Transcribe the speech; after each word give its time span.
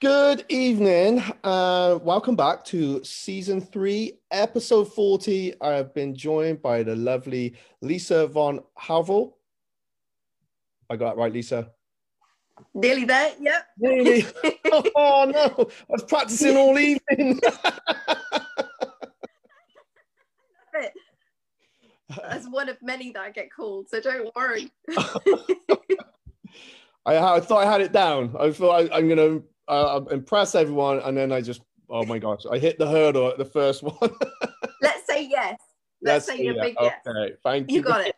Good 0.00 0.46
evening. 0.48 1.22
Uh, 1.44 1.98
welcome 2.02 2.34
back 2.34 2.64
to 2.66 3.04
season 3.04 3.60
three, 3.60 4.14
episode 4.30 4.90
40. 4.94 5.60
I 5.60 5.72
have 5.72 5.92
been 5.92 6.14
joined 6.14 6.62
by 6.62 6.82
the 6.82 6.96
lovely 6.96 7.54
Lisa 7.82 8.26
von 8.26 8.60
Havel. 8.78 9.36
I 10.88 10.96
got 10.96 11.10
that 11.10 11.20
right, 11.20 11.30
Lisa. 11.30 11.72
Nearly 12.72 13.04
there, 13.04 13.34
yep. 13.40 13.66
Really? 13.78 14.24
oh 14.96 15.30
no, 15.30 15.54
I 15.58 15.66
was 15.90 16.04
practicing 16.04 16.56
all 16.56 16.78
evening. 16.78 17.38
That's 22.08 22.48
one 22.48 22.70
of 22.70 22.78
many 22.80 23.12
that 23.12 23.20
I 23.20 23.30
get 23.32 23.52
called, 23.52 23.90
so 23.90 24.00
don't 24.00 24.34
worry. 24.34 24.72
I, 27.04 27.18
I 27.18 27.40
thought 27.40 27.66
I 27.66 27.70
had 27.70 27.82
it 27.82 27.92
down. 27.92 28.34
I 28.40 28.50
thought 28.50 28.90
I, 28.90 28.98
am 28.98 29.08
going 29.08 29.18
to 29.18 29.44
uh, 29.70 30.04
impress 30.10 30.54
everyone, 30.54 30.98
and 31.00 31.16
then 31.16 31.32
I 31.32 31.40
just, 31.40 31.62
oh 31.88 32.04
my 32.04 32.18
gosh, 32.18 32.42
I 32.50 32.58
hit 32.58 32.78
the 32.78 32.88
hurdle 32.88 33.28
at 33.28 33.38
the 33.38 33.44
first 33.44 33.82
one. 33.82 34.10
Let's 34.82 35.06
say 35.08 35.26
yes. 35.26 35.58
Let's, 36.02 36.28
Let's 36.28 36.38
say 36.38 36.46
a 36.46 36.54
big 36.54 36.76
yes. 36.80 36.94
Okay, 37.06 37.34
thank 37.42 37.70
you. 37.70 37.76
You 37.76 37.82
got 37.82 38.06
it. 38.06 38.14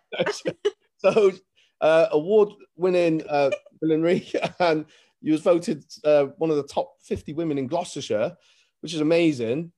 so, 0.99 1.33
uh, 1.81 2.07
award-winning 2.13 3.23
uh, 3.29 3.51
and 4.61 4.87
you 5.21 5.33
was 5.33 5.41
voted 5.41 5.85
uh, 6.05 6.27
one 6.39 6.51
of 6.51 6.57
the 6.57 6.63
top 6.63 6.95
50 7.03 7.33
women 7.35 7.59
in 7.59 7.67
Gloucestershire, 7.67 8.37
which 8.81 8.95
is 8.95 9.01
amazing. 9.01 9.73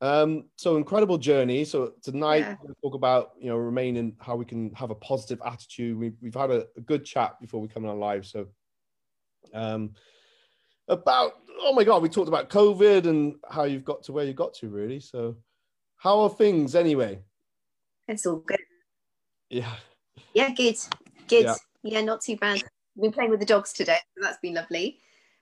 Um, 0.00 0.44
so 0.56 0.76
incredible 0.76 1.18
journey. 1.18 1.64
So 1.64 1.92
tonight 2.02 2.40
yeah. 2.40 2.56
we'll 2.62 2.74
talk 2.82 2.94
about 2.94 3.30
you 3.40 3.48
know 3.48 3.56
remaining 3.56 4.16
how 4.20 4.36
we 4.36 4.44
can 4.44 4.74
have 4.74 4.90
a 4.90 4.94
positive 4.96 5.40
attitude. 5.46 5.96
We, 5.96 6.12
we've 6.20 6.34
had 6.34 6.50
a, 6.50 6.66
a 6.76 6.80
good 6.80 7.04
chat 7.04 7.40
before 7.40 7.60
we 7.60 7.68
come 7.68 7.86
on 7.86 7.98
live. 7.98 8.26
So 8.26 8.48
um, 9.54 9.92
about 10.88 11.32
oh 11.60 11.72
my 11.72 11.84
god, 11.84 12.02
we 12.02 12.08
talked 12.08 12.28
about 12.28 12.50
COVID 12.50 13.06
and 13.06 13.36
how 13.48 13.64
you've 13.64 13.84
got 13.84 14.02
to 14.04 14.12
where 14.12 14.24
you 14.24 14.32
got 14.32 14.54
to 14.54 14.68
really. 14.68 15.00
So 15.00 15.36
how 15.96 16.20
are 16.20 16.30
things 16.30 16.74
anyway? 16.74 17.20
It's 18.08 18.26
all 18.26 18.36
good. 18.36 18.60
Yeah. 19.48 19.74
Yeah, 20.34 20.50
good. 20.50 20.76
Good. 21.28 21.44
Yeah, 21.44 21.54
yeah 21.82 22.00
not 22.02 22.20
too 22.20 22.36
bad. 22.36 22.56
I've 22.56 23.02
been 23.02 23.12
playing 23.12 23.30
with 23.30 23.40
the 23.40 23.46
dogs 23.46 23.72
today, 23.72 23.98
so 24.14 24.22
that's 24.22 24.38
been 24.42 24.54
lovely. 24.54 24.98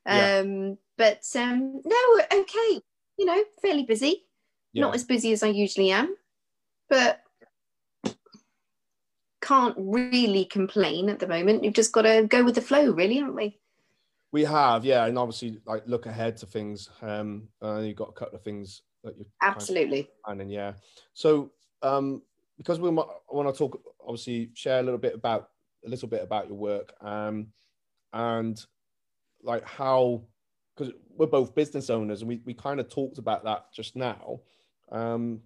Um, 0.06 0.62
yeah. 0.68 0.74
but 0.96 1.24
um, 1.36 1.80
no, 1.84 2.20
okay. 2.32 2.80
You 3.18 3.24
know, 3.26 3.42
fairly 3.60 3.84
busy. 3.84 4.24
Yeah. 4.72 4.82
Not 4.82 4.94
as 4.94 5.04
busy 5.04 5.32
as 5.32 5.42
I 5.42 5.48
usually 5.48 5.90
am, 5.90 6.16
but 6.88 7.20
can't 9.42 9.74
really 9.76 10.44
complain 10.46 11.08
at 11.10 11.18
the 11.18 11.26
moment. 11.26 11.64
You've 11.64 11.74
just 11.74 11.92
got 11.92 12.02
to 12.02 12.26
go 12.26 12.44
with 12.44 12.54
the 12.54 12.62
flow, 12.62 12.90
really, 12.90 13.16
haven't 13.16 13.34
we? 13.34 13.58
We 14.32 14.44
have, 14.44 14.84
yeah, 14.84 15.06
and 15.06 15.18
obviously 15.18 15.60
like 15.66 15.82
look 15.86 16.06
ahead 16.06 16.36
to 16.38 16.46
things. 16.46 16.88
Um, 17.02 17.48
and 17.60 17.86
you've 17.86 17.96
got 17.96 18.08
a 18.08 18.12
couple 18.12 18.36
of 18.36 18.42
things 18.42 18.82
that 19.04 19.16
you 19.18 19.26
absolutely 19.42 20.08
planning, 20.24 20.48
yeah. 20.48 20.72
So 21.12 21.52
um, 21.82 22.22
because 22.56 22.80
we 22.80 22.88
want 22.90 23.10
to 23.30 23.52
talk, 23.52 23.80
obviously 24.00 24.50
share 24.54 24.80
a 24.80 24.82
little 24.82 24.98
bit 24.98 25.14
about 25.14 25.50
a 25.84 25.88
little 25.88 26.08
bit 26.08 26.22
about 26.22 26.48
your 26.48 26.56
work, 26.56 26.94
um, 27.02 27.48
and 28.12 28.64
like 29.42 29.66
how 29.66 30.22
because 30.76 30.92
we're 31.16 31.26
both 31.26 31.54
business 31.54 31.90
owners 31.90 32.22
and 32.22 32.28
we, 32.28 32.40
we 32.44 32.54
kind 32.54 32.80
of 32.80 32.88
talked 32.88 33.18
about 33.18 33.44
that 33.44 33.66
just 33.74 33.96
now 33.96 34.40
um, 34.90 35.40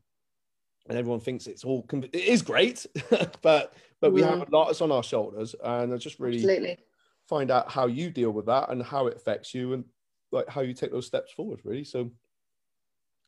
and 0.88 0.98
everyone 0.98 1.20
thinks 1.20 1.46
it's 1.46 1.64
all 1.64 1.84
it 1.92 2.14
is 2.14 2.42
great 2.42 2.86
but 3.42 3.74
but 4.00 4.12
we 4.12 4.22
have 4.22 4.46
a 4.46 4.56
lot 4.56 4.80
on 4.80 4.92
our 4.92 5.02
shoulders 5.02 5.54
and 5.64 5.92
i 5.92 5.96
just 5.96 6.20
really 6.20 6.36
Absolutely 6.36 6.78
find 7.28 7.50
out 7.50 7.70
how 7.70 7.86
you 7.86 8.10
deal 8.10 8.30
with 8.30 8.46
that 8.46 8.70
and 8.70 8.82
how 8.82 9.06
it 9.06 9.16
affects 9.16 9.54
you 9.54 9.72
and 9.72 9.84
like 10.32 10.48
how 10.48 10.60
you 10.60 10.74
take 10.74 10.92
those 10.92 11.06
steps 11.06 11.32
forward 11.32 11.60
really 11.64 11.84
so 11.84 12.10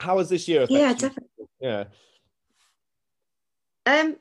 how 0.01 0.19
has 0.19 0.29
this 0.29 0.49
year 0.49 0.67
yeah 0.69 0.93
definitely 0.93 1.29
you? 1.39 1.49
yeah 1.61 1.85
um 3.87 4.17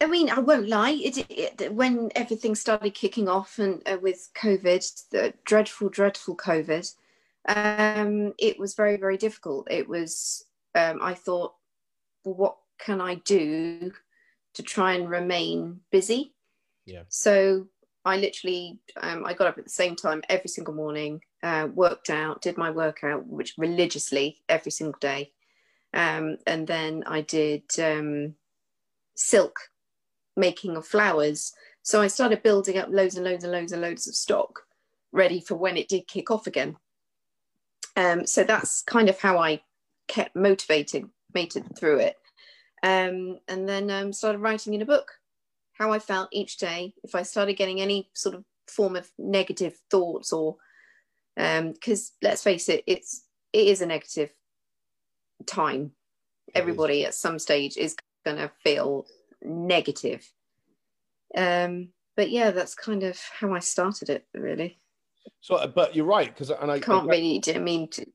I 0.00 0.06
mean, 0.06 0.28
I 0.28 0.40
won't 0.40 0.68
lie. 0.68 0.90
It, 0.90 1.26
it 1.30 1.72
when 1.72 2.10
everything 2.14 2.54
started 2.54 2.92
kicking 2.92 3.28
off 3.28 3.58
and 3.58 3.82
uh, 3.86 3.96
with 4.00 4.28
COVID, 4.34 5.08
the 5.10 5.32
dreadful, 5.44 5.88
dreadful 5.88 6.36
COVID, 6.36 6.94
um, 7.48 8.34
it 8.38 8.58
was 8.58 8.74
very, 8.74 8.96
very 8.96 9.16
difficult. 9.16 9.68
It 9.70 9.88
was. 9.88 10.44
Um, 10.74 10.98
I 11.00 11.14
thought, 11.14 11.54
well, 12.24 12.34
what 12.34 12.56
can 12.78 13.00
I 13.00 13.14
do 13.14 13.92
to 14.52 14.62
try 14.62 14.92
and 14.92 15.08
remain 15.08 15.80
busy? 15.90 16.34
Yeah. 16.84 17.04
So 17.08 17.68
I 18.06 18.18
literally 18.18 18.78
um, 19.02 19.26
I 19.26 19.34
got 19.34 19.48
up 19.48 19.58
at 19.58 19.64
the 19.64 19.70
same 19.70 19.96
time 19.96 20.22
every 20.28 20.48
single 20.48 20.72
morning, 20.72 21.20
uh, 21.42 21.66
worked 21.74 22.08
out, 22.08 22.40
did 22.40 22.56
my 22.56 22.70
workout, 22.70 23.26
which 23.26 23.54
religiously 23.58 24.42
every 24.48 24.70
single 24.70 24.98
day, 25.00 25.32
um, 25.92 26.36
and 26.46 26.68
then 26.68 27.02
I 27.04 27.22
did 27.22 27.64
um, 27.82 28.36
silk 29.16 29.58
making 30.36 30.76
of 30.76 30.86
flowers. 30.86 31.52
So 31.82 32.00
I 32.00 32.06
started 32.06 32.44
building 32.44 32.78
up 32.78 32.88
loads 32.90 33.16
and 33.16 33.24
loads 33.24 33.42
and 33.42 33.52
loads 33.52 33.72
and 33.72 33.82
loads 33.82 34.06
of 34.06 34.14
stock, 34.14 34.60
ready 35.10 35.40
for 35.40 35.56
when 35.56 35.76
it 35.76 35.88
did 35.88 36.06
kick 36.06 36.30
off 36.30 36.46
again. 36.46 36.76
Um, 37.96 38.24
so 38.24 38.44
that's 38.44 38.82
kind 38.82 39.08
of 39.08 39.18
how 39.18 39.38
I 39.38 39.62
kept 40.06 40.36
motivated, 40.36 41.10
mated 41.34 41.76
through 41.76 41.98
it, 41.98 42.16
um, 42.84 43.40
and 43.48 43.68
then 43.68 43.90
um, 43.90 44.12
started 44.12 44.38
writing 44.38 44.74
in 44.74 44.82
a 44.82 44.86
book 44.86 45.10
how 45.78 45.92
I 45.92 45.98
felt 45.98 46.28
each 46.32 46.58
day, 46.58 46.94
if 47.04 47.14
I 47.14 47.22
started 47.22 47.54
getting 47.54 47.80
any 47.80 48.10
sort 48.14 48.34
of 48.34 48.44
form 48.68 48.96
of 48.96 49.08
negative 49.18 49.78
thoughts 49.90 50.32
or 50.32 50.56
um 51.38 51.72
because 51.72 52.08
um, 52.08 52.28
let's 52.28 52.42
face 52.42 52.68
it, 52.68 52.82
it's 52.86 53.24
it 53.52 53.68
is 53.68 53.80
a 53.80 53.86
negative 53.86 54.30
time. 55.46 55.92
It 56.48 56.58
Everybody 56.58 57.02
is. 57.02 57.08
at 57.08 57.14
some 57.14 57.38
stage 57.38 57.76
is 57.76 57.96
going 58.24 58.36
to 58.38 58.50
feel 58.62 59.06
negative. 59.42 60.30
Um, 61.36 61.88
but 62.16 62.30
yeah, 62.30 62.50
that's 62.50 62.74
kind 62.74 63.02
of 63.02 63.18
how 63.38 63.52
I 63.52 63.58
started 63.58 64.10
it, 64.10 64.26
really. 64.34 64.78
So, 65.40 65.70
but 65.74 65.94
you're 65.94 66.06
right 66.06 66.32
because, 66.32 66.50
and 66.50 66.70
I 66.70 66.78
can't 66.78 67.08
I, 67.08 67.12
really. 67.12 67.42
I 67.54 67.58
mean, 67.58 67.88
to, 67.90 68.06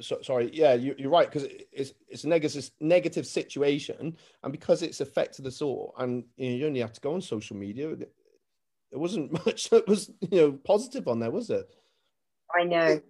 so, 0.00 0.20
sorry, 0.22 0.50
yeah, 0.52 0.74
you, 0.74 0.94
are 1.04 1.08
right 1.08 1.30
because 1.30 1.48
it's 1.72 1.92
it's 2.08 2.24
a 2.24 2.28
negative 2.28 2.70
negative 2.80 3.26
situation, 3.26 4.16
and 4.42 4.52
because 4.52 4.82
it's 4.82 5.00
affected 5.00 5.46
us 5.46 5.62
all, 5.62 5.94
and 5.98 6.24
you, 6.36 6.50
know, 6.50 6.56
you 6.56 6.66
only 6.66 6.80
have 6.80 6.92
to 6.92 7.00
go 7.00 7.14
on 7.14 7.20
social 7.20 7.56
media. 7.56 7.94
There 7.96 8.08
wasn't 8.92 9.32
much 9.46 9.70
that 9.70 9.88
was 9.88 10.10
you 10.30 10.40
know 10.40 10.52
positive 10.52 11.08
on 11.08 11.20
there, 11.20 11.30
was 11.30 11.50
it? 11.50 11.68
I 12.58 12.64
know. 12.64 13.00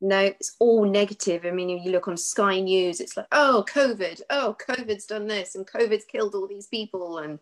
No, 0.00 0.18
it's 0.18 0.56
all 0.58 0.84
negative. 0.84 1.46
I 1.46 1.52
mean, 1.52 1.68
you 1.68 1.92
look 1.92 2.08
on 2.08 2.16
Sky 2.16 2.58
News, 2.58 2.98
it's 2.98 3.16
like, 3.16 3.28
oh, 3.30 3.64
COVID, 3.68 4.20
oh, 4.30 4.56
COVID's 4.60 5.06
done 5.06 5.28
this, 5.28 5.54
and 5.54 5.64
COVID's 5.64 6.04
killed 6.04 6.34
all 6.34 6.48
these 6.48 6.66
people, 6.66 7.18
and 7.18 7.38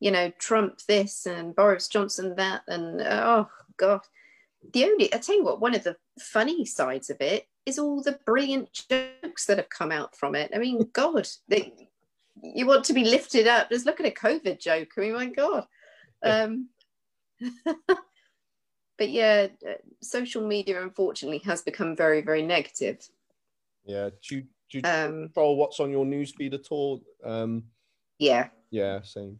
you 0.00 0.10
know, 0.10 0.30
Trump 0.38 0.80
this, 0.88 1.26
and 1.26 1.54
Boris 1.54 1.88
Johnson 1.88 2.34
that, 2.36 2.62
and 2.68 3.00
oh 3.02 3.48
god. 3.76 4.00
The 4.72 4.84
only, 4.84 5.12
I 5.12 5.18
tell 5.18 5.36
you 5.36 5.42
what, 5.42 5.60
one 5.60 5.74
of 5.74 5.82
the 5.82 5.96
funny 6.20 6.64
sides 6.64 7.10
of 7.10 7.20
it 7.20 7.48
is 7.66 7.78
all 7.78 8.02
the 8.02 8.18
brilliant 8.26 8.72
jokes 8.72 9.46
that 9.46 9.58
have 9.58 9.68
come 9.68 9.92
out 9.92 10.16
from 10.16 10.34
it. 10.34 10.50
I 10.54 10.58
mean, 10.58 10.88
God, 10.92 11.28
they, 11.48 11.88
you 12.42 12.66
want 12.66 12.84
to 12.86 12.92
be 12.92 13.04
lifted 13.04 13.46
up. 13.46 13.70
Just 13.70 13.86
look 13.86 14.00
at 14.00 14.06
a 14.06 14.10
COVID 14.10 14.60
joke. 14.60 14.88
I 14.96 15.00
mean, 15.00 15.12
my 15.12 15.26
God. 15.26 15.66
Um, 16.22 16.68
but 17.64 19.08
yeah, 19.08 19.48
uh, 19.68 19.74
social 20.00 20.46
media 20.46 20.82
unfortunately 20.82 21.38
has 21.38 21.62
become 21.62 21.96
very, 21.96 22.20
very 22.20 22.42
negative. 22.42 23.08
Yeah. 23.84 24.10
Do 24.28 24.36
you, 24.36 24.42
do 24.70 24.78
you 24.78 24.82
um, 24.84 25.22
control 25.24 25.56
what's 25.56 25.80
on 25.80 25.90
your 25.90 26.04
newsfeed 26.04 26.54
at 26.54 26.68
all? 26.70 27.02
Um, 27.24 27.64
yeah. 28.18 28.48
Yeah, 28.70 29.02
same. 29.02 29.38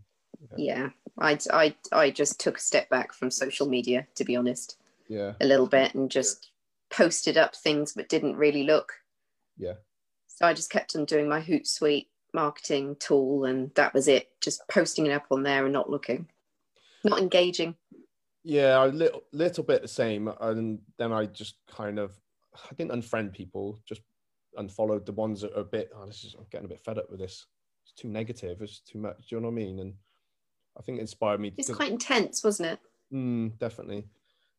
Yeah. 0.56 0.74
yeah. 0.74 0.88
I, 1.18 1.38
I, 1.52 1.74
I 1.92 2.10
just 2.10 2.40
took 2.40 2.58
a 2.58 2.60
step 2.60 2.88
back 2.88 3.12
from 3.12 3.30
social 3.30 3.68
media, 3.68 4.06
to 4.14 4.24
be 4.24 4.36
honest. 4.36 4.76
Yeah. 5.08 5.32
A 5.40 5.46
little 5.46 5.66
bit 5.66 5.94
and 5.94 6.10
just 6.10 6.51
posted 6.92 7.36
up 7.36 7.56
things 7.56 7.92
but 7.94 8.08
didn't 8.08 8.36
really 8.36 8.64
look. 8.64 8.92
Yeah. 9.56 9.74
So 10.28 10.46
I 10.46 10.54
just 10.54 10.70
kept 10.70 10.96
on 10.96 11.04
doing 11.04 11.28
my 11.28 11.40
Hootsuite 11.40 12.06
marketing 12.34 12.96
tool 13.00 13.44
and 13.44 13.70
that 13.74 13.94
was 13.94 14.08
it. 14.08 14.28
Just 14.40 14.62
posting 14.70 15.06
it 15.06 15.12
up 15.12 15.26
on 15.30 15.42
there 15.42 15.64
and 15.64 15.72
not 15.72 15.90
looking, 15.90 16.28
not 17.04 17.20
engaging. 17.20 17.76
Yeah, 18.44 18.84
a 18.84 18.86
little 18.86 19.22
little 19.32 19.62
bit 19.62 19.82
the 19.82 19.88
same. 19.88 20.30
And 20.40 20.80
then 20.98 21.12
I 21.12 21.26
just 21.26 21.56
kind 21.70 21.98
of 21.98 22.18
I 22.54 22.74
didn't 22.76 22.92
unfriend 22.92 23.32
people, 23.32 23.80
just 23.86 24.02
unfollowed 24.56 25.06
the 25.06 25.12
ones 25.12 25.40
that 25.40 25.54
are 25.54 25.60
a 25.60 25.64
bit, 25.64 25.90
oh, 25.94 26.06
this 26.06 26.24
is 26.24 26.34
I'm 26.34 26.46
getting 26.50 26.66
a 26.66 26.68
bit 26.68 26.80
fed 26.80 26.98
up 26.98 27.10
with 27.10 27.20
this. 27.20 27.46
It's 27.84 27.94
too 27.94 28.08
negative, 28.08 28.60
it's 28.60 28.80
too 28.80 28.98
much. 28.98 29.28
Do 29.28 29.36
you 29.36 29.40
know 29.40 29.48
what 29.48 29.54
I 29.54 29.56
mean? 29.56 29.78
And 29.80 29.94
I 30.78 30.82
think 30.82 30.98
it 30.98 31.02
inspired 31.02 31.40
me. 31.40 31.52
It's 31.56 31.70
quite 31.70 31.92
intense, 31.92 32.42
wasn't 32.42 32.70
it? 32.70 32.78
Mm, 33.12 33.58
definitely. 33.58 34.06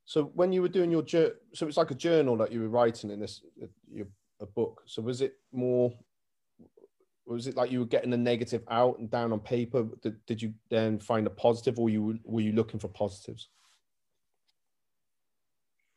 So 0.06 0.32
when 0.36 0.52
you 0.52 0.62
were 0.62 0.70
doing 0.70 0.92
your 0.92 1.02
journal, 1.02 1.34
so 1.54 1.68
it's 1.68 1.78
like 1.78 1.92
a 1.92 1.96
journal 1.96 2.38
that 2.38 2.52
you 2.52 2.62
were 2.62 2.70
writing 2.70 3.10
in 3.10 3.20
this 3.20 3.42
your 3.92 4.08
a 4.44 4.46
book. 4.46 4.84
So 4.86 5.02
was 5.02 5.22
it 5.22 5.38
more? 5.52 5.92
Was 7.26 7.48
it 7.48 7.56
like 7.56 7.72
you 7.72 7.80
were 7.80 7.86
getting 7.86 8.12
the 8.12 8.18
negative 8.18 8.64
out 8.70 9.00
and 9.00 9.10
down 9.10 9.32
on 9.32 9.40
paper? 9.40 9.88
Did, 10.02 10.24
did 10.26 10.42
you 10.42 10.54
then 10.70 11.00
find 11.00 11.26
a 11.26 11.30
positive, 11.30 11.80
or 11.80 11.90
you 11.90 12.20
were 12.26 12.42
you 12.42 12.52
looking 12.52 12.80
for 12.80 12.90
positives? 12.90 13.48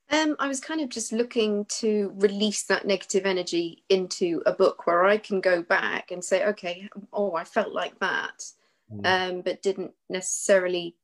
Um, 0.08 0.36
I 0.38 0.46
was 0.46 0.60
kind 0.60 0.80
of 0.80 0.88
just 0.88 1.12
looking 1.12 1.64
to 1.80 2.12
release 2.14 2.62
that 2.64 2.86
negative 2.86 3.26
energy 3.26 3.82
into 3.88 4.40
a 4.46 4.52
book 4.52 4.86
where 4.86 5.04
I 5.04 5.18
can 5.18 5.40
go 5.40 5.62
back 5.62 6.12
and 6.12 6.24
say, 6.24 6.46
okay, 6.46 6.88
oh, 7.12 7.34
I 7.34 7.42
felt 7.42 7.72
like 7.72 7.98
that, 7.98 8.44
mm. 8.92 9.04
um, 9.04 9.40
but 9.40 9.62
didn't 9.62 9.90
necessarily, 10.08 10.94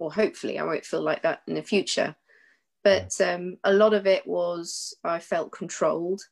or 0.00 0.12
hopefully 0.12 0.58
I 0.58 0.64
won't 0.64 0.84
feel 0.84 1.02
like 1.02 1.22
that 1.22 1.42
in 1.46 1.54
the 1.54 1.62
future. 1.62 2.16
But 2.88 3.20
um, 3.20 3.58
a 3.64 3.72
lot 3.72 3.92
of 3.92 4.06
it 4.06 4.26
was 4.26 4.96
I 5.04 5.18
felt 5.18 5.52
controlled. 5.52 6.22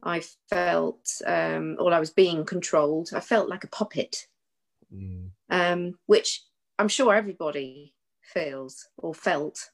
I 0.00 0.22
felt, 0.48 1.10
um, 1.26 1.76
or 1.80 1.92
I 1.92 1.98
was 1.98 2.10
being 2.10 2.44
controlled. 2.44 3.10
I 3.12 3.18
felt 3.18 3.48
like 3.48 3.64
a 3.64 3.68
puppet, 3.68 4.28
mm. 4.94 5.30
um, 5.50 5.98
which 6.06 6.44
I'm 6.78 6.86
sure 6.86 7.12
everybody 7.12 7.94
feels 8.22 8.86
or 8.96 9.12
felt 9.12 9.70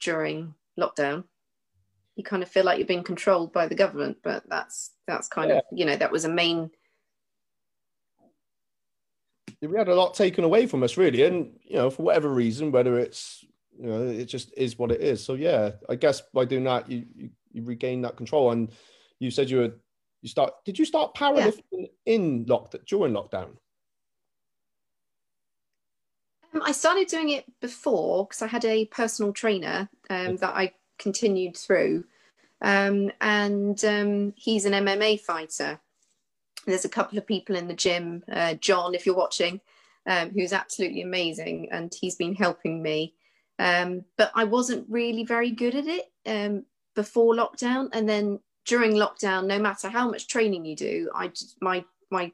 during 0.00 0.54
lockdown 0.78 1.24
you 2.16 2.24
kind 2.24 2.42
of 2.42 2.48
feel 2.48 2.64
like 2.64 2.78
you're 2.78 2.86
being 2.86 3.02
controlled 3.02 3.52
by 3.52 3.66
the 3.66 3.74
government 3.74 4.16
but 4.22 4.42
that's 4.48 4.90
that's 5.06 5.28
kind 5.28 5.50
yeah. 5.50 5.56
of 5.56 5.62
you 5.72 5.84
know 5.84 5.96
that 5.96 6.12
was 6.12 6.24
a 6.24 6.28
main 6.28 6.70
we 9.62 9.78
had 9.78 9.88
a 9.88 9.94
lot 9.94 10.12
taken 10.12 10.44
away 10.44 10.66
from 10.66 10.82
us 10.82 10.96
really 10.96 11.22
and 11.22 11.56
you 11.62 11.76
know 11.76 11.88
for 11.88 12.02
whatever 12.02 12.28
reason 12.28 12.70
whether 12.70 12.98
it's 12.98 13.44
you 13.78 13.88
know 13.88 14.06
it 14.06 14.26
just 14.26 14.52
is 14.56 14.78
what 14.78 14.90
it 14.90 15.00
is 15.00 15.22
so 15.24 15.34
yeah 15.34 15.70
i 15.88 15.94
guess 15.94 16.22
by 16.32 16.44
doing 16.44 16.64
that 16.64 16.88
you 16.90 17.04
you, 17.14 17.30
you 17.52 17.62
regain 17.64 18.02
that 18.02 18.16
control 18.16 18.50
and 18.50 18.70
you 19.18 19.30
said 19.30 19.50
you 19.50 19.58
were 19.58 19.72
you 20.22 20.28
start 20.28 20.52
did 20.64 20.78
you 20.78 20.84
start 20.84 21.14
powerlifting 21.14 21.62
yeah. 21.72 21.86
in 22.06 22.44
lockdown 22.46 22.84
during 22.86 23.12
lockdown 23.12 23.50
um, 26.54 26.62
I 26.64 26.72
started 26.72 27.08
doing 27.08 27.30
it 27.30 27.44
before 27.60 28.26
because 28.26 28.42
I 28.42 28.46
had 28.46 28.64
a 28.64 28.86
personal 28.86 29.32
trainer 29.32 29.88
um, 30.08 30.36
that 30.36 30.54
I 30.54 30.72
continued 30.98 31.56
through. 31.56 32.04
Um, 32.62 33.10
and 33.20 33.84
um, 33.84 34.32
he's 34.36 34.64
an 34.64 34.72
MMA 34.72 35.20
fighter. 35.20 35.80
There's 36.66 36.84
a 36.84 36.90
couple 36.90 37.18
of 37.18 37.26
people 37.26 37.56
in 37.56 37.68
the 37.68 37.74
gym, 37.74 38.22
uh, 38.32 38.54
John, 38.54 38.94
if 38.94 39.04
you're 39.04 39.14
watching, 39.14 39.60
um, 40.06 40.30
who's 40.30 40.52
absolutely 40.52 41.02
amazing, 41.02 41.68
and 41.70 41.92
he's 41.92 42.14
been 42.14 42.34
helping 42.34 42.82
me. 42.82 43.14
Um, 43.58 44.04
but 44.18 44.32
I 44.34 44.44
wasn't 44.44 44.86
really 44.88 45.24
very 45.24 45.50
good 45.50 45.74
at 45.74 45.86
it 45.86 46.06
um, 46.26 46.64
before 46.94 47.34
lockdown, 47.34 47.88
and 47.92 48.08
then 48.08 48.40
during 48.64 48.92
lockdown, 48.92 49.46
no 49.46 49.58
matter 49.58 49.88
how 49.88 50.10
much 50.10 50.26
training 50.26 50.64
you 50.64 50.76
do, 50.76 51.10
I 51.14 51.28
just, 51.28 51.56
my 51.60 51.84
my 52.10 52.32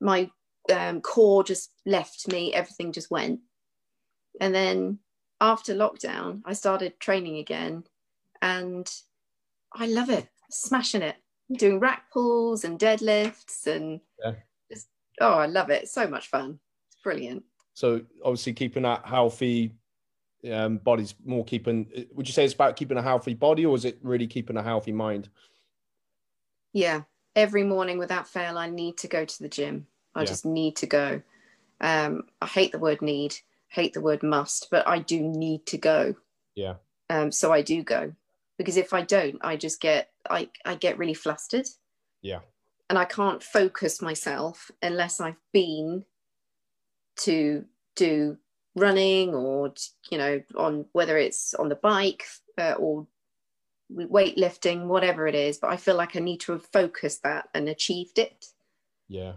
my 0.00 0.30
um, 0.72 1.00
core 1.00 1.42
just 1.42 1.72
left 1.86 2.30
me. 2.30 2.52
Everything 2.52 2.92
just 2.92 3.10
went, 3.10 3.40
and 4.40 4.54
then 4.54 4.98
after 5.42 5.74
lockdown, 5.74 6.40
I 6.44 6.52
started 6.52 7.00
training 7.00 7.38
again 7.38 7.82
and 8.40 8.88
I 9.72 9.86
love 9.86 10.08
it, 10.08 10.28
smashing 10.50 11.02
it, 11.02 11.16
doing 11.52 11.80
rack 11.80 12.04
pulls 12.12 12.62
and 12.64 12.78
deadlifts 12.78 13.66
and 13.66 14.00
yeah. 14.24 14.34
just, 14.70 14.88
oh, 15.20 15.34
I 15.34 15.46
love 15.46 15.68
it. 15.70 15.88
so 15.88 16.06
much 16.06 16.28
fun. 16.28 16.60
It's 16.88 17.02
brilliant. 17.02 17.42
So 17.74 18.02
obviously 18.24 18.52
keeping 18.52 18.82
that 18.82 19.06
healthy 19.06 19.74
um, 20.50 20.78
body's 20.78 21.14
more 21.24 21.44
keeping, 21.44 22.06
would 22.12 22.26
you 22.26 22.34
say 22.34 22.44
it's 22.44 22.54
about 22.54 22.76
keeping 22.76 22.98
a 22.98 23.02
healthy 23.02 23.34
body 23.34 23.64
or 23.64 23.76
is 23.76 23.84
it 23.84 23.98
really 24.02 24.26
keeping 24.26 24.56
a 24.56 24.62
healthy 24.62 24.92
mind? 24.92 25.28
Yeah. 26.72 27.02
Every 27.34 27.64
morning 27.64 27.98
without 27.98 28.28
fail, 28.28 28.58
I 28.58 28.68
need 28.68 28.98
to 28.98 29.08
go 29.08 29.24
to 29.24 29.42
the 29.42 29.48
gym. 29.48 29.86
I 30.14 30.20
yeah. 30.20 30.26
just 30.26 30.44
need 30.44 30.76
to 30.76 30.86
go. 30.86 31.22
Um, 31.80 32.24
I 32.40 32.46
hate 32.46 32.72
the 32.72 32.78
word 32.78 33.00
need 33.00 33.36
hate 33.72 33.94
the 33.94 34.00
word 34.00 34.22
must, 34.22 34.68
but 34.70 34.86
I 34.86 34.98
do 34.98 35.20
need 35.20 35.64
to 35.66 35.78
go. 35.78 36.14
Yeah. 36.54 36.74
Um, 37.08 37.32
so 37.32 37.52
I 37.52 37.62
do 37.62 37.82
go 37.82 38.12
because 38.58 38.76
if 38.76 38.92
I 38.92 39.02
don't, 39.02 39.38
I 39.40 39.56
just 39.56 39.80
get 39.80 40.10
I 40.28 40.50
I 40.64 40.74
get 40.74 40.98
really 40.98 41.14
flustered. 41.14 41.66
Yeah. 42.20 42.40
And 42.90 42.98
I 42.98 43.06
can't 43.06 43.42
focus 43.42 44.02
myself 44.02 44.70
unless 44.82 45.20
I've 45.20 45.40
been 45.52 46.04
to 47.16 47.64
do 47.96 48.36
running 48.74 49.34
or 49.34 49.72
you 50.10 50.18
know 50.18 50.40
on 50.56 50.86
whether 50.92 51.18
it's 51.18 51.54
on 51.54 51.68
the 51.68 51.74
bike 51.76 52.24
uh, 52.58 52.72
or 52.78 53.06
weightlifting 53.92 54.86
whatever 54.86 55.26
it 55.26 55.34
is 55.34 55.58
but 55.58 55.70
i 55.70 55.76
feel 55.76 55.94
like 55.94 56.16
i 56.16 56.18
need 56.18 56.40
to 56.40 56.52
have 56.52 56.64
focused 56.64 57.22
that 57.22 57.48
and 57.54 57.68
achieved 57.68 58.18
it 58.18 58.46
yeah 59.08 59.32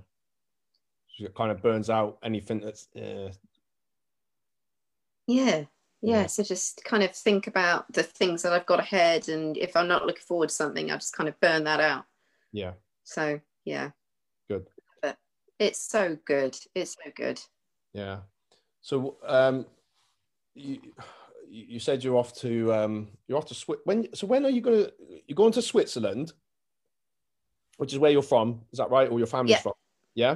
it 1.19 1.35
kind 1.35 1.51
of 1.51 1.61
burns 1.61 1.89
out 1.89 2.17
anything 2.23 2.61
that's 2.61 2.87
uh, 2.95 3.29
yeah. 5.27 5.63
Yeah. 6.01 6.27
So 6.27 6.43
just 6.43 6.83
kind 6.83 7.03
of 7.03 7.11
think 7.11 7.47
about 7.47 7.91
the 7.91 8.03
things 8.03 8.43
that 8.43 8.53
I've 8.53 8.65
got 8.65 8.79
ahead. 8.79 9.27
And 9.27 9.57
if 9.57 9.75
I'm 9.75 9.87
not 9.87 10.05
looking 10.05 10.21
forward 10.21 10.49
to 10.49 10.55
something, 10.55 10.91
I 10.91 10.95
just 10.95 11.15
kind 11.15 11.27
of 11.27 11.39
burn 11.39 11.63
that 11.63 11.79
out. 11.79 12.05
Yeah. 12.51 12.73
So, 13.03 13.39
yeah. 13.63 13.91
Good. 14.47 14.67
But 15.01 15.17
it's 15.57 15.79
so 15.79 16.17
good. 16.25 16.57
It's 16.75 16.93
so 17.03 17.11
good. 17.15 17.41
Yeah. 17.95 18.17
So, 18.81 19.17
um, 19.25 19.65
you, 20.53 20.79
you 21.49 21.79
said 21.79 22.03
you're 22.03 22.17
off 22.17 22.35
to 22.41 22.73
um, 22.73 23.07
you're 23.27 23.37
off 23.37 23.45
to 23.47 23.53
Swi- 23.53 23.79
when 23.85 24.13
so 24.13 24.27
when 24.27 24.45
are 24.45 24.49
you 24.49 24.61
going 24.61 24.85
to 24.85 24.93
you're 25.27 25.35
going 25.35 25.53
to 25.53 25.61
Switzerland, 25.61 26.33
which 27.77 27.93
is 27.93 27.99
where 27.99 28.11
you're 28.11 28.21
from? 28.21 28.61
Is 28.71 28.79
that 28.79 28.89
right, 28.89 29.09
or 29.09 29.17
your 29.17 29.27
family's 29.27 29.51
yeah. 29.51 29.61
from? 29.61 29.73
Yeah. 30.13 30.35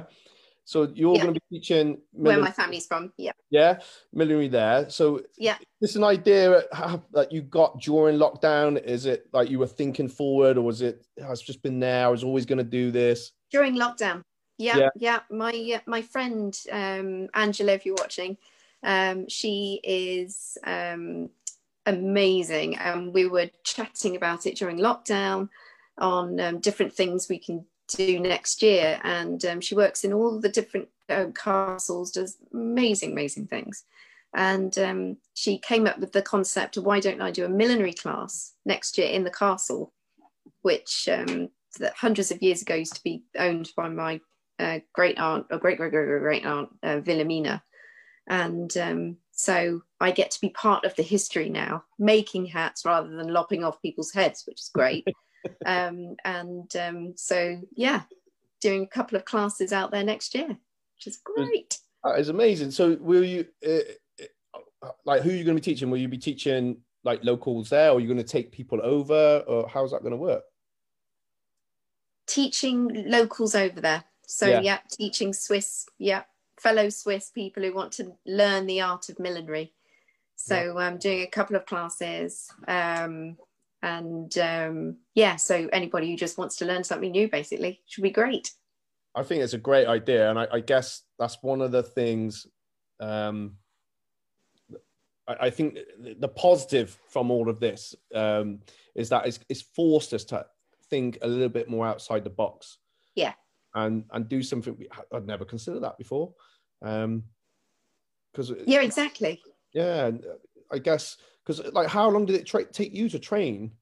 So 0.64 0.88
you're 0.94 1.16
yeah. 1.16 1.22
going 1.22 1.34
to 1.34 1.40
be 1.40 1.58
teaching 1.58 1.98
where 2.12 2.38
my 2.38 2.50
family's 2.50 2.86
from. 2.86 3.12
Yeah. 3.16 3.32
Yeah, 3.50 3.80
millinery 4.12 4.48
there. 4.48 4.88
So 4.88 5.22
yeah, 5.36 5.56
this 5.80 5.96
an 5.96 6.04
idea 6.04 6.62
that 7.12 7.32
you 7.32 7.42
got 7.42 7.80
during 7.80 8.18
lockdown. 8.18 8.82
Is 8.82 9.04
it 9.04 9.26
like 9.32 9.50
you 9.50 9.58
were 9.58 9.66
thinking 9.66 10.08
forward, 10.08 10.56
or 10.56 10.62
was 10.62 10.80
it? 10.80 11.04
Oh, 11.22 11.32
it's 11.32 11.42
just 11.42 11.62
been 11.62 11.80
there. 11.80 12.06
I 12.06 12.08
was 12.08 12.24
always 12.24 12.46
going 12.46 12.58
to 12.58 12.64
do 12.64 12.90
this 12.90 13.32
during 13.50 13.74
lockdown. 13.76 14.22
Yeah, 14.60 14.76
yeah. 14.76 14.88
yeah. 14.96 15.20
My 15.30 15.72
uh, 15.76 15.80
my 15.86 16.02
friend 16.02 16.56
um, 16.70 17.28
Angela, 17.32 17.72
if 17.72 17.86
you're 17.86 17.96
watching, 17.98 18.36
um, 18.82 19.26
she 19.28 19.80
is 19.82 20.58
um, 20.64 21.30
amazing, 21.86 22.76
and 22.76 23.12
we 23.12 23.26
were 23.26 23.48
chatting 23.64 24.16
about 24.16 24.46
it 24.46 24.56
during 24.56 24.78
lockdown 24.78 25.48
on 25.96 26.38
um, 26.40 26.60
different 26.60 26.92
things 26.92 27.28
we 27.28 27.38
can 27.38 27.64
do 27.88 28.20
next 28.20 28.62
year. 28.62 29.00
And 29.02 29.42
um, 29.46 29.60
she 29.62 29.74
works 29.74 30.04
in 30.04 30.12
all 30.12 30.38
the 30.38 30.48
different 30.50 30.88
um, 31.08 31.32
castles, 31.32 32.10
does 32.10 32.36
amazing, 32.52 33.12
amazing 33.12 33.46
things. 33.46 33.84
And 34.34 34.78
um, 34.78 35.16
she 35.34 35.58
came 35.58 35.86
up 35.86 35.98
with 35.98 36.12
the 36.12 36.22
concept 36.22 36.76
of 36.76 36.84
why 36.84 37.00
don't 37.00 37.22
I 37.22 37.30
do 37.30 37.46
a 37.46 37.48
millinery 37.48 37.94
class 37.94 38.52
next 38.64 38.98
year 38.98 39.08
in 39.08 39.24
the 39.24 39.30
castle, 39.30 39.92
which 40.62 41.08
um, 41.10 41.48
that 41.78 41.94
hundreds 41.96 42.30
of 42.30 42.42
years 42.42 42.62
ago 42.62 42.74
used 42.74 42.94
to 42.96 43.02
be 43.02 43.24
owned 43.38 43.70
by 43.76 43.88
my 43.88 44.20
uh, 44.60 44.80
great 44.92 45.18
aunt 45.18 45.46
or 45.50 45.58
great 45.58 45.78
great 45.78 45.90
great 45.90 46.20
great 46.20 46.46
aunt 46.46 46.68
uh, 46.82 47.00
Wilhelmina. 47.04 47.62
And 48.28 48.76
um, 48.76 49.16
so 49.32 49.80
I 50.00 50.10
get 50.10 50.30
to 50.32 50.40
be 50.40 50.50
part 50.50 50.84
of 50.84 50.94
the 50.96 51.02
history 51.02 51.48
now, 51.48 51.84
making 51.98 52.46
hats 52.46 52.84
rather 52.84 53.08
than 53.08 53.32
lopping 53.32 53.64
off 53.64 53.82
people's 53.82 54.12
heads, 54.12 54.44
which 54.46 54.60
is 54.60 54.70
great. 54.72 55.06
um, 55.66 56.14
and 56.24 56.70
um, 56.76 57.14
so 57.16 57.60
yeah, 57.74 58.02
doing 58.60 58.82
a 58.82 58.94
couple 58.94 59.16
of 59.16 59.24
classes 59.24 59.72
out 59.72 59.90
there 59.90 60.04
next 60.04 60.34
year, 60.34 60.48
which 60.48 61.06
is 61.06 61.18
great. 61.24 61.78
That 62.04 62.18
is 62.18 62.28
amazing. 62.28 62.70
So 62.70 62.96
will 63.00 63.24
you, 63.24 63.46
uh, 63.66 63.78
uh, 64.82 64.90
like, 65.04 65.22
who 65.22 65.30
are 65.30 65.34
you 65.34 65.44
going 65.44 65.56
to 65.56 65.60
be 65.60 65.72
teaching? 65.72 65.90
Will 65.90 65.98
you 65.98 66.08
be 66.08 66.18
teaching 66.18 66.78
like 67.02 67.24
locals 67.24 67.70
there, 67.70 67.90
or 67.90 67.96
are 67.96 68.00
you 68.00 68.06
going 68.06 68.18
to 68.18 68.24
take 68.24 68.52
people 68.52 68.80
over, 68.82 69.42
or 69.46 69.68
how's 69.68 69.92
that 69.92 70.02
going 70.02 70.12
to 70.12 70.16
work? 70.16 70.42
Teaching 72.26 73.04
locals 73.08 73.54
over 73.54 73.80
there. 73.80 74.04
So 74.30 74.46
yeah, 74.46 74.60
yeah 74.60 74.78
teaching 74.90 75.32
Swiss, 75.32 75.86
yeah, 75.98 76.22
fellow 76.60 76.88
Swiss 76.88 77.30
people 77.30 77.62
who 77.62 77.74
want 77.74 77.92
to 77.92 78.12
learn 78.26 78.66
the 78.66 78.80
art 78.80 79.08
of 79.08 79.18
millinery. 79.18 79.72
So 80.36 80.78
I'm 80.78 80.94
um, 80.94 80.98
doing 80.98 81.22
a 81.22 81.26
couple 81.26 81.56
of 81.56 81.66
classes. 81.66 82.48
Um, 82.66 83.36
and 83.82 84.36
um, 84.38 84.96
yeah 85.14 85.36
so 85.36 85.68
anybody 85.72 86.10
who 86.10 86.16
just 86.16 86.38
wants 86.38 86.56
to 86.56 86.64
learn 86.64 86.84
something 86.84 87.10
new 87.10 87.28
basically 87.28 87.80
should 87.86 88.02
be 88.02 88.10
great 88.10 88.52
i 89.14 89.22
think 89.22 89.42
it's 89.42 89.54
a 89.54 89.58
great 89.58 89.86
idea 89.86 90.28
and 90.30 90.38
i, 90.38 90.46
I 90.52 90.60
guess 90.60 91.02
that's 91.18 91.38
one 91.42 91.60
of 91.60 91.72
the 91.72 91.82
things 91.82 92.46
um, 93.00 93.56
I, 95.26 95.46
I, 95.46 95.50
think 95.50 95.78
the 96.18 96.28
positive 96.28 96.98
from 97.08 97.30
all 97.30 97.48
of 97.48 97.60
this 97.60 97.94
um, 98.14 98.60
is 98.94 99.08
that 99.08 99.26
it's, 99.26 99.40
it's 99.48 99.62
forced 99.62 100.12
us 100.12 100.24
to 100.24 100.44
think 100.90 101.16
a 101.22 101.26
little 101.26 101.48
bit 101.48 101.70
more 101.70 101.86
outside 101.86 102.24
the 102.24 102.30
box 102.30 102.76
yeah 103.14 103.32
and 103.74 104.04
and 104.12 104.28
do 104.28 104.42
something 104.42 104.76
we, 104.78 104.88
i'd 105.14 105.26
never 105.26 105.44
considered 105.44 105.80
that 105.80 105.96
before 105.98 106.32
um 106.82 107.22
because 108.32 108.52
yeah 108.66 108.80
exactly 108.80 109.40
yeah 109.72 110.10
i 110.72 110.78
guess 110.78 111.16
because 111.50 111.72
like, 111.72 111.88
how 111.88 112.08
long 112.08 112.26
did 112.26 112.36
it 112.36 112.46
tra- 112.46 112.64
take 112.64 112.94
you 112.94 113.08
to 113.08 113.18
train? 113.18 113.72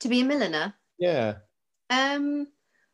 To 0.00 0.08
be 0.08 0.20
a 0.20 0.24
milliner? 0.24 0.74
Yeah. 0.98 1.36
Um, 1.90 2.48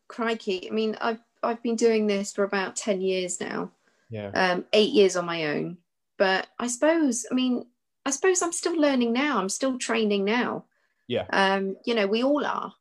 crikey. 0.07 0.69
I 0.69 0.73
mean, 0.73 0.97
I've 1.01 1.19
I've 1.41 1.61
been 1.61 1.75
doing 1.75 2.07
this 2.07 2.33
for 2.33 2.43
about 2.43 2.75
ten 2.75 3.01
years 3.01 3.39
now. 3.39 3.71
Yeah. 4.09 4.31
Um, 4.33 4.65
eight 4.73 4.91
years 4.91 5.15
on 5.15 5.25
my 5.25 5.45
own. 5.45 5.77
But 6.17 6.47
I 6.59 6.67
suppose, 6.67 7.25
I 7.31 7.33
mean, 7.33 7.65
I 8.05 8.11
suppose 8.11 8.41
I'm 8.41 8.51
still 8.51 8.79
learning 8.79 9.13
now. 9.13 9.39
I'm 9.39 9.49
still 9.49 9.77
training 9.77 10.25
now. 10.25 10.65
Yeah. 11.07 11.25
Um, 11.31 11.75
you 11.85 11.95
know, 11.95 12.07
we 12.07 12.23
all 12.23 12.45
are. 12.45 12.73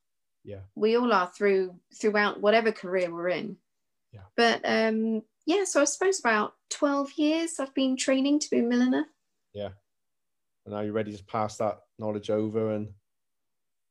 Yeah. 0.45 0.61
We 0.75 0.97
all 0.97 1.13
are 1.13 1.31
through 1.37 1.77
throughout 1.95 2.41
whatever 2.41 2.73
career 2.73 3.13
we're 3.13 3.29
in. 3.29 3.57
Yeah. 4.13 4.21
But 4.37 4.61
um, 4.65 5.23
yeah, 5.47 5.65
so 5.65 5.81
I 5.81 5.85
suppose 5.85 6.21
about 6.21 6.55
12 6.71 7.13
years 7.17 7.61
I've 7.61 7.75
been 7.75 7.97
training 7.97 8.41
to 8.41 8.51
be 8.51 8.59
a 8.59 8.63
milliner. 8.63 9.07
Yeah. 9.53 9.71
And 10.67 10.75
are 10.75 10.85
you're 10.85 10.93
ready 10.93 11.17
to 11.17 11.25
pass 11.25 11.57
that 11.57 11.81
knowledge 11.99 12.31
over 12.31 12.75
and 12.75 12.89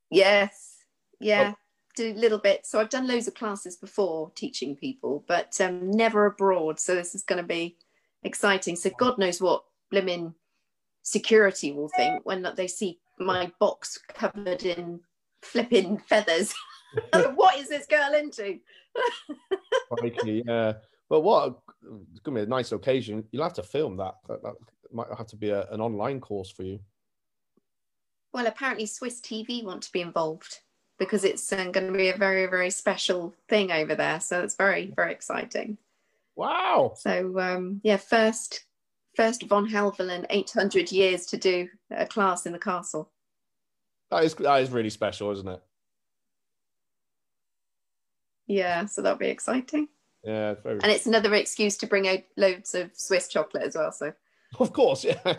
Yes. 0.10 0.78
Yeah. 1.20 1.54
Oh. 1.54 1.58
Do 1.96 2.12
a 2.12 2.14
little 2.14 2.38
bit. 2.38 2.66
So 2.66 2.80
I've 2.80 2.90
done 2.90 3.08
loads 3.08 3.28
of 3.28 3.34
classes 3.34 3.76
before 3.76 4.32
teaching 4.36 4.76
people, 4.76 5.26
but 5.28 5.60
um, 5.60 5.92
never 5.92 6.26
abroad. 6.26 6.80
So 6.80 6.96
this 6.96 7.16
is 7.16 7.24
going 7.24 7.42
to 7.42 7.48
be 7.48 7.78
exciting. 8.24 8.76
So 8.76 8.92
God 8.98 9.18
knows 9.18 9.42
what 9.42 9.64
blimmin' 9.94 10.34
security 11.02 11.74
will 11.74 11.90
think 11.98 12.26
when 12.26 12.48
they 12.56 12.68
see 12.68 13.00
my 13.20 13.52
box 13.60 14.00
covered 14.08 14.64
in 14.64 15.02
flipping 15.42 15.98
feathers. 15.98 16.54
what 17.36 17.58
is 17.58 17.70
this 17.70 17.86
girl 17.86 18.14
into? 18.14 18.60
Crikey, 19.92 20.44
yeah. 20.46 20.74
But 21.10 21.22
what 21.22 21.50
a, 21.50 21.56
it's 22.12 22.20
gonna 22.20 22.40
be 22.40 22.44
a 22.44 22.48
nice 22.48 22.72
occasion. 22.72 23.24
You'll 23.32 23.44
have 23.44 23.54
to 23.54 23.64
film 23.64 23.98
that. 23.98 24.16
That, 24.28 24.44
that 24.44 24.54
might 24.92 25.08
have 25.18 25.28
to 25.28 25.36
be 25.36 25.50
a, 25.50 25.68
an 25.72 25.82
online 25.82 26.20
course 26.20 26.52
for 26.52 26.64
you. 26.64 26.80
Well, 28.34 28.48
apparently 28.48 28.86
Swiss 28.86 29.20
TV 29.20 29.64
want 29.64 29.84
to 29.84 29.92
be 29.92 30.02
involved 30.02 30.60
because 31.00 31.24
it's 31.24 31.52
um, 31.52 31.72
going 31.72 31.88
to 31.88 31.98
be 31.98 32.10
a 32.10 32.18
very, 32.18 32.46
very 32.46 32.70
special 32.70 33.34
thing 33.50 33.72
over 33.72 33.96
there. 33.96 34.20
So 34.20 34.42
it's 34.42 34.56
very, 34.56 34.94
very 34.96 35.12
exciting. 35.12 35.78
Wow. 36.36 36.94
So 36.96 37.40
um, 37.40 37.82
yeah, 37.84 37.98
first, 37.98 38.66
first 39.16 39.44
von 39.44 39.70
Helvelen, 39.70 40.26
800 40.30 40.92
years 40.92 41.26
to 41.28 41.38
do 41.38 41.68
a 41.90 42.06
class 42.06 42.46
in 42.46 42.54
the 42.54 42.60
castle. 42.60 43.11
That 44.12 44.26
is 44.26 44.36
that 44.36 44.62
is 44.62 44.70
really 44.70 44.90
special, 44.90 45.32
isn't 45.32 45.48
it? 45.48 45.62
Yeah, 48.48 48.86
so 48.86 49.02
that'll 49.02 49.18
be 49.18 49.28
exciting. 49.30 49.88
Yeah, 50.24 50.52
it's 50.52 50.62
very. 50.62 50.76
And 50.84 50.92
it's 50.92 51.06
another 51.06 51.34
excuse 51.34 51.78
to 51.78 51.88
bring 51.88 52.08
out 52.08 52.20
loads 52.38 52.76
of 52.76 52.92
Swiss 52.94 53.28
chocolate 53.30 53.64
as 53.64 53.76
well. 53.76 53.92
So 53.92 54.14
Of 54.60 54.74
course, 54.74 55.06
yeah. 55.06 55.20
and 55.26 55.38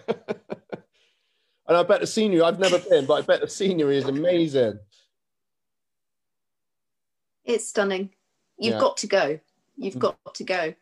I 1.68 1.82
bet 1.82 2.00
the 2.00 2.06
scenery. 2.06 2.40
I've 2.40 2.58
never 2.58 2.78
been, 2.78 3.04
but 3.04 3.14
I 3.14 3.20
bet 3.20 3.40
the 3.42 3.48
scenery 3.48 3.98
is 3.98 4.06
amazing. 4.06 4.78
it's 7.44 7.66
stunning. 7.68 8.08
You've 8.56 8.74
Yeah. 8.74 8.80
got 8.80 8.96
to 8.98 9.06
go. 9.08 9.40
You've 9.76 9.94
Mm. 9.96 9.98
got 9.98 10.34
to 10.36 10.44
go. 10.44 10.74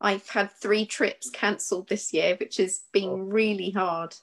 I've 0.00 0.28
had 0.28 0.52
three 0.52 0.86
trips 0.86 1.28
cancelled 1.28 1.88
this 1.88 2.12
year, 2.14 2.36
which 2.36 2.58
has 2.58 2.84
been 2.92 3.08
Oh. 3.10 3.16
really 3.16 3.70
hard. 3.70 4.14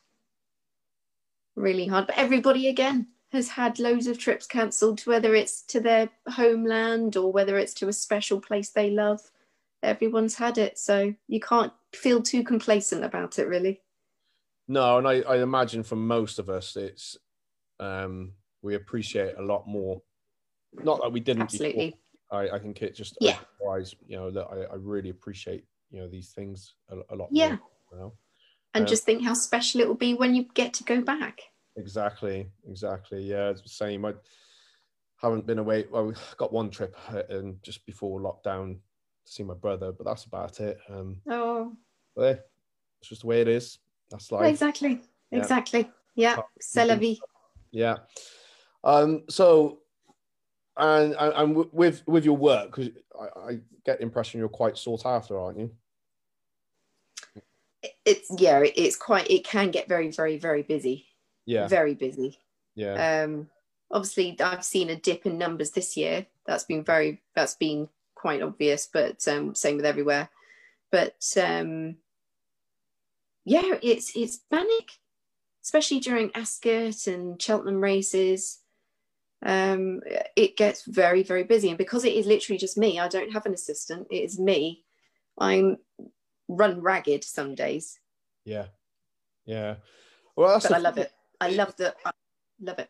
Really 1.56 1.86
hard. 1.88 2.08
But 2.08 2.18
everybody 2.18 2.68
again 2.68 3.08
has 3.32 3.50
had 3.50 3.80
loads 3.80 4.08
of 4.08 4.18
trips 4.18 4.46
cancelled, 4.46 5.02
whether 5.02 5.34
it's 5.36 5.64
to 5.64 5.80
their 5.80 6.10
homeland 6.28 7.16
or 7.18 7.32
whether 7.32 7.58
it's 7.58 7.74
to 7.76 7.88
a 7.88 7.94
special 7.94 8.40
place 8.40 8.70
they 8.70 8.90
love. 8.92 9.22
Everyone's 9.82 10.36
had 10.36 10.58
it. 10.58 10.78
So 10.78 11.14
you 11.28 11.40
can't 11.40 11.74
feel 11.94 12.22
too 12.22 12.44
complacent 12.44 13.04
about 13.04 13.40
it, 13.40 13.48
really. 13.48 13.82
No, 14.68 14.98
and 14.98 15.08
I, 15.08 15.22
I 15.22 15.42
imagine 15.42 15.84
for 15.84 15.96
most 15.98 16.40
of 16.40 16.50
us, 16.50 16.76
it's 16.76 17.18
um, 17.80 18.34
we 18.62 18.76
appreciate 18.76 19.36
a 19.38 19.42
lot 19.42 19.68
more. 19.68 20.02
Not 20.74 21.02
that 21.02 21.12
we 21.12 21.20
didn't. 21.20 21.52
before. 21.52 21.68
Absolutely. 21.68 21.98
I, 22.32 22.50
I 22.50 22.60
think 22.60 22.82
it 22.82 22.96
just 22.96 23.18
Yeah. 23.20 23.38
wise, 23.60 23.94
you 24.08 24.16
know, 24.16 24.32
that 24.32 24.46
I, 24.46 24.74
I 24.74 24.76
really 24.76 25.10
appreciate 25.10 25.66
you 25.92 26.00
know 26.02 26.08
these 26.08 26.32
things 26.32 26.74
a, 26.90 26.96
a 27.14 27.16
lot. 27.16 27.30
Yeah. 27.32 27.50
More, 27.50 27.60
you 27.92 27.98
know? 27.98 28.14
And 28.74 28.84
Um, 28.84 28.88
just 28.88 29.04
think 29.04 29.24
how 29.24 29.34
special 29.34 29.82
it 29.82 29.88
will 29.88 29.96
be 29.96 30.14
when 30.14 30.34
you 30.34 30.46
get 30.54 30.74
to 30.76 30.84
go 30.84 31.02
back. 31.02 31.42
Exactly, 31.76 32.50
exactly. 32.68 33.24
Yeah, 33.24 33.50
it's 33.50 33.62
the 33.62 33.70
same. 33.70 34.06
I 34.06 34.14
haven't 35.18 35.46
been 35.46 35.60
away. 35.60 35.86
Well, 35.90 36.08
we 36.08 36.14
got 36.38 36.52
one 36.54 36.70
trip 36.70 36.96
and 37.30 37.62
just 37.64 37.86
before 37.86 38.20
lockdown 38.22 38.76
to 39.26 39.32
see 39.32 39.44
my 39.44 39.54
brother, 39.54 39.92
but 39.92 40.06
that's 40.06 40.26
about 40.26 40.60
it. 40.60 40.80
Um, 40.90 41.22
Oh, 41.30 41.76
but 42.16 42.22
yeah, 42.24 42.42
it's 43.00 43.10
just 43.10 43.22
the 43.22 43.28
way 43.28 43.42
it 43.42 43.48
is. 43.48 43.80
That's 44.10 44.32
life. 44.32 44.50
exactly. 44.50 45.02
Yeah. 45.32 45.40
Exactly. 45.40 45.90
Yeah. 46.16 46.38
C'est 46.60 46.86
la 46.86 46.96
vie. 46.96 47.20
Yeah. 47.72 47.98
Um. 48.84 49.24
So, 49.30 49.80
and 50.78 51.16
and, 51.16 51.34
and 51.36 51.68
with 51.72 52.04
with 52.08 52.26
your 52.26 52.38
work, 52.38 52.72
because 52.76 52.92
I, 53.20 53.40
I 53.40 53.60
get 53.86 53.98
the 53.98 54.04
impression 54.04 54.40
you're 54.40 54.50
quite 54.50 54.78
sought 54.78 55.06
after, 55.06 55.40
aren't 55.40 55.60
you? 55.60 55.72
It's 58.06 58.30
yeah 58.38 58.60
it's 58.64 58.96
quite 58.96 59.30
it 59.30 59.44
can 59.44 59.72
get 59.72 59.88
very 59.88 60.12
very 60.12 60.38
very 60.38 60.62
busy. 60.64 61.06
Yeah. 61.46 61.68
very 61.68 61.94
busy. 61.94 62.40
Yeah. 62.76 63.24
um 63.24 63.50
obviously 63.92 64.40
i've 64.40 64.64
seen 64.64 64.90
a 64.90 64.96
dip 64.96 65.26
in 65.26 65.38
numbers 65.38 65.72
this 65.72 65.96
year. 65.96 66.26
That's 66.46 66.64
been 66.64 66.84
very 66.84 67.22
that's 67.36 67.56
been 67.56 67.90
quite 68.16 68.42
obvious 68.42 68.88
but 68.92 69.26
um 69.28 69.56
same 69.56 69.78
with 69.78 69.86
everywhere. 69.86 70.30
But 70.92 71.16
um 71.42 71.98
yeah 73.46 73.78
it's 73.82 74.16
it's 74.16 74.40
manic 74.52 74.92
especially 75.64 76.00
during 76.00 76.32
ascot 76.36 77.08
and 77.08 77.42
cheltenham 77.42 77.82
races. 77.82 78.60
Um 79.46 80.02
it 80.36 80.58
gets 80.58 80.86
very 80.86 81.24
very 81.24 81.44
busy. 81.44 81.70
And 81.70 81.78
because 81.78 82.04
it 82.04 82.14
is 82.14 82.26
literally 82.26 82.58
just 82.58 82.78
me 82.78 83.00
i 83.00 83.08
don't 83.08 83.32
have 83.32 83.46
an 83.46 83.54
assistant. 83.54 84.08
It 84.12 84.24
is 84.24 84.40
me. 84.40 84.84
I'm 85.38 85.78
run 86.48 86.82
ragged 86.82 87.24
some 87.24 87.56
days 87.56 88.00
Yeah. 88.46 88.66
Yeah. 89.46 89.76
Well, 90.36 90.60
but 90.60 90.72
I 90.72 90.78
love 90.78 90.96
thing. 90.96 91.04
it. 91.04 91.12
I 91.40 91.50
love 91.50 91.76
the 91.76 91.94
I 92.06 92.12
love 92.62 92.80
it. 92.80 92.90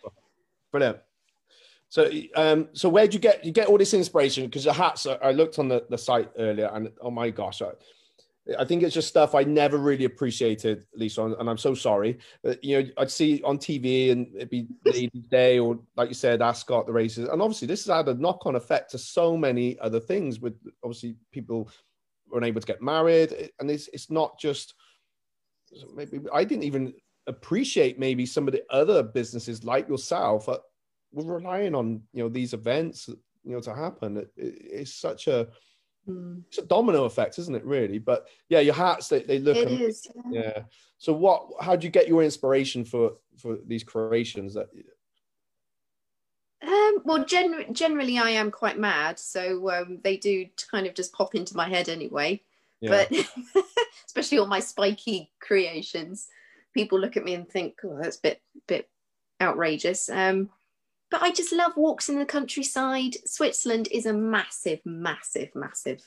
Brilliant. 0.72 0.98
So, 1.90 2.10
um, 2.36 2.70
so 2.74 2.90
where'd 2.90 3.14
you 3.14 3.20
get 3.20 3.44
you 3.46 3.52
get 3.52 3.68
all 3.68 3.78
this 3.78 3.94
inspiration? 3.94 4.46
Because 4.46 4.64
the 4.64 4.74
hats, 4.74 5.06
I 5.06 5.32
looked 5.32 5.60
on 5.60 5.68
the, 5.68 5.86
the 5.90 5.98
site 5.98 6.32
earlier, 6.38 6.72
and 6.74 6.90
oh 7.02 7.12
my 7.12 7.30
gosh, 7.30 7.62
I, 7.62 7.70
I 8.58 8.66
think 8.66 8.82
it's 8.82 8.96
just 8.96 9.08
stuff 9.08 9.36
I 9.36 9.44
never 9.44 9.78
really 9.78 10.06
appreciated, 10.06 10.86
Lisa, 10.96 11.24
and 11.24 11.48
I'm 11.48 11.58
so 11.58 11.76
sorry. 11.76 12.18
But, 12.42 12.64
you 12.64 12.82
know, 12.82 12.90
I'd 12.98 13.12
see 13.12 13.42
on 13.44 13.58
TV, 13.58 14.12
and 14.12 14.28
it'd 14.36 14.50
be 14.50 14.68
Ladies' 14.86 15.24
Day, 15.30 15.60
or 15.60 15.80
like 15.96 16.10
you 16.10 16.16
said, 16.16 16.42
Ascot, 16.42 16.88
the 16.88 16.94
races, 16.94 17.30
and 17.30 17.42
obviously 17.42 17.68
this 17.68 17.86
has 17.86 17.96
had 17.96 18.08
a 18.08 18.16
knock-on 18.16 18.56
effect 18.56 18.92
to 18.92 18.98
so 18.98 19.38
many 19.38 19.78
other 19.80 20.00
things. 20.00 20.40
With 20.40 20.56
obviously 20.84 21.16
people 21.32 21.70
weren't 22.34 22.46
to 22.56 22.62
get 22.68 22.82
married, 22.82 23.52
and 23.60 23.70
it's 23.70 23.88
it's 23.94 24.10
not 24.10 24.40
just 24.40 24.74
maybe 25.96 26.20
I 26.34 26.44
didn't 26.44 26.64
even 26.64 26.94
appreciate 27.28 27.98
maybe 28.00 28.26
some 28.26 28.48
of 28.48 28.54
the 28.54 28.64
other 28.70 29.02
businesses 29.04 29.64
like 29.64 29.88
yourself 29.88 30.50
uh, 30.50 30.58
were 31.14 31.36
relying 31.38 31.74
on 31.76 32.02
you 32.14 32.24
know 32.24 32.30
these 32.30 32.54
events 32.54 33.08
you 33.08 33.52
know 33.54 33.62
to 33.62 33.74
happen 33.74 34.18
it, 34.18 34.30
it- 34.36 34.62
it's 34.80 34.96
such 34.96 35.28
a 35.28 35.48
Mm. 36.06 36.44
it's 36.50 36.58
a 36.58 36.66
domino 36.66 37.06
effect 37.06 37.40
isn't 37.40 37.56
it 37.56 37.64
really 37.64 37.98
but 37.98 38.28
yeah 38.50 38.60
your 38.60 38.74
hats 38.74 39.08
they, 39.08 39.22
they 39.22 39.40
look 39.40 39.56
It 39.56 39.72
is. 39.72 40.06
yeah 40.30 40.64
so 40.98 41.14
what 41.14 41.48
how 41.62 41.78
do 41.78 41.86
you 41.88 41.92
get 41.92 42.10
your 42.10 42.22
inspiration 42.24 42.84
for 42.84 43.14
for 43.38 43.58
these 43.66 43.86
creations 43.86 44.54
that 44.56 44.68
Um, 46.66 47.00
well, 47.04 47.26
gen- 47.26 47.74
generally, 47.74 48.18
I 48.18 48.32
am 48.32 48.50
quite 48.50 48.80
mad, 48.80 49.20
so 49.20 49.70
um, 49.72 50.00
they 50.04 50.18
do 50.18 50.46
kind 50.72 50.88
of 50.88 50.94
just 50.94 51.14
pop 51.14 51.36
into 51.36 51.58
my 51.58 51.68
head 51.68 51.90
anyway. 51.90 52.42
yeah 52.80 52.90
But 52.90 53.28
especially 54.08 54.40
all 54.40 54.48
my 54.48 54.62
spiky 54.62 55.32
creations, 55.42 56.28
people 56.74 57.00
look 57.00 57.18
at 57.18 57.26
me 57.26 57.34
and 57.34 57.48
think, 57.48 57.76
"Oh, 57.84 57.98
that's 58.02 58.18
a 58.18 58.22
bit 58.22 58.42
bit 58.68 58.90
outrageous." 59.42 60.10
Um, 60.10 60.50
but 61.12 61.22
I 61.22 61.32
just 61.32 61.54
love 61.54 61.74
walks 61.76 62.10
in 62.10 62.18
the 62.18 62.26
countryside. 62.26 63.18
Switzerland 63.26 63.88
is 63.92 64.06
a 64.06 64.14
massive, 64.14 64.80
massive, 64.84 65.50
massive 65.54 66.02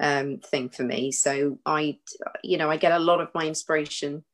um, 0.00 0.38
thing 0.38 0.70
for 0.70 0.82
me. 0.82 1.12
So 1.12 1.58
I, 1.64 1.98
you 2.42 2.58
know, 2.58 2.68
I 2.68 2.76
get 2.76 2.90
a 2.90 2.98
lot 2.98 3.20
of 3.20 3.28
my 3.32 3.46
inspiration 3.46 4.24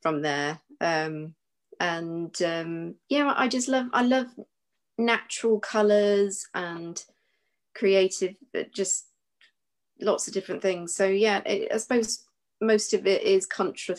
from 0.00 0.22
there. 0.22 0.60
Um, 0.80 1.34
and 1.78 2.34
um, 2.42 2.94
yeah, 3.10 3.34
I 3.36 3.48
just 3.48 3.68
love, 3.68 3.88
I 3.92 4.02
love 4.02 4.28
natural 4.98 5.60
colors 5.60 6.46
and 6.54 7.04
creative, 7.74 8.34
just 8.72 9.06
lots 10.00 10.28
of 10.28 10.34
different 10.34 10.62
things. 10.62 10.94
So 10.94 11.06
yeah, 11.06 11.42
I 11.46 11.68
I 11.72 11.76
suppose 11.76 12.24
most 12.60 12.94
of 12.94 13.06
it 13.06 13.22
is 13.22 13.46
country, 13.46 13.96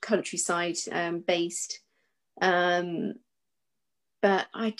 countryside 0.00 0.76
um, 0.90 1.20
based. 1.20 1.80
Um, 2.40 3.14
but 4.22 4.46
I 4.54 4.70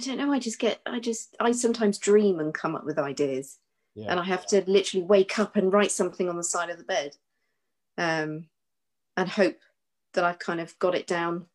don't 0.00 0.18
know. 0.18 0.32
I 0.32 0.38
just 0.38 0.58
get, 0.58 0.80
I 0.86 0.98
just, 0.98 1.36
I 1.38 1.52
sometimes 1.52 1.98
dream 1.98 2.40
and 2.40 2.54
come 2.54 2.74
up 2.74 2.84
with 2.84 2.98
ideas 2.98 3.58
yeah 3.94 4.10
and 4.10 4.20
I 4.20 4.24
have 4.24 4.46
to 4.46 4.62
literally 4.66 5.04
wake 5.04 5.38
up 5.38 5.56
and 5.56 5.72
write 5.72 5.92
something 5.92 6.28
on 6.28 6.36
the 6.36 6.44
side 6.44 6.70
of 6.70 6.78
the 6.78 6.84
bed, 6.84 7.16
um, 7.96 8.46
and 9.16 9.28
hope 9.28 9.58
that 10.14 10.24
I've 10.24 10.38
kind 10.38 10.60
of 10.60 10.78
got 10.78 10.94
it 10.94 11.06
down. 11.06 11.46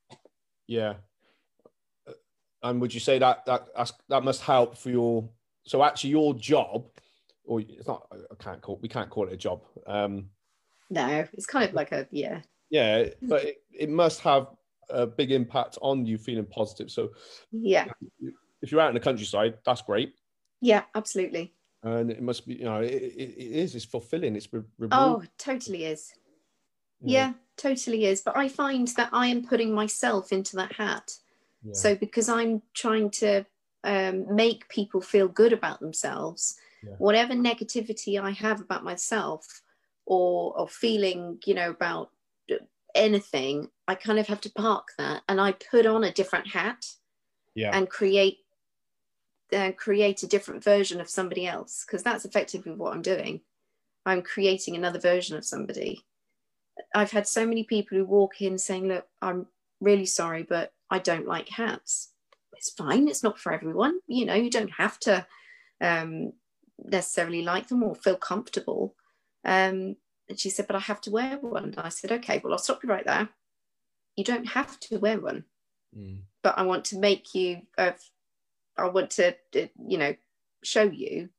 yeah 0.67 0.95
and 2.63 2.81
would 2.81 2.93
you 2.93 2.99
say 2.99 3.19
that 3.19 3.45
that 3.45 3.67
that's- 3.67 3.93
that 4.09 4.23
must 4.23 4.41
help 4.41 4.77
for 4.77 4.89
your 4.89 5.29
so 5.65 5.83
actually 5.83 6.09
your 6.11 6.33
job 6.33 6.85
or 7.45 7.61
it's 7.61 7.87
not 7.87 8.07
i 8.11 8.35
can't 8.43 8.61
call 8.61 8.77
we 8.81 8.87
can't 8.89 9.09
call 9.09 9.27
it 9.27 9.33
a 9.33 9.37
job 9.37 9.61
um 9.87 10.29
No, 10.89 11.25
it's 11.33 11.45
kind 11.45 11.65
of 11.67 11.73
like 11.73 11.91
a 11.91 12.07
yeah. 12.11 12.41
yeah, 12.69 13.09
but 13.21 13.43
it, 13.45 13.57
it 13.71 13.89
must 13.89 14.19
have 14.21 14.47
a 14.89 15.05
big 15.05 15.31
impact 15.31 15.77
on 15.83 16.05
you 16.05 16.17
feeling 16.17 16.45
positive. 16.47 16.89
So 16.89 17.09
Yeah. 17.51 17.85
if 18.61 18.71
you're 18.71 18.81
out 18.81 18.89
in 18.89 18.95
the 18.95 18.99
countryside, 19.09 19.53
that's 19.63 19.83
great. 19.83 20.15
Yeah, 20.61 20.83
absolutely. 20.95 21.53
And 21.83 22.09
it 22.11 22.21
must 22.23 22.47
be, 22.47 22.55
you 22.55 22.65
know, 22.65 22.81
it, 22.81 22.91
it, 22.91 23.29
it 23.37 23.51
is, 23.63 23.75
it's 23.75 23.85
fulfilling. 23.85 24.35
It's 24.35 24.51
re- 24.51 24.63
Oh, 24.91 25.21
totally 25.37 25.85
is. 25.85 26.11
know. 27.01 27.13
Yeah, 27.13 27.33
totally 27.55 28.05
is. 28.05 28.21
But 28.21 28.35
I 28.35 28.49
find 28.49 28.87
that 28.97 29.09
I 29.13 29.27
am 29.27 29.45
putting 29.45 29.71
myself 29.73 30.31
into 30.31 30.55
that 30.55 30.73
hat. 30.73 31.11
Yeah. 31.63 31.73
So 31.73 31.95
because 31.95 32.29
I'm 32.29 32.61
trying 32.73 33.09
to 33.11 33.45
um, 33.83 34.33
make 34.33 34.69
people 34.69 35.01
feel 35.01 35.27
good 35.27 35.53
about 35.53 35.79
themselves, 35.79 36.55
Yeah. 36.83 36.95
whatever 36.97 37.33
negativity 37.33 38.19
I 38.19 38.31
have 38.31 38.61
about 38.61 38.83
myself 38.83 39.45
or 40.05 40.57
or 40.57 40.67
feeling, 40.67 41.39
you 41.45 41.53
know, 41.53 41.69
about 41.69 42.11
anything, 42.95 43.69
I 43.87 43.95
kind 43.95 44.19
of 44.19 44.27
have 44.27 44.41
to 44.41 44.51
park 44.51 44.87
that 44.97 45.21
and 45.27 45.39
I 45.39 45.51
put 45.53 45.85
on 45.85 46.03
a 46.03 46.11
different 46.11 46.47
hat 46.47 46.85
yeah. 47.55 47.75
and 47.75 47.89
create 47.89 48.37
uh, 49.53 49.71
create 49.71 50.23
a 50.23 50.27
different 50.27 50.63
version 50.63 51.01
of 51.01 51.09
somebody 51.09 51.47
else 51.47 51.83
because 51.85 52.03
that's 52.03 52.25
effectively 52.25 52.73
what 52.73 52.93
I'm 52.93 53.01
doing. 53.01 53.41
I'm 54.05 54.21
creating 54.21 54.75
another 54.75 54.99
version 54.99 55.37
of 55.37 55.45
somebody. 55.45 56.05
I've 56.95 57.11
had 57.11 57.27
so 57.27 57.45
many 57.45 57.63
people 57.63 57.97
who 57.97 58.05
walk 58.05 58.41
in 58.41 58.57
saying, 58.57 58.87
"Look, 58.87 59.07
I'm 59.21 59.47
really 59.81 60.05
sorry, 60.05 60.43
but 60.43 60.71
I 60.89 60.99
don't 60.99 61.27
like 61.27 61.49
hats." 61.49 62.13
It's 62.53 62.71
fine. 62.71 63.07
It's 63.07 63.23
not 63.23 63.39
for 63.39 63.53
everyone. 63.53 63.99
You 64.07 64.25
know, 64.25 64.33
you 64.33 64.49
don't 64.49 64.71
have 64.71 64.99
to 65.01 65.25
um, 65.81 66.33
necessarily 66.83 67.41
like 67.41 67.67
them 67.67 67.83
or 67.83 67.95
feel 67.95 68.17
comfortable. 68.17 68.95
Um, 69.45 69.95
and 70.27 70.37
she 70.37 70.49
said, 70.49 70.67
"But 70.67 70.75
I 70.75 70.79
have 70.79 71.01
to 71.01 71.11
wear 71.11 71.37
one." 71.37 71.63
And 71.65 71.79
I 71.79 71.89
said, 71.89 72.11
"Okay, 72.11 72.41
well, 72.43 72.53
I'll 72.53 72.59
stop 72.59 72.83
you 72.83 72.89
right 72.89 73.05
there. 73.05 73.29
You 74.15 74.23
don't 74.23 74.47
have 74.49 74.79
to 74.81 74.99
wear 74.99 75.19
one." 75.19 75.45
Mm. 75.95 76.19
but 76.43 76.57
I 76.57 76.63
want 76.63 76.85
to 76.85 76.99
make 76.99 77.33
you, 77.33 77.63
uh, 77.77 77.91
I 78.77 78.87
want 78.89 79.09
to, 79.11 79.35
uh, 79.55 79.67
you 79.87 79.97
know, 79.97 80.15
show 80.63 80.83
you 80.83 81.29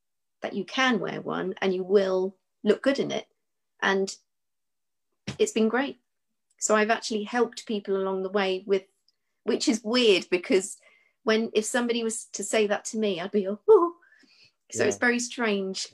that 0.41 0.53
you 0.53 0.65
can 0.65 0.99
wear 0.99 1.21
one 1.21 1.55
and 1.61 1.73
you 1.73 1.83
will 1.83 2.35
look 2.63 2.81
good 2.81 2.99
in 2.99 3.11
it. 3.11 3.27
And 3.81 4.13
it's 5.39 5.53
been 5.53 5.69
great. 5.69 5.99
So 6.59 6.75
I've 6.75 6.91
actually 6.91 7.23
helped 7.23 7.65
people 7.65 7.95
along 7.95 8.23
the 8.23 8.29
way 8.29 8.63
with, 8.67 8.83
which 9.43 9.67
is 9.67 9.81
weird 9.83 10.27
because 10.29 10.77
when, 11.23 11.49
if 11.53 11.65
somebody 11.65 12.03
was 12.03 12.25
to 12.33 12.43
say 12.43 12.67
that 12.67 12.85
to 12.85 12.97
me, 12.97 13.19
I'd 13.19 13.31
be, 13.31 13.47
oh, 13.69 13.93
so 14.71 14.83
Yeah. 14.83 14.87
it's 14.87 14.97
very 14.97 15.19
strange 15.19 15.87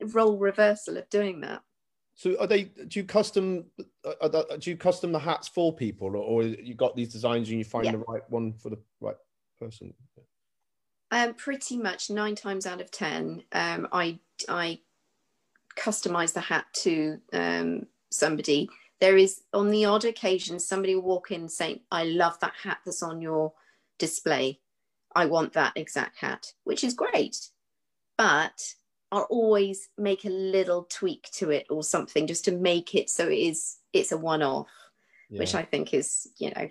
role 0.00 0.38
reversal 0.38 0.96
of 0.96 1.08
doing 1.10 1.40
that. 1.42 1.62
So 2.14 2.36
are 2.38 2.46
they? 2.46 2.64
Do 2.64 3.00
you 3.00 3.04
custom? 3.04 3.64
Are 4.20 4.28
the, 4.28 4.58
do 4.60 4.70
you 4.70 4.76
custom 4.76 5.12
the 5.12 5.18
hats 5.18 5.48
for 5.48 5.72
people, 5.74 6.08
or, 6.08 6.16
or 6.16 6.42
you 6.42 6.74
got 6.74 6.94
these 6.94 7.10
designs 7.10 7.48
and 7.48 7.58
you 7.58 7.64
find 7.64 7.86
Yeah. 7.86 7.92
the 7.92 7.98
right 7.98 8.22
one 8.28 8.52
for 8.52 8.68
the 8.68 8.78
right 9.00 9.16
person? 9.58 9.94
Um, 11.10 11.32
pretty 11.34 11.78
much 11.78 12.10
nine 12.10 12.34
times 12.34 12.66
out 12.66 12.82
of 12.82 12.90
ten, 12.90 13.42
um, 13.52 13.88
I 13.92 14.18
I 14.46 14.80
customize 15.76 16.34
the 16.34 16.40
hat 16.40 16.66
to 16.82 17.18
um, 17.32 17.86
somebody. 18.10 18.68
There 19.02 19.16
is 19.16 19.42
on 19.52 19.72
the 19.72 19.84
odd 19.84 20.04
occasion 20.04 20.60
somebody 20.60 20.94
will 20.94 21.02
walk 21.02 21.32
in 21.32 21.48
saying, 21.48 21.80
"I 21.90 22.04
love 22.04 22.38
that 22.38 22.54
hat 22.62 22.78
that's 22.84 23.02
on 23.02 23.20
your 23.20 23.52
display. 23.98 24.60
I 25.12 25.26
want 25.26 25.54
that 25.54 25.72
exact 25.76 26.18
hat," 26.18 26.54
which 26.62 26.84
is 26.84 26.94
great. 26.94 27.50
But 28.16 28.76
I'll 29.10 29.22
always 29.28 29.88
make 29.98 30.24
a 30.24 30.30
little 30.30 30.84
tweak 30.84 31.28
to 31.32 31.50
it 31.50 31.66
or 31.68 31.82
something 31.82 32.28
just 32.28 32.44
to 32.44 32.52
make 32.52 32.94
it 32.94 33.10
so 33.10 33.26
it 33.26 33.40
is 33.50 33.78
it's 33.92 34.12
a 34.12 34.16
one-off 34.16 34.70
which 35.30 35.54
I 35.56 35.62
think 35.64 35.92
is, 35.94 36.28
you 36.36 36.52
know, 36.54 36.70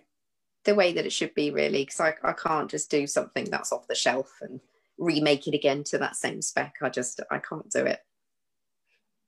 the 0.64 0.76
way 0.76 0.94
that 0.94 1.06
it 1.06 1.12
should 1.12 1.34
be 1.34 1.52
really, 1.52 1.84
because 1.84 2.00
I, 2.00 2.16
I 2.24 2.34
can't 2.34 2.72
just 2.72 2.90
do 2.90 3.08
something 3.08 3.46
that's 3.50 3.74
off 3.74 3.88
the 3.88 3.96
shelf 3.96 4.38
and 4.42 4.62
remake 4.98 5.48
it 5.48 5.56
again 5.56 5.84
to 5.86 5.98
that 5.98 6.16
same 6.16 6.42
spec. 6.42 6.76
I 6.82 6.90
just, 6.90 7.20
I 7.30 7.40
can't 7.40 7.70
do 7.70 7.86
it. 7.86 8.00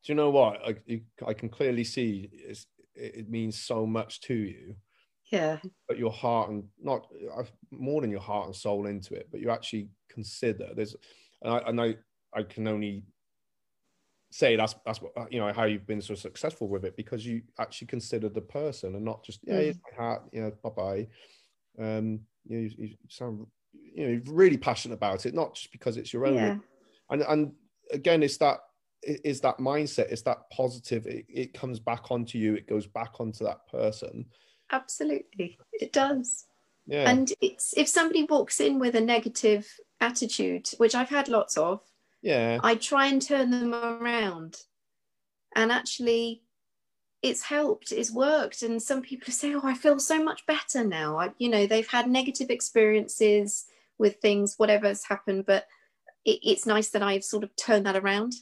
Do 0.03 0.11
you 0.11 0.15
know 0.15 0.29
what? 0.29 0.61
I, 0.67 1.01
I 1.25 1.33
can 1.33 1.49
clearly 1.49 1.83
see 1.83 2.29
it's, 2.31 2.67
it 2.95 3.15
it 3.15 3.29
means 3.29 3.59
so 3.59 3.85
much 3.85 4.21
to 4.21 4.33
you, 4.33 4.75
Yeah. 5.31 5.59
but 5.87 5.97
your 5.97 6.11
heart 6.11 6.49
and 6.49 6.63
not 6.81 7.07
more 7.71 8.01
than 8.01 8.11
your 8.11 8.21
heart 8.21 8.47
and 8.47 8.55
soul 8.55 8.85
into 8.87 9.13
it, 9.15 9.27
but 9.31 9.41
you 9.41 9.49
actually 9.49 9.89
consider 10.09 10.69
there's, 10.75 10.95
and 11.41 11.53
I, 11.53 11.57
and 11.67 11.81
I, 11.81 11.95
I 12.33 12.43
can 12.43 12.67
only 12.67 13.03
say 14.31 14.55
that's 14.55 14.73
that's 14.83 14.99
what 14.99 15.31
you 15.31 15.39
know 15.39 15.53
how 15.53 15.65
you've 15.65 15.85
been 15.85 16.01
so 16.01 16.15
successful 16.15 16.67
with 16.67 16.85
it 16.85 16.97
because 16.97 17.23
you 17.23 17.43
actually 17.59 17.85
consider 17.85 18.29
the 18.29 18.41
person 18.41 18.95
and 18.95 19.05
not 19.05 19.23
just 19.23 19.39
yeah 19.43 19.59
here's 19.59 19.77
my 19.91 20.03
heart 20.03 20.23
you 20.31 20.41
know 20.41 20.51
bye 20.63 20.69
bye 20.71 21.07
um 21.79 22.19
you, 22.47 22.57
know, 22.57 22.63
you, 22.63 22.71
you 22.79 22.95
sound 23.09 23.45
you 23.73 24.03
know 24.03 24.11
you're 24.13 24.33
really 24.33 24.57
passionate 24.57 24.95
about 24.95 25.27
it 25.27 25.35
not 25.35 25.53
just 25.53 25.71
because 25.71 25.97
it's 25.97 26.11
your 26.11 26.25
own 26.25 26.35
Yeah. 26.35 26.55
and 27.11 27.21
and 27.21 27.51
again 27.91 28.23
it's 28.23 28.37
that 28.37 28.57
is 29.05 29.41
that 29.41 29.57
mindset 29.57 30.11
it's 30.11 30.21
that 30.21 30.49
positive 30.51 31.05
it, 31.07 31.25
it 31.27 31.53
comes 31.53 31.79
back 31.79 32.11
onto 32.11 32.37
you 32.37 32.53
it 32.55 32.67
goes 32.67 32.87
back 32.87 33.19
onto 33.19 33.43
that 33.43 33.67
person 33.67 34.25
Absolutely. 34.73 35.59
It 35.73 35.93
does. 35.93 36.45
yeah 36.87 37.09
And 37.09 37.31
it's, 37.41 37.73
if 37.77 37.87
somebody 37.87 38.23
walks 38.23 38.59
in 38.59 38.79
with 38.79 38.95
a 38.95 39.01
negative 39.01 39.71
attitude, 40.01 40.67
which 40.77 40.95
I've 40.95 41.09
had 41.09 41.29
lots 41.29 41.57
of, 41.57 41.81
yeah 42.21 42.59
I 42.63 42.75
try 42.75 43.07
and 43.07 43.21
turn 43.21 43.51
them 43.51 43.73
around. 43.73 44.57
And 45.55 45.71
actually, 45.71 46.41
it's 47.21 47.43
helped, 47.43 47.91
it's 47.91 48.11
worked. 48.11 48.63
And 48.63 48.81
some 48.81 49.01
people 49.01 49.31
say, 49.31 49.53
Oh, 49.53 49.61
I 49.63 49.75
feel 49.75 49.99
so 49.99 50.23
much 50.23 50.45
better 50.47 50.83
now. 50.83 51.17
I, 51.17 51.29
you 51.37 51.49
know, 51.49 51.67
they've 51.67 51.87
had 51.87 52.09
negative 52.09 52.49
experiences 52.49 53.65
with 53.99 54.15
things, 54.17 54.55
whatever's 54.57 55.05
happened, 55.05 55.45
but 55.45 55.65
it, 56.25 56.39
it's 56.41 56.65
nice 56.65 56.89
that 56.89 57.03
I've 57.03 57.23
sort 57.23 57.43
of 57.43 57.55
turned 57.55 57.85
that 57.85 57.95
around. 57.95 58.33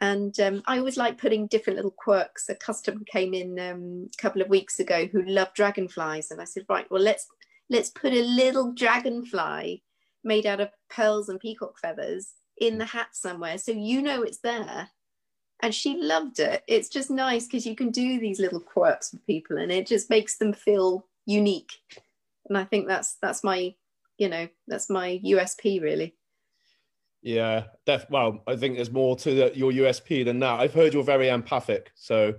And 0.00 0.38
um, 0.40 0.62
I 0.66 0.78
always 0.78 0.96
like 0.96 1.18
putting 1.18 1.48
different 1.48 1.76
little 1.76 1.94
quirks. 1.96 2.48
A 2.48 2.54
customer 2.54 3.00
came 3.10 3.34
in 3.34 3.58
um, 3.58 4.08
a 4.12 4.22
couple 4.22 4.40
of 4.40 4.48
weeks 4.48 4.78
ago 4.78 5.06
who 5.06 5.22
loved 5.22 5.54
dragonflies, 5.54 6.30
and 6.30 6.40
I 6.40 6.44
said, 6.44 6.64
right, 6.68 6.86
well, 6.90 7.02
let's 7.02 7.26
let's 7.68 7.90
put 7.90 8.12
a 8.12 8.22
little 8.22 8.72
dragonfly 8.72 9.82
made 10.24 10.46
out 10.46 10.60
of 10.60 10.70
pearls 10.88 11.28
and 11.28 11.40
peacock 11.40 11.78
feathers 11.80 12.32
in 12.58 12.78
the 12.78 12.84
hat 12.84 13.08
somewhere, 13.12 13.58
so 13.58 13.72
you 13.72 14.02
know 14.02 14.22
it's 14.22 14.38
there. 14.38 14.90
And 15.60 15.74
she 15.74 15.96
loved 16.00 16.38
it. 16.38 16.62
It's 16.68 16.88
just 16.88 17.10
nice 17.10 17.46
because 17.46 17.66
you 17.66 17.74
can 17.74 17.90
do 17.90 18.20
these 18.20 18.38
little 18.38 18.60
quirks 18.60 19.12
with 19.12 19.26
people, 19.26 19.58
and 19.58 19.72
it 19.72 19.88
just 19.88 20.10
makes 20.10 20.38
them 20.38 20.52
feel 20.52 21.06
unique. 21.26 21.72
And 22.48 22.56
I 22.56 22.64
think 22.64 22.86
that's 22.86 23.16
that's 23.20 23.42
my, 23.42 23.74
you 24.16 24.28
know, 24.28 24.48
that's 24.68 24.88
my 24.88 25.20
USP 25.24 25.82
really. 25.82 26.14
Yeah 27.22 27.64
def- 27.84 28.08
well 28.10 28.42
i 28.46 28.54
think 28.54 28.76
there's 28.76 28.92
more 28.92 29.16
to 29.16 29.34
the, 29.34 29.52
your 29.56 29.72
usp 29.72 30.24
than 30.24 30.38
that 30.38 30.60
i've 30.60 30.72
heard 30.74 30.94
you're 30.94 31.02
very 31.02 31.28
empathic 31.28 31.90
so 31.94 32.32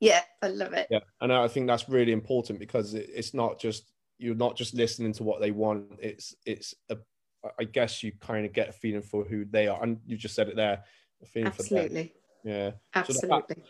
Yeah, 0.00 0.22
I 0.42 0.48
love 0.48 0.74
it. 0.74 0.88
Yeah, 0.90 1.00
and 1.20 1.32
I 1.32 1.48
think 1.48 1.66
that's 1.66 1.88
really 1.88 2.12
important 2.12 2.58
because 2.58 2.94
it, 2.94 3.08
it's 3.14 3.32
not 3.32 3.58
just 3.60 3.92
you're 4.18 4.34
not 4.34 4.56
just 4.56 4.74
listening 4.74 5.12
to 5.14 5.22
what 5.22 5.40
they 5.40 5.50
want. 5.50 5.98
It's 6.00 6.34
it's 6.44 6.74
a, 6.90 6.98
I 7.58 7.64
guess 7.64 8.02
you 8.02 8.12
kind 8.20 8.44
of 8.44 8.52
get 8.52 8.68
a 8.68 8.72
feeling 8.72 9.02
for 9.02 9.24
who 9.24 9.44
they 9.44 9.66
are, 9.68 9.82
and 9.82 10.00
you 10.04 10.16
just 10.16 10.34
said 10.34 10.48
it 10.48 10.56
there, 10.56 10.84
a 11.22 11.26
feeling 11.26 11.52
for 11.52 11.62
them. 11.62 11.78
Absolutely, 11.78 12.12
Yeah. 12.44 12.72
absolutely. 12.94 13.64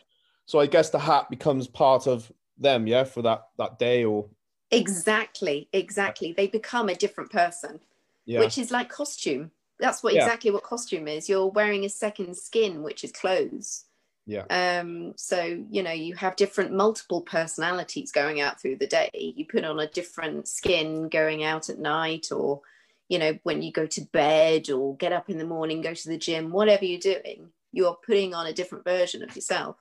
So 0.47 0.59
I 0.59 0.67
guess 0.67 0.91
the 0.91 0.99
hat 0.99 1.31
becomes 1.31 1.69
part 1.69 2.07
of 2.07 2.33
them, 2.59 2.87
yeah, 2.87 3.05
for 3.05 3.23
that 3.23 3.49
that 3.59 3.79
day 3.79 4.05
or 4.05 4.29
Exactly, 4.71 5.69
exactly. 5.73 6.33
They 6.33 6.49
become 6.49 6.89
a 6.89 6.95
different 6.95 7.31
person, 7.31 7.81
yeah, 8.27 8.41
which 8.41 8.59
is 8.59 8.71
like 8.71 8.89
costume. 8.89 9.51
That's 9.81 10.03
what 10.03 10.15
Yeah. 10.15 10.25
exactly 10.25 10.51
what 10.51 10.63
costume 10.63 11.09
is. 11.09 11.29
You're 11.29 11.49
wearing 11.49 11.85
a 11.85 11.89
second 11.89 12.37
skin, 12.37 12.83
which 12.83 13.05
is 13.05 13.13
clothes. 13.13 13.85
yeah, 14.27 14.45
Um, 14.49 15.15
so 15.17 15.43
you 15.71 15.83
know 15.83 15.93
you 15.93 16.15
have 16.15 16.37
different 16.37 16.73
multiple 16.73 17.21
personalities 17.21 18.11
going 18.13 18.41
out 18.41 18.61
through 18.61 18.77
the 18.77 18.87
day. 18.87 19.11
You 19.37 19.45
put 19.47 19.65
on 19.65 19.79
a 19.81 19.87
different 19.89 20.49
skin 20.49 21.09
going 21.09 21.45
out 21.45 21.69
at 21.69 21.79
night, 21.79 22.33
or 22.33 22.63
you 23.09 23.19
know 23.19 23.39
when 23.43 23.61
you 23.63 23.71
go 23.73 23.87
to 23.87 24.01
bed 24.13 24.71
or 24.71 24.97
get 24.97 25.13
up 25.13 25.29
in 25.29 25.39
the 25.39 25.47
morning, 25.47 25.83
go 25.83 25.93
to 25.95 26.09
the 26.09 26.17
gym, 26.19 26.53
whatever 26.53 26.85
you're 26.85 26.99
doing, 27.01 27.51
you 27.73 27.87
are 27.87 27.97
putting 28.07 28.35
on 28.35 28.47
a 28.47 28.53
different 28.53 28.85
version 28.85 29.23
of 29.23 29.35
yourself. 29.35 29.77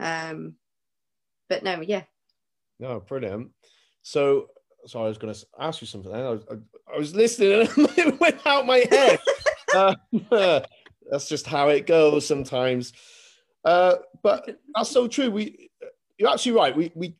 Um, 0.00 0.56
but 1.48 1.62
no, 1.62 1.80
yeah, 1.80 2.04
no, 2.80 3.00
brilliant. 3.00 3.52
So, 4.02 4.48
so 4.86 5.04
I 5.04 5.08
was 5.08 5.18
going 5.18 5.34
to 5.34 5.46
ask 5.58 5.80
you 5.80 5.86
something. 5.86 6.12
I 6.12 6.30
was, 6.30 6.44
I, 6.50 6.54
I 6.94 6.98
was 6.98 7.14
listening 7.14 7.60
and 7.60 7.70
it 7.98 8.20
went 8.20 8.46
out 8.46 8.66
my 8.66 8.84
head. 8.90 9.18
uh, 9.74 9.94
that's 11.10 11.28
just 11.28 11.46
how 11.46 11.68
it 11.68 11.86
goes 11.86 12.26
sometimes. 12.26 12.92
Uh, 13.64 13.96
but 14.22 14.58
that's 14.74 14.90
so 14.90 15.08
true. 15.08 15.30
We, 15.30 15.70
you're 16.18 16.30
actually 16.30 16.52
right. 16.52 16.76
We, 16.76 16.92
we, 16.94 17.16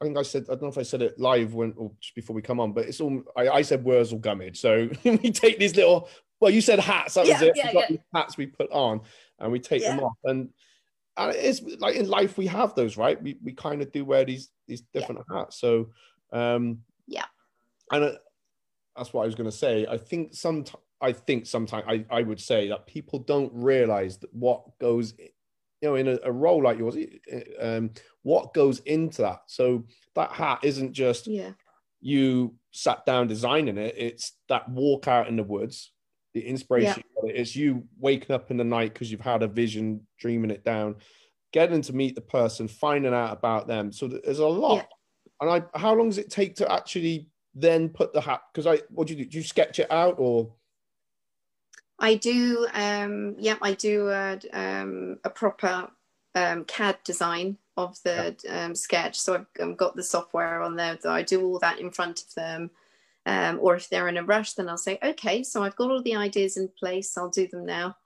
I 0.00 0.04
think 0.04 0.18
I 0.18 0.22
said, 0.22 0.44
I 0.44 0.52
don't 0.52 0.62
know 0.62 0.68
if 0.68 0.78
I 0.78 0.82
said 0.82 1.02
it 1.02 1.18
live 1.18 1.54
when 1.54 1.74
or 1.76 1.92
just 2.00 2.14
before 2.14 2.34
we 2.34 2.42
come 2.42 2.60
on, 2.60 2.72
but 2.72 2.86
it's 2.86 3.00
all 3.00 3.22
I, 3.36 3.48
I 3.48 3.62
said 3.62 3.84
Worzel 3.84 4.20
Gummidge. 4.20 4.60
So 4.60 4.90
we 5.04 5.30
take 5.30 5.58
these 5.58 5.76
little, 5.76 6.08
well, 6.40 6.50
you 6.50 6.60
said 6.60 6.80
hats. 6.80 7.14
That 7.14 7.26
was 7.26 7.40
it. 7.40 7.52
yeah, 7.54 7.70
yeah. 7.72 7.86
these 7.88 7.98
hats 8.12 8.36
we 8.36 8.46
put 8.46 8.70
on, 8.72 9.00
and 9.38 9.52
we 9.52 9.60
take 9.60 9.82
them 9.82 10.00
off. 10.00 10.16
And 10.24 10.48
and 11.16 11.34
it's 11.36 11.62
like 11.78 11.94
in 11.94 12.08
life 12.08 12.36
we 12.36 12.48
have 12.48 12.74
those, 12.74 12.96
right? 12.96 13.22
We 13.22 13.38
we 13.44 13.52
kind 13.52 13.80
of 13.80 13.92
do 13.92 14.04
wear 14.04 14.24
these 14.24 14.50
these 14.66 14.82
different 14.92 15.22
yeah. 15.30 15.38
hats. 15.38 15.60
So 15.60 15.90
um 16.32 16.78
yeah, 17.06 17.26
and 17.90 18.04
uh, 18.04 18.12
that's 18.96 19.12
what 19.12 19.22
I 19.22 19.26
was 19.26 19.34
going 19.34 19.50
to 19.50 19.56
say. 19.56 19.86
I 19.86 19.98
think 19.98 20.34
some 20.34 20.64
I 21.00 21.12
think 21.12 21.46
sometimes 21.46 21.84
I 21.86 22.04
I 22.10 22.22
would 22.22 22.40
say 22.40 22.68
that 22.68 22.86
people 22.86 23.18
don't 23.18 23.52
realize 23.54 24.18
that 24.18 24.32
what 24.34 24.78
goes 24.78 25.14
you 25.18 25.88
know 25.88 25.96
in 25.96 26.08
a, 26.08 26.18
a 26.24 26.32
role 26.32 26.62
like 26.62 26.78
yours 26.78 26.96
um 27.60 27.90
what 28.22 28.54
goes 28.54 28.78
into 28.80 29.22
that 29.22 29.40
so 29.46 29.84
that 30.14 30.30
hat 30.30 30.60
isn't 30.62 30.92
just 30.92 31.26
yeah 31.26 31.50
you 32.00 32.54
sat 32.70 33.04
down 33.04 33.26
designing 33.26 33.76
it 33.76 33.94
it's 33.98 34.32
that 34.48 34.68
walk 34.68 35.08
out 35.08 35.28
in 35.28 35.36
the 35.36 35.42
woods 35.42 35.92
the 36.34 36.40
inspiration 36.40 37.02
yeah. 37.24 37.32
it's 37.34 37.54
you 37.54 37.84
waking 37.98 38.34
up 38.34 38.50
in 38.50 38.56
the 38.56 38.64
night 38.64 38.94
because 38.94 39.10
you've 39.10 39.20
had 39.20 39.42
a 39.42 39.48
vision 39.48 40.06
dreaming 40.18 40.50
it 40.50 40.64
down 40.64 40.94
getting 41.52 41.82
to 41.82 41.92
meet 41.92 42.14
the 42.14 42.20
person 42.20 42.66
finding 42.66 43.12
out 43.12 43.32
about 43.32 43.66
them 43.66 43.92
so 43.92 44.08
there's 44.08 44.38
a 44.38 44.46
lot 44.46 44.76
yeah. 44.76 44.84
And 45.42 45.50
i 45.50 45.78
how 45.78 45.94
long 45.94 46.08
does 46.08 46.18
it 46.18 46.30
take 46.30 46.56
to 46.56 46.72
actually 46.72 47.28
then 47.54 47.90
put 47.90 48.14
the 48.14 48.20
hat 48.20 48.40
because 48.52 48.66
i 48.66 48.80
what 48.88 49.06
do 49.06 49.12
you 49.12 49.24
do 49.24 49.30
do 49.30 49.38
you 49.38 49.44
sketch 49.44 49.78
it 49.78 49.90
out 49.92 50.14
or 50.18 50.50
I 52.02 52.16
do, 52.16 52.66
um, 52.74 53.36
yeah, 53.38 53.56
I 53.62 53.74
do 53.74 54.08
a, 54.08 54.36
um, 54.52 55.18
a 55.22 55.30
proper 55.30 55.88
um, 56.34 56.64
CAD 56.64 56.98
design 57.04 57.58
of 57.76 57.96
the 58.02 58.36
yeah. 58.44 58.64
um, 58.64 58.74
sketch. 58.74 59.20
So 59.20 59.34
I've, 59.34 59.46
I've, 59.62 59.76
got 59.76 59.94
the 59.94 60.02
software 60.02 60.62
on 60.62 60.74
there. 60.74 60.98
So 61.00 61.10
I 61.10 61.22
do 61.22 61.44
all 61.44 61.60
that 61.60 61.78
in 61.78 61.92
front 61.92 62.22
of 62.22 62.34
them. 62.34 62.70
Um, 63.24 63.60
or 63.62 63.76
if 63.76 63.88
they're 63.88 64.08
in 64.08 64.16
a 64.16 64.24
rush, 64.24 64.54
then 64.54 64.68
I'll 64.68 64.76
say, 64.76 64.98
okay, 65.00 65.44
so 65.44 65.62
I've 65.62 65.76
got 65.76 65.92
all 65.92 66.02
the 66.02 66.16
ideas 66.16 66.56
in 66.56 66.68
place. 66.76 67.16
I'll 67.16 67.30
do 67.30 67.46
them 67.46 67.64
now. 67.64 67.96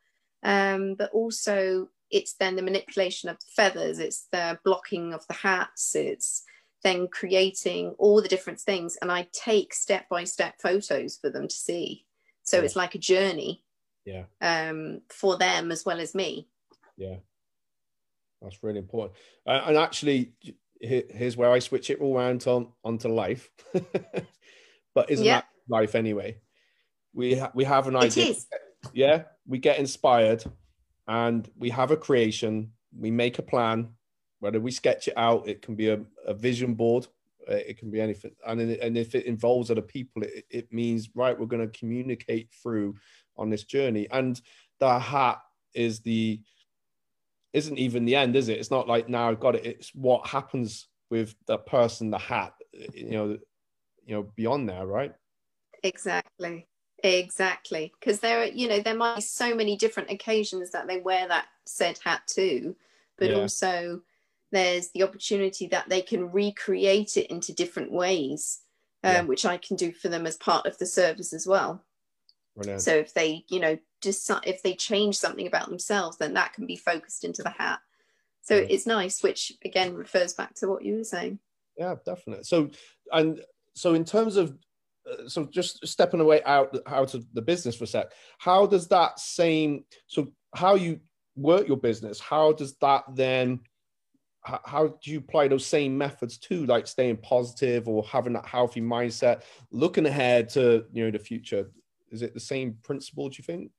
Um, 0.43 0.95
but 0.95 1.11
also, 1.13 1.89
it's 2.11 2.35
then 2.35 2.57
the 2.57 2.63
manipulation 2.63 3.31
of 3.31 3.39
the 3.39 3.47
feathers. 3.57 3.99
It's 3.99 4.27
the 4.31 4.59
blocking 4.63 5.15
of 5.15 5.27
the 5.27 5.35
hats. 5.35 5.95
It's 5.95 6.43
then 6.83 7.09
creating 7.09 7.95
all 7.99 8.23
the 8.23 8.29
different 8.29 8.61
things. 8.61 8.97
And 9.01 9.11
I 9.11 9.29
take 9.33 9.75
step 9.75 10.09
by 10.09 10.25
step 10.25 10.55
photos 10.61 11.17
for 11.17 11.31
them 11.31 11.49
to 11.49 11.55
see. 11.55 12.05
So 12.43 12.59
yeah. 12.59 12.65
it's 12.65 12.77
like 12.77 12.95
a 12.95 12.99
journey 12.99 13.65
yeah. 14.05 14.25
um 14.41 15.01
for 15.09 15.37
them 15.37 15.73
as 15.73 15.85
well 15.85 16.01
as 16.01 16.15
me. 16.15 16.49
Yeah. 16.97 17.17
That's 18.41 18.63
really 18.63 18.79
important. 18.79 19.17
Uh, 19.47 19.63
and 19.67 19.77
actually 19.77 20.33
here, 20.81 21.05
here's 21.09 21.39
where 21.39 21.51
i 21.51 21.59
switch 21.59 21.89
it 21.89 22.01
all 22.01 22.17
around 22.17 22.47
on 22.47 22.69
onto 22.85 23.09
life. 23.09 23.51
But 24.95 25.11
isn't 25.11 25.27
yeah. 25.27 25.41
that 25.41 25.49
life 25.69 25.95
anyway? 25.95 26.39
We 27.13 27.35
ha- 27.35 27.53
we 27.55 27.65
have 27.65 27.87
an 27.87 27.97
idea. 27.97 28.35
yeah 28.95 29.25
we 29.47 29.59
get 29.59 29.79
inspired 29.79 30.43
and 31.07 31.49
we 31.59 31.71
have 31.71 31.91
a 31.91 31.97
creation. 31.97 32.73
We 32.99 33.11
make 33.11 33.39
a 33.39 33.43
plan 33.43 33.91
whether 34.47 34.61
we 34.61 34.71
sketch 34.71 35.09
it 35.09 35.15
out 35.17 35.47
it 35.47 35.61
can 35.63 35.75
be 35.75 35.89
a, 35.89 36.01
a 36.27 36.35
vision 36.35 36.75
board 36.75 37.07
uh, 37.51 37.55
it 37.55 37.79
can 37.79 37.91
be 37.91 38.01
anything 38.01 38.33
and, 38.47 38.61
and 38.61 38.97
if 38.97 39.15
it 39.15 39.27
involves 39.27 39.71
other 39.71 39.83
people 39.83 40.23
it, 40.23 40.45
it 40.51 40.73
means 40.73 41.11
right 41.15 41.39
we're 41.39 41.47
going 41.47 41.69
to 41.69 41.79
communicate 41.79 42.49
through 42.63 42.95
on 43.39 43.51
this 43.51 43.65
journey. 43.65 44.09
And 44.11 44.41
the 44.79 44.99
hat 44.99 45.41
is 45.75 46.01
the 46.01 46.41
isn't 47.53 47.79
even 47.79 48.05
the 48.05 48.17
end, 48.17 48.37
is 48.37 48.49
it? 48.49 48.59
It's 48.59 48.71
not 48.71 48.89
like 48.89 49.09
now 49.09 49.31
I've 49.31 49.41
got 49.41 49.55
it. 49.55 49.65
It's 49.65 49.95
what 49.95 50.27
happens 50.27 50.89
with 51.09 51.35
the 51.47 51.57
person, 51.57 52.11
the 52.11 52.19
hat, 52.19 52.53
you 52.93 53.11
know, 53.11 53.39
you 54.05 54.15
know, 54.15 54.23
beyond 54.37 54.69
there, 54.69 54.87
right? 54.87 55.15
Exactly. 55.83 56.67
Exactly. 57.03 57.93
Because 57.99 58.21
there 58.21 58.41
are, 58.41 58.47
you 58.47 58.69
know, 58.69 58.81
there 58.81 58.95
might 58.95 59.17
be 59.17 59.23
so 59.23 59.55
many 59.55 59.77
different 59.77 60.11
occasions 60.11 60.71
that 60.73 60.87
they 60.87 60.99
wear 60.99 61.29
that 61.29 61.47
said 61.65 61.99
hat 62.05 62.23
too, 62.27 62.77
but 63.17 63.31
yeah. 63.31 63.37
also 63.37 64.03
there's 64.53 64.91
the 64.91 65.03
opportunity 65.03 65.67
that 65.69 65.89
they 65.89 66.03
can 66.03 66.31
recreate 66.31 67.17
it 67.17 67.31
into 67.31 67.53
different 67.53 67.93
ways, 67.93 68.61
um, 69.03 69.13
yeah. 69.13 69.23
which 69.23 69.45
I 69.45 69.57
can 69.57 69.77
do 69.77 69.93
for 69.93 70.09
them 70.09 70.27
as 70.27 70.37
part 70.37 70.67
of 70.67 70.79
the 70.79 70.87
service 70.87 71.33
as 71.33 71.47
well. 71.47 71.85
Brilliant. 72.57 72.83
So 72.83 72.95
if 72.95 73.13
they, 73.13 73.45
you 73.49 73.61
know, 73.61 73.79
just 74.01 74.31
if 74.45 74.63
they 74.63 74.75
change 74.75 75.19
something 75.19 75.47
about 75.47 75.69
themselves, 75.69 76.17
then 76.17 76.35
that 76.35 76.55
can 76.55 76.67
be 76.67 76.77
focused 76.77 77.25
into 77.25 77.43
the 77.43 77.51
hat. 77.51 77.81
So 78.43 78.57
yeah. 78.57 78.67
it's 78.71 78.87
nice, 78.87 79.23
which 79.23 79.53
again 79.65 79.95
refers 79.95 80.33
back 80.33 80.55
to 80.57 80.69
what 80.69 80.85
you 80.85 80.97
were 80.97 81.05
saying. 81.05 81.39
Yeah, 81.77 81.97
definitely. 82.05 82.45
So 82.45 82.71
and 83.13 83.41
so 83.75 83.95
in 83.95 84.05
terms 84.05 84.37
of 84.37 84.57
uh, 85.11 85.29
so 85.29 85.45
just 85.47 85.87
stepping 85.87 86.21
away 86.21 86.43
out 86.45 86.77
out 86.87 87.15
of 87.15 87.27
the 87.35 87.43
business 87.43 87.77
for 87.77 87.85
a 87.85 87.89
sec, 87.89 88.13
how 88.39 88.67
does 88.67 88.89
that 88.89 89.19
same 89.19 89.85
so 90.07 90.29
how 90.55 90.77
you 90.77 91.01
work 91.35 91.69
your 91.69 91.77
business? 91.77 92.19
How 92.19 92.53
does 92.53 92.77
that 92.77 93.05
then? 93.15 93.61
How 94.65 94.87
do 95.03 95.11
you 95.11 95.19
apply 95.19 95.49
those 95.49 95.67
same 95.67 95.99
methods 95.99 96.39
to 96.39 96.65
like 96.67 96.87
staying 96.87 97.17
positive 97.17 97.89
or 97.89 98.05
having 98.05 98.33
that 98.33 98.47
healthy 98.47 98.81
mindset 98.81 99.43
looking 99.73 100.07
ahead 100.07 100.49
to 100.49 100.85
you 100.93 101.05
know 101.05 101.11
the 101.11 101.19
future 101.19 101.69
is 102.11 102.23
it 102.23 102.35
the 102.35 102.41
same 102.41 102.79
principle? 102.83 103.29
Do 103.29 103.37
you 103.39 103.45
think? 103.45 103.71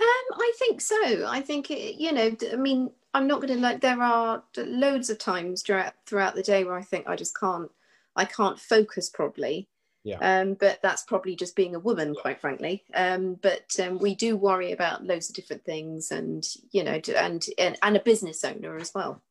Um, 0.00 0.38
I 0.38 0.52
think 0.58 0.80
so. 0.80 1.26
I 1.26 1.40
think 1.40 1.70
it, 1.70 1.96
you 1.96 2.12
know. 2.12 2.34
I 2.52 2.56
mean, 2.56 2.90
I'm 3.12 3.26
not 3.26 3.40
going 3.40 3.54
to 3.54 3.60
like. 3.60 3.80
There 3.80 4.00
are 4.00 4.42
loads 4.56 5.10
of 5.10 5.18
times 5.18 5.62
throughout 5.62 5.94
throughout 6.06 6.34
the 6.34 6.42
day 6.42 6.64
where 6.64 6.76
I 6.76 6.82
think 6.82 7.06
I 7.06 7.16
just 7.16 7.38
can't. 7.38 7.70
I 8.16 8.24
can't 8.24 8.58
focus 8.58 9.08
properly. 9.08 9.68
Yeah. 10.02 10.18
Um, 10.20 10.54
but 10.54 10.80
that's 10.82 11.02
probably 11.02 11.36
just 11.36 11.54
being 11.54 11.74
a 11.74 11.80
woman, 11.80 12.14
quite 12.14 12.40
frankly. 12.40 12.84
Um, 12.94 13.34
but 13.34 13.78
um, 13.78 13.98
we 13.98 14.14
do 14.14 14.36
worry 14.36 14.72
about 14.72 15.04
loads 15.04 15.28
of 15.28 15.36
different 15.36 15.64
things, 15.64 16.10
and 16.10 16.46
you 16.70 16.82
know, 16.84 17.00
and, 17.16 17.44
and 17.58 17.78
and 17.82 17.96
a 17.96 18.00
business 18.00 18.44
owner 18.44 18.76
as 18.76 18.92
well. 18.94 19.22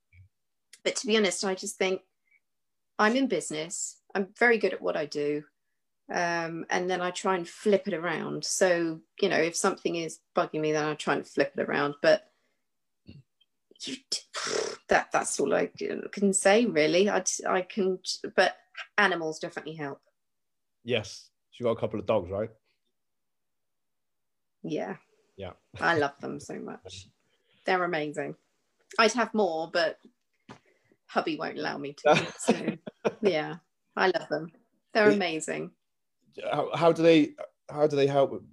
But 0.84 0.96
to 0.98 1.08
be 1.08 1.18
honest, 1.18 1.44
I 1.44 1.56
just 1.56 1.78
think 1.78 2.02
I'm 3.00 3.16
in 3.16 3.28
business. 3.28 3.98
I'm 4.14 4.28
very 4.38 4.58
good 4.58 4.74
at 4.74 4.82
what 4.82 4.98
I 4.98 5.06
do 5.06 5.44
um, 6.12 6.66
and 6.70 6.90
then 6.90 7.02
I 7.02 7.12
try 7.12 7.36
and 7.36 7.48
flip 7.48 7.88
it 7.88 7.94
around. 7.94 8.44
So 8.44 9.00
you 9.22 9.30
know, 9.30 9.38
if 9.38 9.56
something 9.56 9.96
is 9.96 10.20
bugging 10.36 10.62
me, 10.62 10.72
then 10.72 10.86
I 10.86 10.96
try 10.96 11.16
and 11.16 11.28
flip 11.28 11.54
it 11.56 11.62
around. 11.62 11.96
But 12.02 12.30
you, 13.82 13.98
that 14.88 15.12
that's 15.12 15.40
all 15.40 15.54
I 15.54 15.70
can 16.12 16.34
say 16.34 16.66
really. 16.66 17.10
I 17.10 17.24
I 17.48 17.62
can, 17.62 18.00
but 18.36 18.58
animals 18.98 19.40
definitely 19.40 19.76
help. 19.76 20.02
Yes, 20.84 21.30
she 21.52 21.64
got 21.64 21.72
a 21.72 21.80
couple 21.80 22.00
of 22.00 22.06
dogs, 22.06 22.30
right? 22.30 22.50
Yeah. 24.64 24.96
Yeah. 25.38 25.52
I 25.80 25.98
love 25.98 26.20
them 26.20 26.40
so 26.40 26.56
much. 26.56 27.08
They're 27.66 27.84
amazing. 27.84 28.36
I'd 28.98 29.14
have 29.14 29.34
more, 29.34 29.70
but 29.72 30.00
hubby 31.06 31.38
won't 31.38 31.60
allow 31.60 31.78
me 31.78 31.94
to. 31.94 32.28
So 32.40 32.78
yeah, 33.22 33.58
I 33.96 34.08
love 34.08 34.28
them. 34.30 34.52
They're 34.94 35.12
amazing 35.12 35.72
how, 36.52 36.70
how 36.76 36.92
do 36.92 37.02
they 37.02 37.34
how 37.70 37.88
do 37.88 37.96
they 37.96 38.08
help 38.08 38.44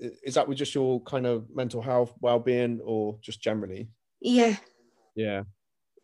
is 0.00 0.34
that 0.34 0.48
with 0.48 0.58
just 0.58 0.74
your 0.74 1.00
kind 1.02 1.26
of 1.26 1.46
mental 1.54 1.82
health 1.82 2.14
well-being 2.20 2.80
or 2.84 3.18
just 3.20 3.40
generally 3.40 3.88
yeah 4.20 4.56
yeah 5.14 5.42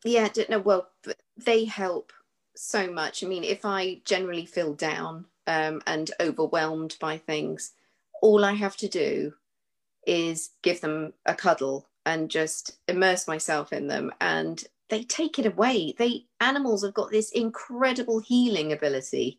yeah 0.04 0.28
no 0.48 0.58
well 0.58 0.88
they 1.36 1.64
help 1.64 2.12
so 2.54 2.90
much 2.90 3.24
i 3.24 3.26
mean 3.26 3.44
if 3.44 3.64
i 3.64 4.00
generally 4.04 4.46
feel 4.46 4.74
down 4.74 5.24
um, 5.50 5.82
and 5.86 6.10
overwhelmed 6.20 6.96
by 7.00 7.16
things 7.16 7.72
all 8.22 8.44
i 8.44 8.52
have 8.52 8.76
to 8.76 8.88
do 8.88 9.32
is 10.06 10.50
give 10.62 10.80
them 10.80 11.12
a 11.26 11.34
cuddle 11.34 11.88
and 12.06 12.30
just 12.30 12.78
immerse 12.88 13.28
myself 13.28 13.72
in 13.72 13.86
them 13.86 14.10
and 14.20 14.64
they 14.88 15.02
take 15.02 15.38
it 15.38 15.46
away 15.46 15.94
they 15.98 16.24
animals 16.40 16.84
have 16.84 16.94
got 16.94 17.10
this 17.10 17.30
incredible 17.32 18.18
healing 18.18 18.72
ability 18.72 19.38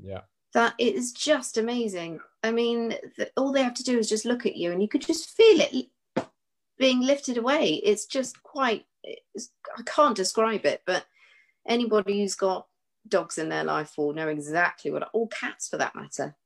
yeah 0.00 0.20
that 0.52 0.74
it 0.78 0.94
is 0.94 1.12
just 1.12 1.56
amazing. 1.56 2.20
I 2.42 2.52
mean, 2.52 2.94
the, 3.16 3.30
all 3.36 3.52
they 3.52 3.62
have 3.62 3.74
to 3.74 3.84
do 3.84 3.98
is 3.98 4.08
just 4.08 4.24
look 4.24 4.46
at 4.46 4.56
you, 4.56 4.72
and 4.72 4.82
you 4.82 4.88
could 4.88 5.02
just 5.02 5.30
feel 5.30 5.60
it 5.60 5.86
being 6.78 7.00
lifted 7.00 7.38
away. 7.38 7.80
It's 7.84 8.06
just 8.06 8.42
quite. 8.42 8.84
It's, 9.02 9.50
I 9.76 9.82
can't 9.82 10.16
describe 10.16 10.64
it, 10.64 10.82
but 10.86 11.06
anybody 11.66 12.20
who's 12.20 12.34
got 12.34 12.66
dogs 13.08 13.38
in 13.38 13.48
their 13.48 13.64
life 13.64 13.94
will 13.96 14.12
know 14.12 14.28
exactly 14.28 14.90
what. 14.90 15.08
All 15.12 15.28
cats, 15.28 15.68
for 15.68 15.76
that 15.78 15.94
matter. 15.94 16.36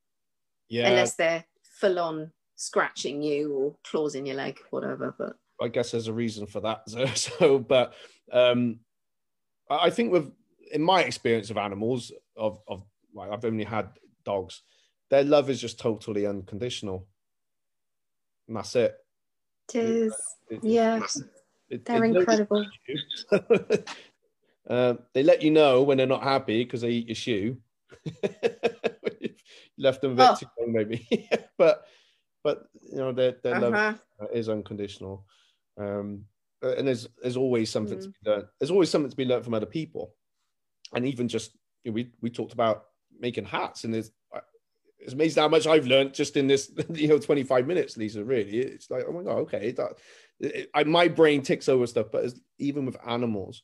Yeah. 0.68 0.88
Unless 0.88 1.14
they're 1.14 1.44
full 1.62 1.98
on 1.98 2.32
scratching 2.56 3.22
you 3.22 3.52
or 3.52 3.76
claws 3.84 4.14
in 4.14 4.26
your 4.26 4.36
leg, 4.36 4.58
whatever. 4.70 5.14
But 5.16 5.36
I 5.60 5.68
guess 5.68 5.92
there's 5.92 6.08
a 6.08 6.12
reason 6.12 6.46
for 6.46 6.60
that. 6.60 6.82
So, 6.88 7.06
so 7.06 7.58
but 7.58 7.94
um, 8.32 8.80
I 9.70 9.90
think 9.90 10.12
with 10.12 10.32
in 10.72 10.82
my 10.82 11.02
experience 11.02 11.50
of 11.50 11.56
animals 11.56 12.12
of 12.36 12.60
of 12.66 12.82
like 13.14 13.30
I've 13.30 13.44
only 13.44 13.64
had 13.64 13.88
dogs. 14.24 14.62
Their 15.08 15.22
love 15.22 15.48
is 15.48 15.60
just 15.60 15.78
totally 15.78 16.26
unconditional. 16.26 17.06
And 18.48 18.56
that's 18.56 18.74
it. 18.74 18.96
It 19.72 19.84
is. 19.84 20.14
It, 20.50 20.60
yeah. 20.62 21.00
It, 21.70 21.84
they're 21.84 22.04
incredible. 22.04 22.66
uh, 24.68 24.94
they 25.14 25.22
let 25.22 25.42
you 25.42 25.50
know 25.50 25.82
when 25.82 25.98
they're 25.98 26.06
not 26.06 26.22
happy 26.22 26.64
because 26.64 26.80
they 26.80 26.90
eat 26.90 27.08
your 27.08 27.14
shoe. 27.14 27.56
left 29.78 30.00
them 30.00 30.12
a 30.12 30.14
bit 30.14 30.28
oh. 30.30 30.36
too 30.36 30.46
long, 30.58 30.72
maybe. 30.72 31.28
but 31.58 31.86
but 32.42 32.68
you 32.90 32.98
know 32.98 33.12
their 33.12 33.36
their 33.42 33.56
uh-huh. 33.56 33.94
love 34.20 34.30
is 34.32 34.48
unconditional. 34.48 35.24
Um, 35.78 36.24
and 36.62 36.88
there's 36.88 37.08
there's 37.20 37.36
always 37.36 37.70
something 37.70 38.00
to 38.00 38.08
Mm. 38.08 38.12
be 38.22 38.30
learned. 38.30 38.48
There's 38.58 38.70
always 38.70 38.90
something 38.90 39.10
to 39.10 39.16
be 39.16 39.24
learned 39.24 39.44
from 39.44 39.54
other 39.54 39.66
people, 39.66 40.14
and 40.94 41.06
even 41.06 41.28
just 41.28 41.52
you 41.84 41.90
know, 41.90 41.94
we 41.94 42.10
we 42.20 42.30
talked 42.30 42.52
about 42.52 42.86
making 43.18 43.44
hats, 43.44 43.84
and 43.84 43.92
there's 43.92 44.10
uh, 44.34 44.40
it's 44.98 45.12
amazing 45.12 45.42
how 45.42 45.48
much 45.48 45.66
I've 45.66 45.86
learned 45.86 46.14
just 46.14 46.36
in 46.36 46.46
this 46.46 46.70
you 46.92 47.08
know 47.08 47.18
25 47.18 47.66
minutes, 47.66 47.96
Lisa. 47.96 48.24
Really, 48.24 48.58
it's 48.58 48.90
like 48.90 49.04
oh 49.06 49.12
my 49.12 49.22
god, 49.22 49.38
okay, 49.38 49.72
that 49.72 49.98
it, 50.40 50.70
I, 50.74 50.84
my 50.84 51.08
brain 51.08 51.42
ticks 51.42 51.68
over 51.68 51.86
stuff, 51.86 52.06
but 52.10 52.24
as, 52.24 52.40
even 52.58 52.86
with 52.86 52.96
animals, 53.06 53.62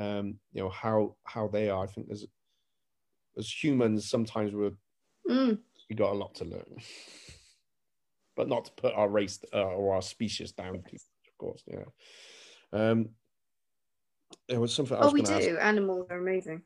um, 0.00 0.38
you 0.52 0.62
know 0.62 0.70
how 0.70 1.16
how 1.24 1.48
they 1.48 1.68
are. 1.68 1.84
I 1.84 1.86
think 1.86 2.06
there's 2.08 2.26
as 3.38 3.62
humans 3.62 4.08
sometimes 4.08 4.54
we're 4.54 4.72
Mm. 5.28 5.58
we 5.88 5.94
got 5.94 6.12
a 6.12 6.18
lot 6.18 6.34
to 6.36 6.44
learn, 6.44 6.76
but 8.36 8.48
not 8.48 8.64
to 8.64 8.72
put 8.72 8.94
our 8.94 9.08
race 9.08 9.38
uh, 9.52 9.58
or 9.62 9.94
our 9.94 10.02
species 10.02 10.52
down. 10.52 10.72
Too 10.74 10.80
much, 10.82 11.28
of 11.28 11.38
course, 11.38 11.62
yeah. 11.66 11.84
Um, 12.72 13.10
there 14.48 14.60
was 14.60 14.74
something 14.74 14.96
Oh, 14.98 15.12
we 15.12 15.22
do. 15.22 15.32
ask. 15.32 15.48
Animals 15.48 16.06
are 16.10 16.18
amazing. 16.18 16.62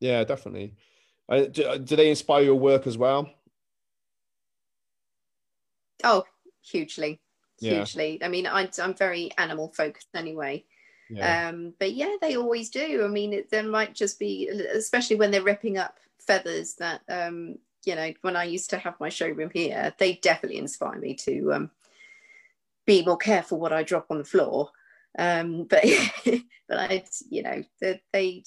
Yeah, 0.00 0.24
definitely. 0.24 0.74
Uh, 1.28 1.44
do, 1.44 1.78
do 1.78 1.96
they 1.96 2.10
inspire 2.10 2.42
your 2.42 2.56
work 2.58 2.86
as 2.86 2.98
well? 2.98 3.30
Oh, 6.04 6.24
hugely, 6.62 7.20
Yeah. 7.60 7.78
hugely. 7.80 8.18
I 8.22 8.28
mean, 8.28 8.46
I, 8.46 8.68
I'm 8.80 8.94
very 8.94 9.30
animal 9.38 9.72
focused 9.76 10.08
anyway. 10.14 10.64
Um, 11.20 11.74
but 11.78 11.92
yeah, 11.92 12.16
they 12.20 12.36
always 12.36 12.70
do. 12.70 13.04
I 13.04 13.08
mean, 13.08 13.32
it, 13.32 13.50
there 13.50 13.62
might 13.62 13.94
just 13.94 14.18
be, 14.18 14.48
especially 14.48 15.16
when 15.16 15.30
they're 15.30 15.42
ripping 15.42 15.78
up 15.78 15.98
feathers. 16.18 16.74
That 16.74 17.02
um, 17.08 17.58
you 17.84 17.94
know, 17.94 18.12
when 18.22 18.36
I 18.36 18.44
used 18.44 18.70
to 18.70 18.78
have 18.78 18.98
my 19.00 19.08
showroom 19.08 19.50
here, 19.52 19.92
they 19.98 20.14
definitely 20.14 20.58
inspire 20.58 20.98
me 20.98 21.14
to 21.14 21.52
um, 21.52 21.70
be 22.86 23.04
more 23.04 23.16
careful 23.16 23.58
what 23.58 23.72
I 23.72 23.82
drop 23.82 24.06
on 24.10 24.18
the 24.18 24.24
floor. 24.24 24.70
Um, 25.18 25.64
but 25.70 25.84
but 26.68 26.78
I, 26.78 27.04
you 27.28 27.42
know, 27.42 27.62
they, 27.80 28.00
they, 28.12 28.44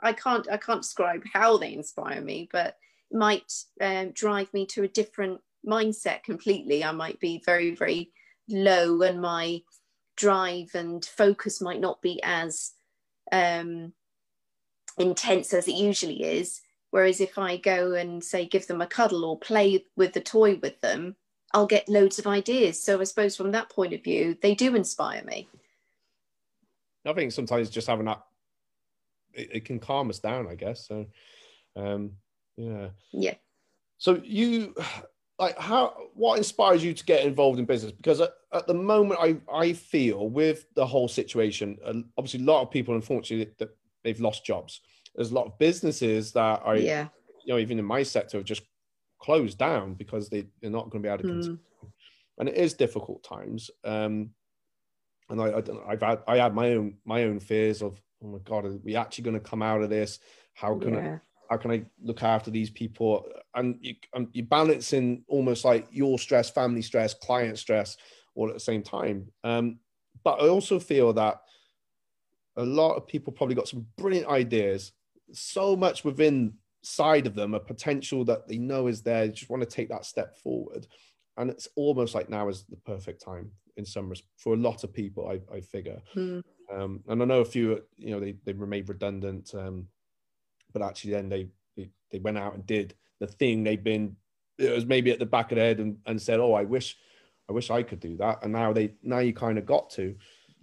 I 0.00 0.12
can't, 0.12 0.48
I 0.50 0.56
can't 0.56 0.82
describe 0.82 1.22
how 1.32 1.58
they 1.58 1.74
inspire 1.74 2.20
me, 2.20 2.48
but 2.52 2.76
might 3.12 3.52
um, 3.80 4.10
drive 4.12 4.52
me 4.52 4.66
to 4.66 4.84
a 4.84 4.88
different 4.88 5.40
mindset 5.66 6.22
completely. 6.22 6.84
I 6.84 6.92
might 6.92 7.20
be 7.20 7.42
very, 7.44 7.74
very 7.74 8.12
low, 8.48 9.02
and 9.02 9.20
my 9.20 9.62
drive 10.18 10.74
and 10.74 11.04
focus 11.04 11.60
might 11.60 11.80
not 11.80 12.02
be 12.02 12.20
as 12.22 12.72
um, 13.32 13.92
intense 14.98 15.54
as 15.54 15.68
it 15.68 15.76
usually 15.76 16.22
is. 16.22 16.60
Whereas 16.90 17.20
if 17.20 17.38
I 17.38 17.56
go 17.58 17.92
and 17.92 18.22
say 18.22 18.46
give 18.46 18.66
them 18.66 18.80
a 18.80 18.86
cuddle 18.86 19.24
or 19.24 19.38
play 19.38 19.84
with 19.96 20.12
the 20.12 20.20
toy 20.20 20.56
with 20.56 20.80
them, 20.80 21.16
I'll 21.54 21.66
get 21.66 21.88
loads 21.88 22.18
of 22.18 22.26
ideas. 22.26 22.82
So 22.82 23.00
I 23.00 23.04
suppose 23.04 23.36
from 23.36 23.52
that 23.52 23.70
point 23.70 23.94
of 23.94 24.02
view, 24.02 24.36
they 24.42 24.54
do 24.54 24.74
inspire 24.74 25.22
me. 25.24 25.48
I 27.06 27.12
think 27.12 27.32
sometimes 27.32 27.70
just 27.70 27.86
having 27.86 28.06
that 28.06 28.22
it, 29.32 29.48
it 29.52 29.64
can 29.64 29.78
calm 29.78 30.10
us 30.10 30.18
down. 30.18 30.48
I 30.48 30.54
guess 30.54 30.86
so. 30.86 31.06
Um, 31.76 32.12
yeah. 32.56 32.88
Yeah. 33.12 33.34
So 33.98 34.20
you 34.24 34.74
like 35.38 35.56
how 35.58 35.94
what 36.14 36.36
inspires 36.36 36.82
you 36.82 36.92
to 36.92 37.04
get 37.04 37.24
involved 37.24 37.58
in 37.58 37.64
business? 37.64 37.92
Because 37.92 38.20
at, 38.20 38.30
at 38.52 38.66
the 38.66 38.74
moment, 38.74 39.20
I 39.22 39.36
I 39.52 39.72
feel 39.72 40.28
with 40.28 40.66
the 40.74 40.86
whole 40.86 41.08
situation, 41.08 41.78
uh, 41.84 41.94
obviously 42.16 42.40
a 42.40 42.46
lot 42.46 42.62
of 42.62 42.70
people, 42.70 42.94
unfortunately, 42.94 43.52
that 43.58 43.70
they've 44.02 44.20
lost 44.20 44.44
jobs. 44.44 44.80
There's 45.14 45.30
a 45.30 45.34
lot 45.34 45.46
of 45.46 45.58
businesses 45.58 46.32
that 46.32 46.62
are, 46.64 46.76
yeah. 46.76 47.08
you 47.44 47.54
know, 47.54 47.58
even 47.58 47.78
in 47.78 47.84
my 47.84 48.02
sector, 48.02 48.38
have 48.38 48.44
just 48.44 48.62
closed 49.20 49.58
down 49.58 49.94
because 49.94 50.28
they 50.28 50.46
they're 50.60 50.70
not 50.70 50.90
going 50.90 51.02
to 51.02 51.08
be 51.08 51.12
able 51.12 51.22
to 51.22 51.28
continue. 51.28 51.58
Mm. 51.58 51.90
And 52.38 52.48
it 52.48 52.56
is 52.56 52.74
difficult 52.74 53.22
times. 53.24 53.70
Um, 53.84 54.30
and 55.28 55.40
I, 55.40 55.46
I 55.46 55.60
don't 55.60 55.76
know, 55.76 55.84
I've 55.88 56.02
had 56.02 56.20
I 56.26 56.38
had 56.38 56.54
my 56.54 56.72
own 56.72 56.96
my 57.04 57.24
own 57.24 57.38
fears 57.38 57.82
of 57.82 58.00
oh 58.24 58.28
my 58.28 58.38
god, 58.38 58.64
are 58.64 58.76
we 58.78 58.96
actually 58.96 59.24
going 59.24 59.40
to 59.40 59.48
come 59.48 59.62
out 59.62 59.82
of 59.82 59.90
this? 59.90 60.18
How 60.54 60.76
can 60.78 60.96
I 60.96 61.02
Yeah. 61.02 61.18
How 61.48 61.56
can 61.56 61.70
I 61.70 61.84
look 62.02 62.22
after 62.22 62.50
these 62.50 62.70
people? 62.70 63.26
And 63.54 63.78
you, 63.80 63.94
um, 64.14 64.28
you're 64.32 64.46
balancing 64.46 65.24
almost 65.28 65.64
like 65.64 65.86
your 65.90 66.18
stress, 66.18 66.50
family 66.50 66.82
stress, 66.82 67.14
client 67.14 67.58
stress, 67.58 67.96
all 68.34 68.48
at 68.48 68.54
the 68.54 68.60
same 68.60 68.82
time. 68.82 69.30
Um, 69.44 69.78
but 70.24 70.42
I 70.42 70.48
also 70.48 70.78
feel 70.78 71.12
that 71.14 71.40
a 72.56 72.64
lot 72.64 72.96
of 72.96 73.06
people 73.06 73.32
probably 73.32 73.54
got 73.54 73.68
some 73.68 73.86
brilliant 73.96 74.26
ideas, 74.26 74.92
so 75.32 75.76
much 75.76 76.04
within 76.04 76.54
side 76.82 77.26
of 77.26 77.34
them, 77.34 77.54
a 77.54 77.60
potential 77.60 78.24
that 78.24 78.48
they 78.48 78.58
know 78.58 78.86
is 78.86 79.02
there. 79.02 79.26
They 79.26 79.32
just 79.32 79.50
want 79.50 79.62
to 79.62 79.68
take 79.68 79.88
that 79.88 80.04
step 80.04 80.36
forward. 80.36 80.86
And 81.36 81.50
it's 81.50 81.68
almost 81.76 82.14
like 82.14 82.28
now 82.28 82.48
is 82.48 82.64
the 82.64 82.76
perfect 82.76 83.24
time 83.24 83.50
in 83.76 83.84
some 83.84 84.08
res- 84.08 84.22
for 84.36 84.54
a 84.54 84.56
lot 84.56 84.84
of 84.84 84.92
people, 84.92 85.28
I, 85.28 85.54
I 85.54 85.60
figure. 85.60 86.00
Mm. 86.16 86.42
Um, 86.72 87.00
and 87.08 87.22
I 87.22 87.24
know 87.24 87.40
a 87.40 87.44
few, 87.44 87.82
you 87.96 88.10
know, 88.10 88.20
they, 88.20 88.34
they 88.44 88.52
were 88.52 88.66
made 88.66 88.88
redundant, 88.88 89.54
um, 89.54 89.86
but 90.72 90.82
actually 90.82 91.12
then 91.12 91.28
they, 91.28 91.48
they 92.10 92.18
went 92.18 92.38
out 92.38 92.54
and 92.54 92.66
did 92.66 92.94
the 93.20 93.26
thing 93.26 93.64
they've 93.64 93.82
been. 93.82 94.16
It 94.58 94.70
was 94.70 94.86
maybe 94.86 95.10
at 95.10 95.18
the 95.18 95.26
back 95.26 95.52
of 95.52 95.56
their 95.56 95.66
head 95.66 95.80
and, 95.80 95.98
and 96.06 96.20
said, 96.20 96.40
"Oh, 96.40 96.54
I 96.54 96.64
wish, 96.64 96.96
I 97.48 97.52
wish 97.52 97.70
I 97.70 97.82
could 97.82 98.00
do 98.00 98.16
that." 98.16 98.42
And 98.42 98.52
now 98.52 98.72
they 98.72 98.94
now 99.02 99.18
you 99.18 99.32
kind 99.32 99.58
of 99.58 99.66
got 99.66 99.90
to. 99.90 100.14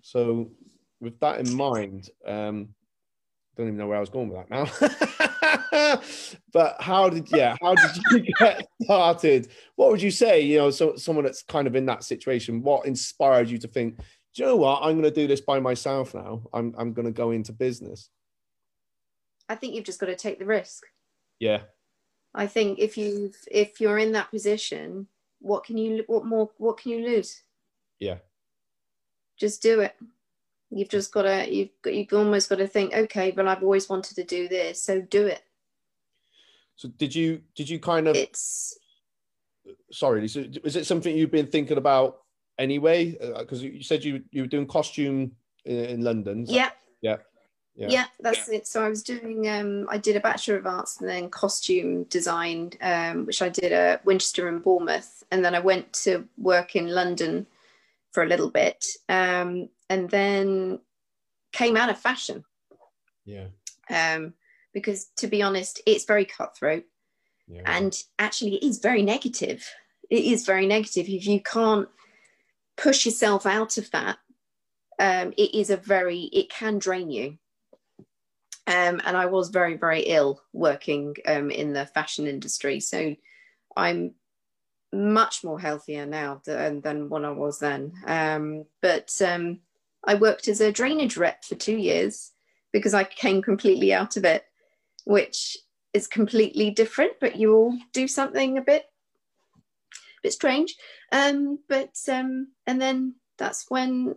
So 0.02 0.52
with 1.00 1.20
that 1.20 1.40
in 1.40 1.54
mind, 1.54 2.10
um, 2.26 2.70
don't 3.56 3.68
even 3.68 3.78
know 3.78 3.88
where 3.88 3.98
I 3.98 4.02
was 4.02 4.10
going 4.10 4.30
with 4.30 4.50
that 4.50 4.50
now. 4.50 6.00
but 6.54 6.82
how 6.82 7.10
did 7.10 7.32
yeah? 7.32 7.56
How 7.62 7.76
did 7.76 8.02
you 8.12 8.34
get 8.40 8.68
started? 8.84 9.50
What 9.76 9.92
would 9.92 10.02
you 10.02 10.12
say? 10.12 10.42
You 10.42 10.58
know, 10.58 10.72
so 10.72 10.96
someone 10.96 11.26
that's 11.26 11.44
kind 11.44 11.68
of 11.68 11.76
in 11.76 11.86
that 11.86 12.04
situation. 12.04 12.62
What 12.62 12.86
inspired 12.86 13.50
you 13.50 13.58
to 13.60 13.68
think? 13.68 13.98
Do 13.98 14.44
you 14.44 14.46
know 14.46 14.58
what? 14.58 14.82
I'm 14.82 15.00
going 15.00 15.04
to 15.04 15.12
do 15.12 15.28
this 15.28 15.42
by 15.42 15.60
myself 15.60 16.14
now. 16.14 16.44
I'm 16.54 16.76
I'm 16.78 16.94
going 16.94 17.06
to 17.06 17.14
go 17.14 17.32
into 17.32 17.54
business. 17.54 18.10
I 19.48 19.56
think 19.56 19.76
you've 19.76 19.86
just 19.86 20.00
got 20.00 20.08
to 20.08 20.16
take 20.16 20.40
the 20.40 20.46
risk. 20.46 20.86
Yeah, 21.40 21.62
I 22.34 22.48
think 22.48 22.80
if 22.80 22.98
you've 22.98 23.38
if 23.50 23.80
you're 23.80 23.98
in 23.98 24.12
that 24.14 24.32
position, 24.32 25.08
what 25.40 25.64
can 25.64 25.78
you 25.78 26.04
what 26.08 26.26
more 26.26 26.52
what 26.58 26.78
can 26.78 26.92
you 26.92 27.06
lose? 27.06 27.44
yeah, 28.00 28.18
Just 29.38 29.62
do 29.62 29.80
it. 29.80 29.96
You've 30.70 30.90
just 30.90 31.14
got 31.14 31.24
to 31.24 31.54
you've 31.54 31.70
got, 31.82 31.94
you've 31.94 32.14
almost 32.14 32.50
got 32.50 32.58
to 32.58 32.68
think, 32.68 32.94
okay, 32.94 33.32
but 33.32 33.48
I've 33.48 33.64
always 33.64 33.88
wanted 33.88 34.16
to 34.16 34.24
do 34.24 34.48
this, 34.48 34.82
so 34.82 35.02
do 35.02 35.28
it. 35.28 35.44
So 36.76 36.90
did 36.90 37.16
you 37.16 37.42
did 37.56 37.70
you 37.70 37.80
kind 37.80 38.08
of 38.08 38.16
It's 38.16 38.78
sorry, 39.92 40.22
Lisa, 40.22 40.46
is 40.66 40.76
it 40.76 40.86
something 40.86 41.16
you've 41.16 41.32
been 41.32 41.48
thinking 41.48 41.78
about 41.78 42.24
anyway? 42.58 43.18
Uh, 43.18 43.40
because 43.40 43.64
you 43.64 43.84
said 43.84 44.04
you 44.04 44.24
you 44.32 44.44
were 44.44 44.48
doing 44.48 44.68
costume 44.68 45.32
in, 45.64 45.78
in 45.78 46.02
London. 46.02 46.44
Is 46.44 46.52
yeah, 46.52 46.72
yeah, 47.02 47.18
yeah, 47.76 47.88
yeah, 47.90 48.06
that's 48.20 48.50
it. 48.50 48.68
So 48.68 48.84
I 48.84 48.90
was 48.90 49.04
doing 49.04 49.50
um 49.50 49.88
I 49.90 49.98
did 49.98 50.16
a 50.16 50.22
bachelor 50.22 50.58
of 50.58 50.66
arts 50.66 51.00
and 51.00 51.10
then 51.10 51.30
costume 51.30 52.04
design, 52.06 52.72
um, 52.82 53.26
which 53.26 53.42
I 53.42 53.50
did 53.50 53.72
at 53.72 54.06
Winchester 54.06 54.48
and 54.48 54.64
Bournemouth, 54.64 55.24
and 55.32 55.44
then 55.44 55.56
I 55.56 55.60
went 55.60 55.92
to 56.04 56.28
work 56.38 56.76
in 56.76 56.88
London 56.88 57.48
for 58.12 58.24
a 58.24 58.28
little 58.28 58.50
bit, 58.50 58.86
um, 59.10 59.70
and 59.90 60.10
then 60.10 60.80
came 61.52 61.76
out 61.78 61.90
of 61.90 61.98
fashion. 61.98 62.44
yeah, 63.26 63.48
um, 63.90 64.34
because 64.74 65.08
to 65.18 65.28
be 65.28 65.42
honest, 65.42 65.82
it's 65.86 66.06
very 66.06 66.26
cutthroat 66.26 66.86
yeah. 67.48 67.62
and 67.66 68.04
actually 68.20 68.56
it 68.56 68.64
is 68.64 68.80
very 68.80 69.02
negative. 69.02 69.68
It 70.10 70.24
is 70.26 70.46
very 70.46 70.68
negative. 70.68 71.08
If 71.08 71.26
you 71.26 71.42
can't 71.42 71.88
push 72.78 73.06
yourself 73.06 73.46
out 73.46 73.78
of 73.78 73.90
that, 73.92 74.18
um, 75.00 75.34
it 75.38 75.54
is 75.56 75.70
a 75.70 75.78
very, 75.78 76.22
it 76.34 76.50
can 76.50 76.80
drain 76.80 77.10
you. 77.10 77.38
Um, 78.68 79.02
and 79.06 79.16
I 79.16 79.28
was 79.28 79.50
very, 79.50 79.78
very 79.78 80.02
ill 80.02 80.42
working 80.52 81.16
um, 81.28 81.52
in 81.52 81.74
the 81.74 81.86
fashion 81.86 82.28
industry. 82.28 82.80
So 82.80 83.16
I'm 83.78 84.16
much 84.92 85.44
more 85.44 85.60
healthier 85.60 86.06
now 86.06 86.42
than, 86.46 86.82
than 86.82 87.10
when 87.10 87.26
I 87.26 87.32
was 87.32 87.60
then. 87.60 87.94
Um, 88.08 88.66
but 88.82 89.12
um, 89.22 89.60
I 90.04 90.16
worked 90.16 90.48
as 90.48 90.62
a 90.62 90.72
drainage 90.72 91.18
rep 91.18 91.44
for 91.44 91.56
two 91.56 91.78
years 91.78 92.32
because 92.72 92.94
I 92.94 93.04
came 93.04 93.42
completely 93.42 93.94
out 93.94 94.18
of 94.18 94.26
it, 94.26 94.44
which 95.06 95.58
is 95.94 96.08
completely 96.08 96.72
different, 96.72 97.14
but 97.22 97.36
you 97.36 97.54
all 97.54 97.78
do 97.94 98.08
something 98.08 98.58
a 98.58 98.62
bit 98.62 98.86
bit 100.24 100.34
strange. 100.34 100.76
Um, 101.12 101.60
but 101.70 101.96
um, 102.12 102.48
and 102.66 102.82
then 102.82 103.16
that's 103.38 103.66
when 103.70 104.16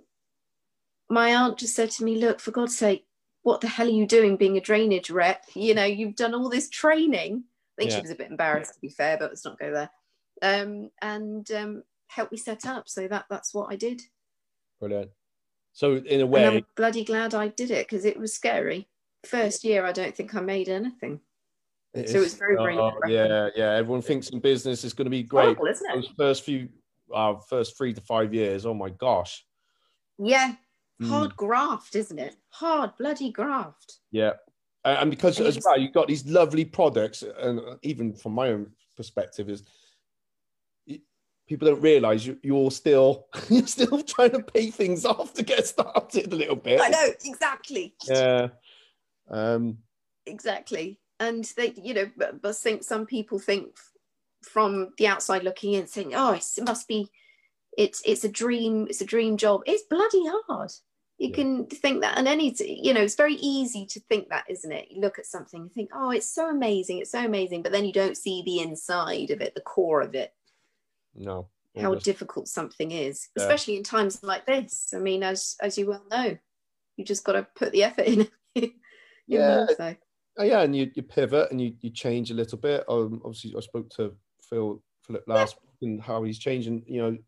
my 1.11 1.35
aunt 1.35 1.59
just 1.59 1.75
said 1.75 1.91
to 1.93 2.05
me, 2.05 2.17
look, 2.17 2.41
for 2.41 2.51
God's 2.51 2.77
sake, 2.77 3.07
what 3.49 3.63
the 3.63 3.67
hell 3.69 3.87
are 3.87 3.91
you 3.91 4.07
doing 4.07 4.37
being 4.37 4.59
a 4.59 4.61
drainage 4.61 5.09
rep? 5.09 5.43
You 5.55 5.75
know, 5.75 5.87
you've 5.87 6.17
done 6.17 6.35
all 6.35 6.51
this 6.51 6.69
training. 6.69 7.45
I 7.79 7.81
think 7.81 7.91
Yeah. 7.91 7.97
she 7.97 8.03
was 8.03 8.11
a 8.11 8.15
bit 8.15 8.31
embarrassed 8.31 8.75
to 8.75 8.81
be 8.81 8.91
fair, 8.91 9.17
but 9.17 9.31
let's 9.31 9.45
not 9.47 9.59
go 9.59 9.73
there. 9.73 9.91
Um, 10.43 10.91
and 11.01 11.51
um, 11.53 11.83
helped 12.09 12.31
me 12.31 12.37
set 12.37 12.67
up. 12.67 12.91
So 12.91 13.09
that 13.09 13.25
that's 13.31 13.55
what 13.55 13.73
I 13.73 13.77
did. 13.77 14.03
Brilliant. 14.81 15.11
So 15.73 15.95
in 15.97 16.21
a 16.21 16.25
And 16.25 16.31
way, 16.31 16.47
I'm 16.47 16.67
bloody 16.77 17.05
glad 17.05 17.35
I 17.35 17.49
did 17.49 17.71
it 17.71 17.89
because 17.89 18.05
it 18.05 18.19
was 18.19 18.35
scary. 18.35 18.87
First 19.25 19.65
year, 19.65 19.87
I 19.87 19.93
don't 19.93 20.15
think 20.15 20.35
I 20.35 20.41
made 20.43 20.69
anything. 20.69 21.21
it 21.95 22.11
so 22.11 22.21
it's 22.21 22.35
very, 22.35 22.55
very 22.57 22.77
oh, 22.77 22.93
yeah, 23.09 23.49
yeah. 23.57 23.71
Everyone 23.77 24.03
thinks 24.03 24.29
in 24.29 24.41
business 24.41 24.85
is 24.85 24.93
going 24.93 25.07
to 25.07 25.11
be 25.11 25.23
great. 25.23 25.57
Horrible, 25.57 25.69
isn't 25.69 25.91
it? 25.91 25.95
Those 25.95 26.11
first 26.19 26.45
few, 26.45 26.69
uh, 27.15 27.37
first 27.49 27.79
three 27.79 27.95
to 27.95 28.01
five 28.03 28.35
years. 28.35 28.67
Oh 28.67 28.75
my 28.75 28.91
gosh. 28.91 29.47
Yeah, 30.19 30.55
Mm. 31.01 31.09
hard 31.09 31.37
graft, 31.37 31.95
isn't 31.95 32.19
it? 32.19 32.37
Hard 32.51 32.91
bloody 32.99 33.31
graft. 33.31 33.99
Yeah, 34.11 34.33
Uh, 34.85 34.97
and 35.01 35.11
because 35.11 35.39
And 35.39 35.47
as 35.49 35.59
well, 35.65 35.79
you've 35.79 35.93
got 35.93 36.09
these 36.09 36.27
lovely 36.27 36.65
products, 36.65 37.23
and 37.23 37.61
even 37.83 38.15
from 38.15 38.33
my 38.33 38.49
own 38.49 38.73
perspective, 38.97 39.49
is 39.49 39.63
people 41.47 41.69
don't 41.69 41.81
realize 41.81 42.27
you, 42.27 42.39
you're 42.43 42.71
still 42.71 43.27
you're 43.49 43.67
still 43.67 44.03
trying 44.03 44.31
to 44.33 44.43
pay 44.43 44.71
things 44.71 45.05
off 45.05 45.35
to 45.35 45.43
get 45.43 45.67
started 45.67 46.33
a 46.33 46.37
little 46.37 46.57
bit. 46.57 46.81
I 46.81 46.89
know 46.89 47.09
exactly. 47.25 47.95
Yeah. 48.09 48.49
Um, 49.31 49.79
exactly 50.27 50.99
and 51.21 51.45
they 51.57 51.75
you 51.83 51.95
know 51.95 52.11
but, 52.17 52.41
but 52.41 52.57
think 52.57 52.83
some 52.83 53.07
people 53.07 53.39
think 53.39 53.77
from 54.43 54.91
the 54.99 55.07
outside 55.07 55.43
looking 55.43 55.75
in 55.75 55.87
saying 55.87 56.13
oh 56.15 56.33
it 56.33 56.65
must 56.65 56.87
be 56.87 57.09
it's 57.77 58.03
it's 58.05 58.25
a 58.25 58.29
dream 58.29 58.87
it's 58.89 59.01
a 59.01 59.07
dream 59.07 59.37
job 59.37 59.63
it's 59.67 59.83
bloody 59.91 60.25
hard 60.49 60.71
you 61.19 61.29
Yeah. 61.31 61.35
can 61.35 61.67
think 61.67 62.01
that 62.03 62.17
and 62.17 62.29
any 62.29 62.55
you 62.61 62.95
know 62.95 63.01
it's 63.03 63.17
very 63.17 63.35
easy 63.35 63.87
to 63.87 64.01
think 64.01 64.29
that 64.29 64.45
isn't 64.49 64.73
it 64.73 64.91
you 64.91 65.01
look 65.01 65.19
at 65.19 65.27
something 65.27 65.63
and 65.63 65.73
think 65.73 65.91
oh 65.95 66.11
it's 66.11 66.33
so 66.33 66.49
amazing 66.49 66.99
it's 66.99 67.11
so 67.11 67.25
amazing 67.25 67.63
but 67.63 67.73
then 67.73 67.85
you 67.85 67.93
don't 67.93 68.17
see 68.17 68.43
the 68.43 68.61
inside 68.61 69.31
of 69.31 69.41
it 69.41 69.55
the 69.55 69.61
core 69.61 70.01
of 70.01 70.15
it 70.15 70.33
no. 71.15 71.49
how 71.77 71.95
difficult 71.97 72.47
something 72.49 72.93
is 72.93 73.29
Yeah. 73.37 73.43
especially 73.43 73.77
in 73.77 73.83
times 73.83 74.23
like 74.23 74.47
this 74.47 74.93
i 74.95 74.99
mean 74.99 75.23
as 75.23 75.57
as 75.61 75.77
you 75.77 75.89
well 75.89 76.05
know 76.11 76.39
you 76.97 77.05
just 77.05 77.25
got 77.25 77.33
to 77.33 77.47
put 77.55 77.73
the 77.73 77.85
effort 77.85 78.07
in 78.07 78.29
Yeah. 79.29 79.57
know, 79.57 79.67
so. 79.77 79.95
Oh, 80.39 80.45
yeah, 80.45 80.61
and 80.63 80.75
you, 80.75 80.91
you 80.95 81.03
pivot 81.03 81.51
and 81.51 81.61
you, 81.61 81.75
you 81.81 81.91
change 81.91 82.31
a 82.31 82.35
little 82.35 82.59
bit. 82.59 82.85
Um, 82.89 83.21
obviously, 83.25 83.55
I 83.57 83.61
spoke 83.61 83.91
to 83.97 84.15
Phil 84.49 84.83
Philip 85.05 85.25
last 85.27 85.57
week 85.63 85.91
and 85.91 86.01
how 86.01 86.23
he's 86.23 86.39
changing. 86.39 86.85
You 86.87 87.03
know, 87.03 87.19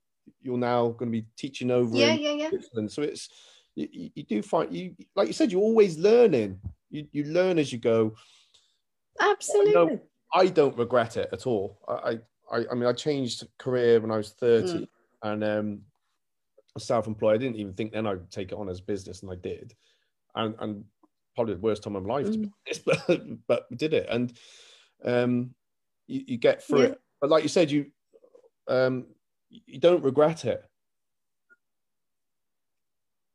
you're 0.41 0.57
now 0.57 0.89
going 0.91 1.11
to 1.13 1.21
be 1.21 1.27
teaching 1.37 1.71
over 1.71 1.97
yeah 1.97 2.13
in 2.15 2.21
yeah 2.21 2.33
yeah 2.33 2.49
Switzerland, 2.49 2.91
so 2.93 3.03
it's 3.03 3.29
you, 3.75 4.11
you 4.15 4.23
do 4.25 4.43
find 4.43 4.75
you 4.75 4.95
like 5.15 5.29
you 5.29 5.33
said 5.33 5.53
you're 5.53 5.61
always 5.61 5.99
learning. 5.99 6.61
You 6.91 7.07
you 7.13 7.25
learn 7.25 7.59
as 7.59 7.73
you 7.73 7.79
go. 7.79 8.15
absolutely 9.21 10.01
I 10.33 10.47
don't 10.47 10.77
regret 10.77 11.17
it 11.17 11.29
at 11.33 11.47
all. 11.47 11.79
I 11.89 12.21
I, 12.51 12.65
I 12.71 12.75
mean, 12.75 12.87
I 12.87 12.93
changed 12.93 13.47
career 13.59 14.01
when 14.01 14.11
I 14.11 14.17
was 14.17 14.33
thirty, 14.33 14.81
Mm. 14.81 14.89
and 15.23 15.45
um, 15.45 15.81
self-employed. 16.79 17.35
I 17.35 17.39
didn't 17.39 17.57
even 17.57 17.75
think 17.75 17.93
then 17.93 18.07
I'd 18.07 18.31
take 18.31 18.53
it 18.53 18.59
on 18.59 18.69
as 18.69 18.81
business, 18.81 19.23
and 19.23 19.31
I 19.31 19.37
did. 19.37 19.75
And 20.35 20.55
and 20.61 20.85
probably 21.35 21.55
the 21.55 21.61
worst 21.61 21.83
time 21.83 21.97
of 21.97 22.05
my 22.05 22.15
life, 22.15 22.31
to 22.33 22.39
be 22.39 22.47
Mm. 22.47 22.53
honest, 22.67 22.85
but 23.47 23.47
but 23.47 23.77
did 23.77 23.95
it, 23.95 24.07
and 24.11 24.37
um, 25.05 25.55
you, 26.07 26.25
you 26.27 26.37
get 26.39 26.63
through 26.63 26.81
Yeah. 26.81 26.87
it. 26.87 27.01
But 27.21 27.31
like 27.31 27.43
you 27.43 27.49
said, 27.49 27.71
you 27.71 27.87
um, 28.69 29.07
you 29.49 29.79
don't 29.81 30.05
regret 30.05 30.45
it, 30.45 30.65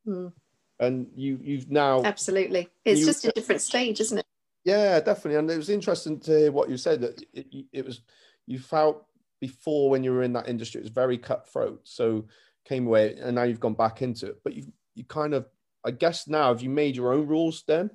Mm. 0.08 0.34
and 0.80 1.08
you 1.16 1.40
you've 1.42 1.70
now 1.72 2.04
Absolutely. 2.04 2.70
It's 2.84 3.00
You- 3.02 3.06
just 3.08 3.26
a 3.26 3.32
different 3.32 3.62
stage, 3.62 4.00
isn't 4.02 4.18
it? 4.20 4.26
Yeah, 4.64 5.00
definitely. 5.00 5.38
And 5.40 5.50
it 5.52 5.58
was 5.58 5.70
interesting 5.70 6.20
to 6.22 6.32
hear 6.40 6.52
what 6.52 6.70
you 6.70 6.78
said 6.78 7.02
that 7.02 7.24
it, 7.34 7.66
it 7.72 7.86
was 7.86 8.02
you 8.48 8.60
felt 8.60 9.06
before 9.40 9.90
when 9.90 10.04
you 10.04 10.12
were 10.12 10.24
in 10.24 10.34
that 10.34 10.48
industry, 10.50 10.80
it 10.80 10.84
was 10.84 10.92
very 10.92 11.18
cutthroat. 11.18 11.82
So 11.88 12.28
came 12.66 12.88
away 12.88 13.16
and 13.16 13.36
now 13.36 13.44
you've 13.44 13.60
gone 13.60 13.76
back 13.76 14.02
into 14.02 14.28
it. 14.28 14.38
But 14.44 14.54
you 14.56 14.72
you 14.96 15.04
kind 15.06 15.34
of 15.34 15.48
I 15.86 15.92
guess 15.92 16.28
now 16.28 16.48
have 16.50 16.62
you 16.62 16.70
made 16.70 16.96
your 16.96 17.14
own 17.14 17.28
rules 17.28 17.64
then? 17.68 17.92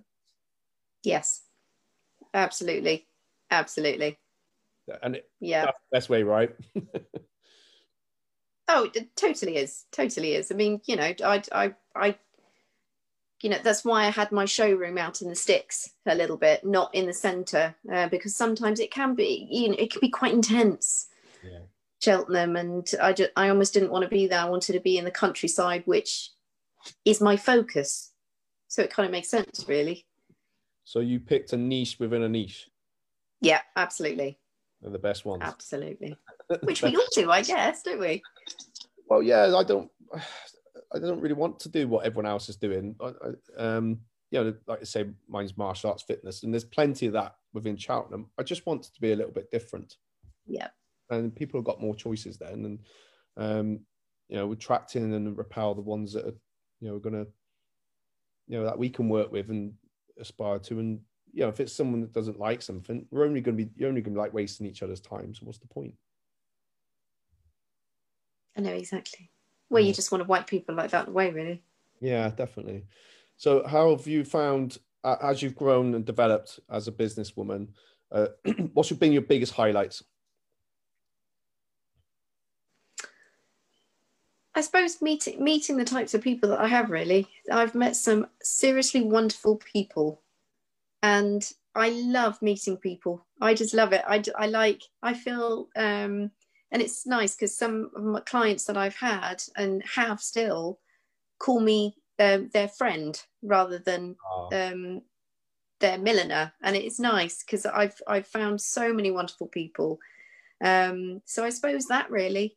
Yes. 1.03 1.43
Absolutely. 2.35 3.07
Absolutely. 3.51 4.17
And 5.03 5.17
it, 5.17 5.29
Yeah. 5.41 5.65
that's 5.67 5.79
the 5.91 5.97
best 5.97 6.09
way, 6.09 6.23
right? 6.23 6.55
Oh, 8.73 8.89
it 8.95 9.17
totally 9.17 9.57
is. 9.57 9.87
Totally 9.91 10.35
is. 10.35 10.53
I 10.53 10.55
mean, 10.55 10.81
you 10.87 10.95
know, 10.95 11.13
I, 11.25 11.43
I, 11.51 11.75
I, 11.97 12.15
you 13.43 13.51
know, 13.51 13.59
that's 13.65 13.85
why 13.85 14.05
I 14.05 14.11
had 14.11 14.31
my 14.31 14.45
showroom 14.45 14.97
out 14.97 15.23
in 15.23 15.29
the 15.29 15.35
sticks 15.35 15.91
a 16.07 16.15
little 16.15 16.37
bit, 16.37 16.65
not 16.65 16.95
in 16.95 17.07
the 17.07 17.13
centre, 17.13 17.75
uh, 17.93 18.07
because 18.09 18.37
sometimes 18.37 18.79
it 18.79 18.93
can 18.93 19.17
be, 19.17 19.49
you 19.51 19.71
know, 19.71 19.77
it 19.77 19.91
can 19.91 20.01
be 20.01 20.09
quite 20.09 20.33
intense. 20.33 21.09
Yeah. 21.43 21.59
Cheltenham, 22.01 22.55
and 22.55 22.89
I 23.03 23.13
just, 23.13 23.31
I 23.37 23.49
almost 23.49 23.75
didn't 23.75 23.91
want 23.91 24.05
to 24.05 24.09
be 24.09 24.29
there. 24.29 24.39
I 24.39 24.49
wanted 24.49 24.75
to 24.75 24.81
be 24.81 24.99
in 24.99 25.05
the 25.05 25.11
countryside, 25.11 25.83
which 25.87 26.31
is 27.05 27.21
my 27.21 27.37
focus. 27.37 28.13
So 28.69 28.83
it 28.83 28.93
kind 28.93 29.05
of 29.05 29.11
makes 29.11 29.29
sense, 29.29 29.65
really. 29.67 30.07
So 30.85 31.01
you 31.01 31.19
picked 31.19 31.53
a 31.53 31.57
niche 31.57 31.99
within 31.99 32.23
a 32.23 32.29
niche. 32.29 32.69
Yeah, 33.41 33.63
absolutely, 33.75 34.39
They're 34.81 34.93
the 34.93 34.99
best 34.99 35.25
ones. 35.25 35.43
absolutely. 35.45 36.17
Which 36.63 36.83
we 36.83 36.97
all 36.97 37.07
do, 37.15 37.31
I 37.31 37.43
guess, 37.43 37.83
don't 37.83 38.01
we? 38.01 38.23
Well, 39.11 39.23
yeah, 39.23 39.55
I 39.55 39.65
don't, 39.65 39.91
I 40.95 40.99
don't 40.99 41.21
really 41.21 41.35
want 41.35 41.61
to 41.61 41.69
do 41.69 41.87
what 41.87 42.07
everyone 42.07 42.27
else 42.27 42.49
is 42.49 42.57
doing. 42.57 42.97
I, 43.01 43.13
I, 43.59 43.63
um, 43.77 43.99
you 44.31 44.43
know, 44.43 44.55
like 44.67 44.81
I 44.81 44.85
say, 44.85 45.07
mine's 45.29 45.59
martial 45.59 45.91
arts 45.91 46.05
fitness, 46.05 46.43
and 46.45 46.55
there's 46.55 46.65
plenty 46.65 47.07
of 47.07 47.13
that 47.15 47.35
within 47.53 47.77
Cheltenham. 47.77 48.31
I 48.39 48.45
just 48.45 48.65
want 48.65 48.87
it 48.87 48.95
to 48.95 49.01
be 49.01 49.13
a 49.13 49.17
little 49.17 49.33
bit 49.33 49.51
different, 49.51 49.97
Yeah. 50.47 50.69
and 51.11 51.35
people 51.35 51.59
have 51.59 51.65
got 51.67 51.81
more 51.81 51.95
choices 51.97 52.39
then, 52.39 52.65
and 52.65 52.79
um, 53.37 53.81
you 54.29 54.37
know, 54.37 54.51
attract 54.53 54.95
in 54.95 55.13
and 55.13 55.37
repel 55.37 55.75
the 55.75 55.81
ones 55.83 56.13
that 56.13 56.25
are, 56.27 56.35
you 56.81 56.89
know, 56.89 56.99
going 57.01 57.15
to, 57.15 57.27
you 58.47 58.59
know, 58.59 58.65
that 58.65 58.79
we 58.79 58.89
can 58.89 59.09
work 59.09 59.33
with 59.33 59.51
and 59.51 59.73
aspire 60.21 60.61
to, 60.61 60.79
and 60.79 61.01
you 61.33 61.41
know, 61.43 61.49
if 61.49 61.59
it's 61.61 61.73
someone 61.73 62.01
that 62.01 62.13
doesn't 62.13 62.39
like 62.39 62.63
something, 62.63 63.07
we're 63.11 63.25
only 63.25 63.41
going 63.41 63.57
to 63.57 63.65
be, 63.65 63.71
you're 63.77 63.89
only 63.89 64.01
going 64.01 64.15
to 64.15 64.19
be 64.19 64.23
like 64.23 64.35
wasting 64.35 64.67
each 64.67 64.83
other's 64.83 65.01
time. 65.01 65.35
So 65.35 65.47
what's 65.47 65.59
the 65.59 65.67
point? 65.69 65.95
I 68.57 68.61
know 68.61 68.73
exactly. 68.73 69.31
Well, 69.69 69.83
you 69.83 69.93
just 69.93 70.11
want 70.11 70.23
to 70.23 70.29
wipe 70.29 70.47
people 70.49 70.75
like 70.75 70.91
that 70.91 71.09
away, 71.09 71.31
really. 71.31 71.63
Yeah, 72.01 72.31
definitely. 72.31 72.87
So, 73.37 73.67
how 73.67 73.91
have 73.91 74.07
you 74.07 74.25
found 74.25 74.79
uh, 75.05 75.17
as 75.23 75.43
you've 75.43 75.55
grown 75.55 75.95
and 75.95 76.05
developed 76.05 76.59
as 76.69 76.89
a 76.89 76.93
businesswoman? 76.93 77.69
Uh, 78.11 78.29
what's 78.73 78.91
been 78.91 79.13
your 79.13 79.23
biggest 79.23 79.53
highlights? 79.53 80.03
I 84.55 84.63
suppose 84.63 85.01
meeting 85.01 85.43
meeting 85.43 85.77
the 85.77 85.85
types 85.85 86.13
of 86.13 86.23
people 86.23 86.51
that 86.51 86.61
I 86.61 86.67
have 86.67 86.91
really. 86.91 87.29
I've 87.53 87.75
met 87.75 87.95
some 87.95 88.27
seriously 88.43 89.03
wonderful 89.03 89.57
people, 89.57 90.23
and 91.03 91.49
I 91.75 91.91
love 91.91 92.43
meeting 92.43 92.77
people. 92.77 93.25
I 93.41 93.55
just 93.55 93.75
love 93.75 93.93
it. 93.93 94.03
I, 94.07 94.23
I 94.37 94.49
like. 94.49 94.83
I 95.03 95.15
feel, 95.15 95.69
um, 95.77 96.31
and 96.73 96.81
it's 96.83 97.07
nice 97.07 97.35
because 97.35 97.57
some 97.57 97.91
of 97.97 98.03
my 98.03 98.21
clients 98.21 98.65
that 98.65 98.77
I've 98.77 98.97
had 98.97 99.43
and 99.57 99.83
have 99.95 100.21
still 100.21 100.79
call 101.39 101.61
me 101.61 101.97
um, 102.19 102.51
their 102.53 102.69
friend 102.69 103.21
rather 103.43 103.79
than 103.79 104.17
um, 104.53 105.03
their 105.81 105.99
milliner, 105.99 106.53
and 106.63 106.77
it's 106.77 107.01
nice 107.01 107.43
because 107.43 107.67
I've 107.67 108.01
I've 108.07 108.27
found 108.27 108.61
so 108.61 108.93
many 108.93 109.11
wonderful 109.11 109.49
people. 109.49 109.99
Um, 110.63 111.23
so 111.25 111.45
I 111.45 111.51
suppose 111.51 111.87
that 111.87 112.11
really. 112.11 112.57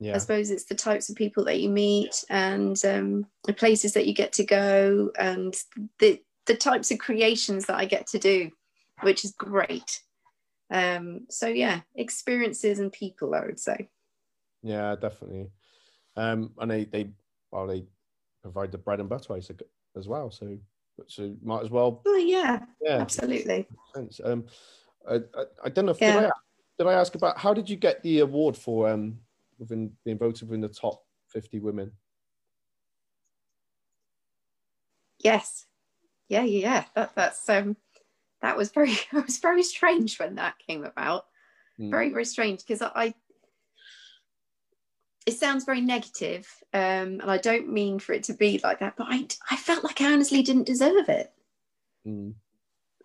yeah, 0.00 0.16
I 0.16 0.18
suppose 0.18 0.50
it's 0.50 0.64
the 0.64 0.74
types 0.74 1.08
of 1.08 1.16
people 1.16 1.44
that 1.44 1.60
you 1.60 1.68
meet 1.70 2.24
and 2.28 2.82
um, 2.84 3.26
the 3.44 3.52
places 3.52 3.94
that 3.94 4.06
you 4.06 4.14
get 4.14 4.32
to 4.34 4.44
go 4.44 5.10
and 5.18 5.54
the 6.00 6.20
the 6.46 6.56
types 6.56 6.90
of 6.90 6.98
creations 6.98 7.66
that 7.66 7.76
I 7.76 7.84
get 7.86 8.06
to 8.08 8.18
do, 8.18 8.50
which 9.02 9.24
is 9.24 9.32
great. 9.32 10.02
Um, 10.70 11.26
so 11.30 11.46
yeah, 11.46 11.80
experiences 11.94 12.78
and 12.78 12.92
people, 12.92 13.34
I 13.34 13.44
would 13.44 13.60
say. 13.60 13.88
yeah, 14.62 14.96
definitely. 14.96 15.50
Um, 16.16 16.52
and 16.58 16.70
they 16.70 16.84
they 16.84 17.10
well 17.50 17.66
they 17.66 17.84
provide 18.42 18.72
the 18.72 18.78
bread 18.78 19.00
and 19.00 19.08
butter 19.08 19.36
as 19.96 20.08
well. 20.08 20.30
So, 20.30 20.58
so 21.06 21.34
might 21.42 21.64
as 21.64 21.70
well. 21.70 22.02
Oh 22.06 22.16
yeah, 22.16 22.60
Yeah, 22.80 22.98
absolutely. 23.00 23.66
Um, 24.24 24.46
I, 25.08 25.14
I, 25.14 25.44
I 25.64 25.68
don't 25.68 25.86
know 25.86 25.92
if 25.92 26.00
Yeah. 26.00 26.20
did, 26.20 26.24
I, 26.24 26.30
did 26.78 26.86
I 26.88 26.92
ask 26.94 27.14
about 27.14 27.38
how 27.38 27.54
did 27.54 27.68
you 27.68 27.76
get 27.76 28.02
the 28.02 28.20
award 28.20 28.56
for 28.56 28.88
um 28.88 29.18
within 29.58 29.92
being 30.04 30.18
voted 30.18 30.48
within 30.48 30.60
the 30.60 30.68
top 30.68 31.04
fifty 31.28 31.58
women? 31.60 31.92
Yes, 35.22 35.66
yeah, 36.28 36.42
yeah, 36.42 36.60
yeah. 36.60 36.84
That 36.94 37.14
that's 37.14 37.48
um, 37.48 37.76
that 38.44 38.58
was 38.58 38.70
very 38.70 38.92
it 39.12 39.24
was 39.26 39.38
very 39.38 39.62
strange 39.62 40.18
when 40.18 40.36
that 40.36 40.58
came 40.58 40.84
about. 40.84 41.26
Mm. 41.80 41.90
Very 41.90 42.10
very 42.10 42.24
strange 42.24 42.60
because 42.60 42.82
I. 42.82 43.14
It 45.26 45.38
sounds 45.38 45.64
very 45.64 45.80
negative, 45.80 46.46
um, 46.74 47.20
and 47.22 47.30
I 47.30 47.38
don't 47.38 47.72
mean 47.72 47.98
for 47.98 48.12
it 48.12 48.24
to 48.24 48.34
be 48.34 48.60
like 48.62 48.80
that, 48.80 48.94
but 48.98 49.06
I 49.08 49.26
I 49.50 49.56
felt 49.56 49.82
like 49.82 50.02
I 50.02 50.12
honestly 50.12 50.42
didn't 50.42 50.66
deserve 50.66 51.08
it. 51.08 51.32
Mm. 52.06 52.34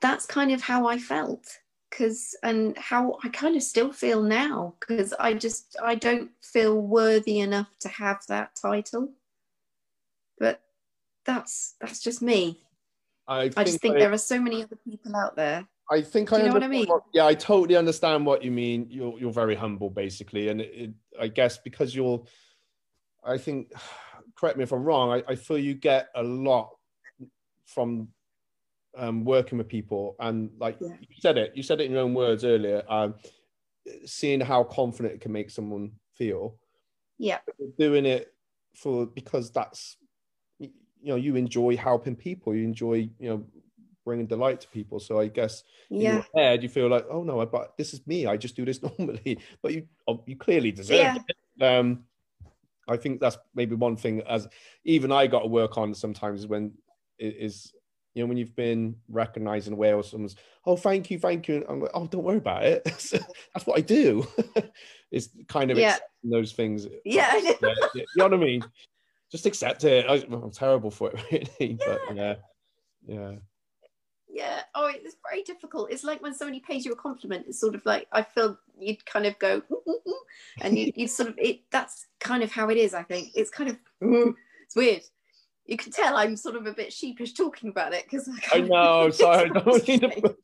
That's 0.02 0.26
kind 0.26 0.52
of 0.52 0.62
how 0.62 0.88
I 0.88 0.98
felt 0.98 1.48
because 1.90 2.36
and 2.44 2.78
how 2.78 3.18
I 3.24 3.30
kind 3.30 3.56
of 3.56 3.64
still 3.64 3.94
feel 3.94 4.22
now 4.22 4.76
because 4.82 5.14
I 5.14 5.34
just 5.34 5.78
I 5.82 5.96
don't 5.96 6.32
feel 6.42 6.80
worthy 6.82 7.40
enough 7.40 7.70
to 7.80 7.88
have 7.88 8.20
that 8.28 8.58
title. 8.62 9.14
But 10.38 10.62
that's 11.26 11.76
that's 11.80 12.02
just 12.02 12.22
me. 12.22 12.60
I, 13.30 13.42
I 13.56 13.64
just 13.64 13.80
think 13.80 13.96
I- 13.96 14.00
there 14.00 14.12
are 14.12 14.18
so 14.18 14.42
many 14.42 14.64
other 14.64 14.76
people 14.76 15.16
out 15.16 15.36
there. 15.36 15.68
I 15.92 16.02
think 16.02 16.30
Do 16.30 16.36
I 16.36 16.40
you 16.40 16.46
know 16.48 16.54
what 16.54 16.64
I 16.64 16.68
mean? 16.68 16.88
yeah, 17.14 17.26
I 17.26 17.34
totally 17.34 17.76
understand 17.76 18.24
what 18.26 18.44
you 18.44 18.52
mean. 18.52 18.88
You're 18.92 19.18
you're 19.20 19.32
very 19.32 19.56
humble, 19.56 19.90
basically, 19.90 20.50
and 20.50 20.62
it, 20.62 20.72
it, 20.76 20.92
I 21.20 21.28
guess 21.30 21.58
because 21.58 21.96
you're, 21.96 22.24
I 23.24 23.38
think 23.40 23.72
correct 24.36 24.58
me 24.58 24.64
if 24.64 24.72
I'm 24.72 24.84
wrong. 24.84 25.10
I, 25.12 25.32
I 25.32 25.36
feel 25.36 25.58
you 25.58 25.74
get 25.74 26.10
a 26.16 26.22
lot 26.22 26.70
from 27.66 28.10
um, 28.98 29.26
working 29.26 29.58
with 29.58 29.68
people, 29.68 30.16
and 30.20 30.52
like 30.60 30.78
Yeah. 30.80 30.90
you 31.00 31.16
said 31.20 31.38
it, 31.40 31.54
you 31.56 31.64
said 31.64 31.82
it 31.82 31.86
in 31.86 31.92
your 31.92 32.02
own 32.02 32.14
words 32.14 32.44
earlier. 32.46 32.84
Um, 32.88 33.16
seeing 34.06 34.40
how 34.42 34.64
confident 34.64 35.16
it 35.16 35.22
can 35.22 35.32
make 35.32 35.50
someone 35.50 35.94
feel, 36.14 36.56
Yeah. 37.18 37.40
doing 37.80 38.06
it 38.06 38.32
for 38.76 39.08
because 39.08 39.50
that's 39.52 39.98
you 41.02 41.10
know 41.10 41.16
you 41.16 41.36
enjoy 41.36 41.76
helping 41.78 42.16
people, 42.16 42.56
you 42.56 42.64
enjoy 42.64 43.10
you 43.20 43.30
know 43.30 43.46
bringing 44.06 44.26
delight 44.28 44.60
to 44.62 44.68
people. 44.70 45.00
So 45.00 45.20
I 45.20 45.28
guess 45.28 45.64
Yeah. 45.90 46.22
head 46.36 46.64
you 46.64 46.70
feel 46.70 46.88
like, 46.90 47.06
oh 47.12 47.24
no, 47.24 47.42
I 47.42 47.46
but 47.46 47.78
this 47.78 47.94
is 47.94 48.06
me. 48.08 48.26
I 48.26 48.38
just 48.38 48.56
do 48.56 48.66
this 48.66 48.82
normally, 48.98 49.40
but 49.62 49.74
you 49.74 49.88
oh, 50.08 50.24
you 50.26 50.36
clearly 50.36 50.72
deserve 50.72 51.16
Yeah. 51.16 51.18
it. 51.28 51.64
Um, 51.64 52.06
I 52.88 52.98
think 52.98 53.20
that's 53.22 53.38
maybe 53.54 53.76
one 53.76 53.96
thing 53.96 54.22
as 54.28 54.48
even 54.84 55.12
I 55.12 55.28
got 55.28 55.42
to 55.42 55.48
work 55.48 55.78
on 55.78 55.94
sometimes 55.94 56.48
when 56.48 56.74
it 57.20 57.36
is 57.38 57.72
you 58.16 58.24
know 58.24 58.28
when 58.28 58.38
you've 58.38 58.56
been 58.56 58.96
recognized 59.08 59.68
in 59.68 59.78
way 59.78 59.94
someone's 60.02 60.36
oh 60.66 60.76
thank 60.76 61.12
you 61.12 61.20
thank 61.20 61.48
you 61.48 61.58
and 61.58 61.66
I'm 61.70 61.82
like 61.82 61.92
oh 61.94 62.08
don't 62.08 62.24
worry 62.24 62.38
about 62.38 62.66
it 62.66 62.84
that's 62.86 63.66
what 63.66 63.78
I 63.78 63.82
do 63.82 64.28
it's 65.12 65.30
kind 65.48 65.70
of 65.70 65.78
Yeah. 65.78 65.98
those 66.24 66.54
things 66.54 66.88
Yeah. 67.06 67.30
I 67.32 67.40
know. 67.42 67.56
yeah, 67.62 67.74
yeah, 67.94 68.02
you 68.02 68.06
know 68.16 68.24
what 68.26 68.34
I 68.34 68.38
mean 68.38 68.64
just 69.32 69.46
accept 69.46 69.84
it 69.84 70.06
I, 70.08 70.16
I'm 70.32 70.52
terrible 70.52 70.92
for 70.92 71.12
it 71.12 71.50
really 71.60 71.78
but 71.86 72.02
yeah 72.16 72.36
yeah 73.06 73.32
Yeah. 74.32 74.62
Oh, 74.76 74.88
it's 74.94 75.16
very 75.28 75.44
difficult. 75.44 75.92
It's 75.92 76.04
like 76.04 76.22
when 76.22 76.36
somebody 76.36 76.60
pays 76.60 76.86
you 76.86 76.94
a 76.94 76.96
compliment. 76.96 77.46
It's 77.48 77.60
sort 77.60 77.76
of 77.76 77.84
like 77.86 78.08
I 78.12 78.22
feel 78.22 78.58
you'd 78.78 79.04
kind 79.06 79.26
of 79.26 79.38
go, 79.40 79.62
"Ooh, 79.72 79.82
ooh, 79.90 80.00
ooh," 80.08 80.22
and 80.62 80.78
you 80.78 80.92
you 80.96 81.08
sort 81.08 81.30
of 81.30 81.36
it. 81.40 81.62
That's 81.72 82.06
kind 82.20 82.44
of 82.44 82.52
how 82.52 82.70
it 82.70 82.78
is. 82.78 82.94
I 82.94 83.04
think 83.04 83.32
it's 83.36 83.50
kind 83.50 83.72
of 83.72 83.78
it's 84.02 84.76
weird. 84.76 85.02
You 85.66 85.78
can 85.78 85.92
tell 85.92 86.16
I'm 86.16 86.36
sort 86.36 86.56
of 86.56 86.68
a 86.68 86.74
bit 86.74 86.94
sheepish 86.94 87.34
talking 87.34 87.70
about 87.70 87.94
it 87.94 88.04
because 88.04 88.30
I, 88.30 88.58
I 88.58 88.62
know 88.62 89.10
sorry 89.24 89.50
I 89.50 89.54
don't 89.54 89.88
need 89.88 90.02
to. 90.02 90.36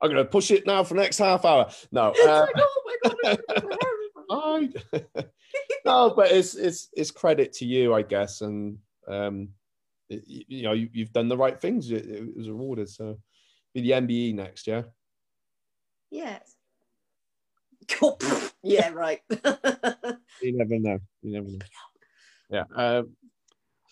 I'm 0.00 0.10
gonna 0.10 0.24
push 0.24 0.50
it 0.50 0.66
now 0.66 0.84
for 0.84 0.94
the 0.94 1.00
next 1.00 1.18
half 1.18 1.44
hour 1.44 1.70
no 1.90 2.12
uh, 2.26 2.46
like, 2.46 2.54
oh 2.58 2.82
my 2.86 2.96
god. 3.26 3.38
I 4.30 4.68
no, 5.84 6.12
but 6.14 6.30
it's 6.30 6.54
it's 6.54 6.88
it's 6.92 7.10
credit 7.10 7.52
to 7.54 7.64
you, 7.64 7.94
I 7.94 8.02
guess, 8.02 8.40
and 8.40 8.78
um, 9.08 9.48
it- 10.08 10.24
you, 10.26 10.62
know 10.62 10.72
you, 10.72 10.88
you've 10.92 11.12
done 11.12 11.28
the 11.28 11.36
right 11.36 11.60
things. 11.60 11.90
It, 11.90 12.06
it 12.06 12.36
was 12.36 12.48
rewarded. 12.48 12.88
So 12.88 13.18
be 13.74 13.80
the 13.80 13.90
MBE 13.92 14.34
next, 14.34 14.66
yeah. 14.66 14.82
yes. 16.10 16.56
yeah. 18.62 18.90
Right. 18.90 19.20
You 20.42 20.56
never 20.56 20.76
know. 20.78 20.98
You 21.22 21.32
never 21.32 21.46
know. 21.46 21.58
Yeah. 22.50 22.64
Um, 22.74 23.10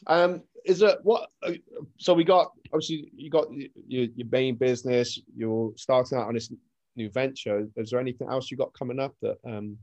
um, 0.09 0.43
is 0.64 0.82
it 0.82 0.99
what? 1.05 1.30
uh, 1.45 1.53
So 1.99 2.12
we 2.12 2.24
got 2.24 2.51
obviously 2.72 3.11
you 3.14 3.30
got 3.30 3.47
your 3.86 4.07
your 4.16 4.26
main 4.30 4.57
business. 4.57 5.18
You're 5.36 5.72
starting 5.76 6.18
out 6.18 6.26
on 6.26 6.34
this 6.34 6.53
new 6.97 7.09
venture. 7.11 7.68
Is 7.76 7.91
there 7.91 8.01
anything 8.01 8.28
else 8.28 8.51
you 8.51 8.57
got 8.57 8.72
coming 8.74 8.99
up 8.99 9.14
that 9.22 9.38
um? 9.47 9.78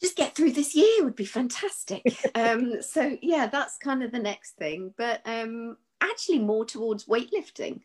Just 0.00 0.16
get 0.16 0.34
through 0.34 0.52
this 0.52 0.74
year 0.74 1.04
would 1.04 1.16
be 1.16 1.24
fantastic. 1.24 2.02
um, 2.34 2.82
so 2.82 3.16
yeah, 3.22 3.46
that's 3.46 3.78
kind 3.78 4.02
of 4.02 4.12
the 4.12 4.18
next 4.18 4.56
thing. 4.56 4.92
But 4.96 5.20
um, 5.24 5.76
actually, 6.00 6.40
more 6.40 6.64
towards 6.64 7.06
weightlifting. 7.06 7.80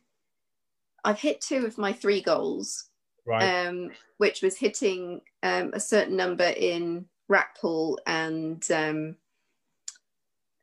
I've 1.04 1.20
hit 1.20 1.42
two 1.42 1.66
of 1.66 1.78
my 1.78 1.94
three 1.94 2.22
goals, 2.22 2.90
Right. 3.26 3.68
um, 3.68 3.92
which 4.18 4.42
was 4.42 4.58
hitting 4.58 5.22
um, 5.44 5.72
a 5.74 5.80
certain 5.80 6.16
number 6.16 6.54
in 6.56 7.06
rack 7.28 7.58
pull 7.60 8.00
and 8.06 8.64
um, 8.72 9.16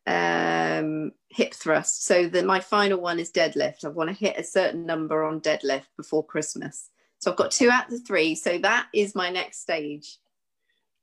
um, 0.06 1.12
hip 1.28 1.54
thrust. 1.54 2.04
So 2.04 2.28
the, 2.28 2.42
my 2.42 2.60
final 2.60 3.00
one 3.00 3.18
is 3.18 3.32
deadlift. 3.32 3.84
I 3.84 3.88
want 3.88 4.10
to 4.10 4.14
hit 4.14 4.38
a 4.38 4.44
certain 4.44 4.86
number 4.86 5.24
on 5.24 5.40
deadlift 5.40 5.86
before 5.96 6.24
Christmas. 6.24 6.90
So 7.18 7.30
I've 7.30 7.36
got 7.36 7.50
two 7.50 7.70
out 7.70 7.86
of 7.86 7.90
the 7.90 8.00
three. 8.00 8.34
So 8.34 8.58
that 8.58 8.86
is 8.94 9.14
my 9.14 9.30
next 9.30 9.60
stage. 9.60 10.18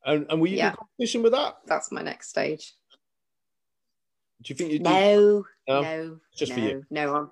And 0.06 0.26
and 0.30 0.40
will 0.42 0.50
you 0.50 0.58
yeah. 0.58 0.72
do 0.72 0.78
competition 0.78 1.24
with 1.24 1.32
that? 1.34 1.58
That's 1.66 1.92
my 1.92 2.02
next 2.02 2.30
stage. 2.30 2.74
Do 4.44 4.52
you 4.52 4.56
think 4.56 4.72
you? 4.72 4.80
No, 4.80 5.46
No? 5.68 5.82
no, 5.82 6.20
Just 6.36 6.52
no, 6.52 6.56
for 6.56 6.62
you. 6.62 6.86
no. 6.90 7.16
I'm 7.16 7.32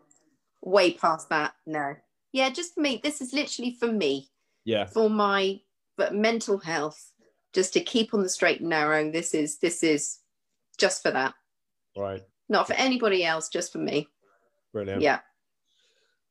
way 0.61 0.93
past 0.93 1.29
that. 1.29 1.53
No. 1.65 1.95
Yeah, 2.31 2.49
just 2.49 2.73
for 2.73 2.81
me. 2.81 2.99
This 3.03 3.21
is 3.21 3.33
literally 3.33 3.75
for 3.79 3.87
me, 3.91 4.29
Yeah. 4.65 4.85
for 4.85 5.09
my 5.09 5.59
but 5.97 6.15
mental 6.15 6.57
health, 6.57 7.11
just 7.53 7.73
to 7.73 7.79
keep 7.81 8.13
on 8.15 8.23
the 8.23 8.29
straight 8.29 8.61
and 8.61 8.69
narrow. 8.69 9.11
This 9.11 9.33
is 9.35 9.59
this 9.59 9.83
is 9.83 10.19
just 10.79 11.03
for 11.03 11.11
that, 11.11 11.35
Right. 11.95 12.23
not 12.49 12.65
for 12.65 12.73
anybody 12.73 13.23
else, 13.23 13.49
just 13.49 13.71
for 13.71 13.77
me. 13.77 14.07
Brilliant. 14.71 15.01
Yeah. 15.03 15.19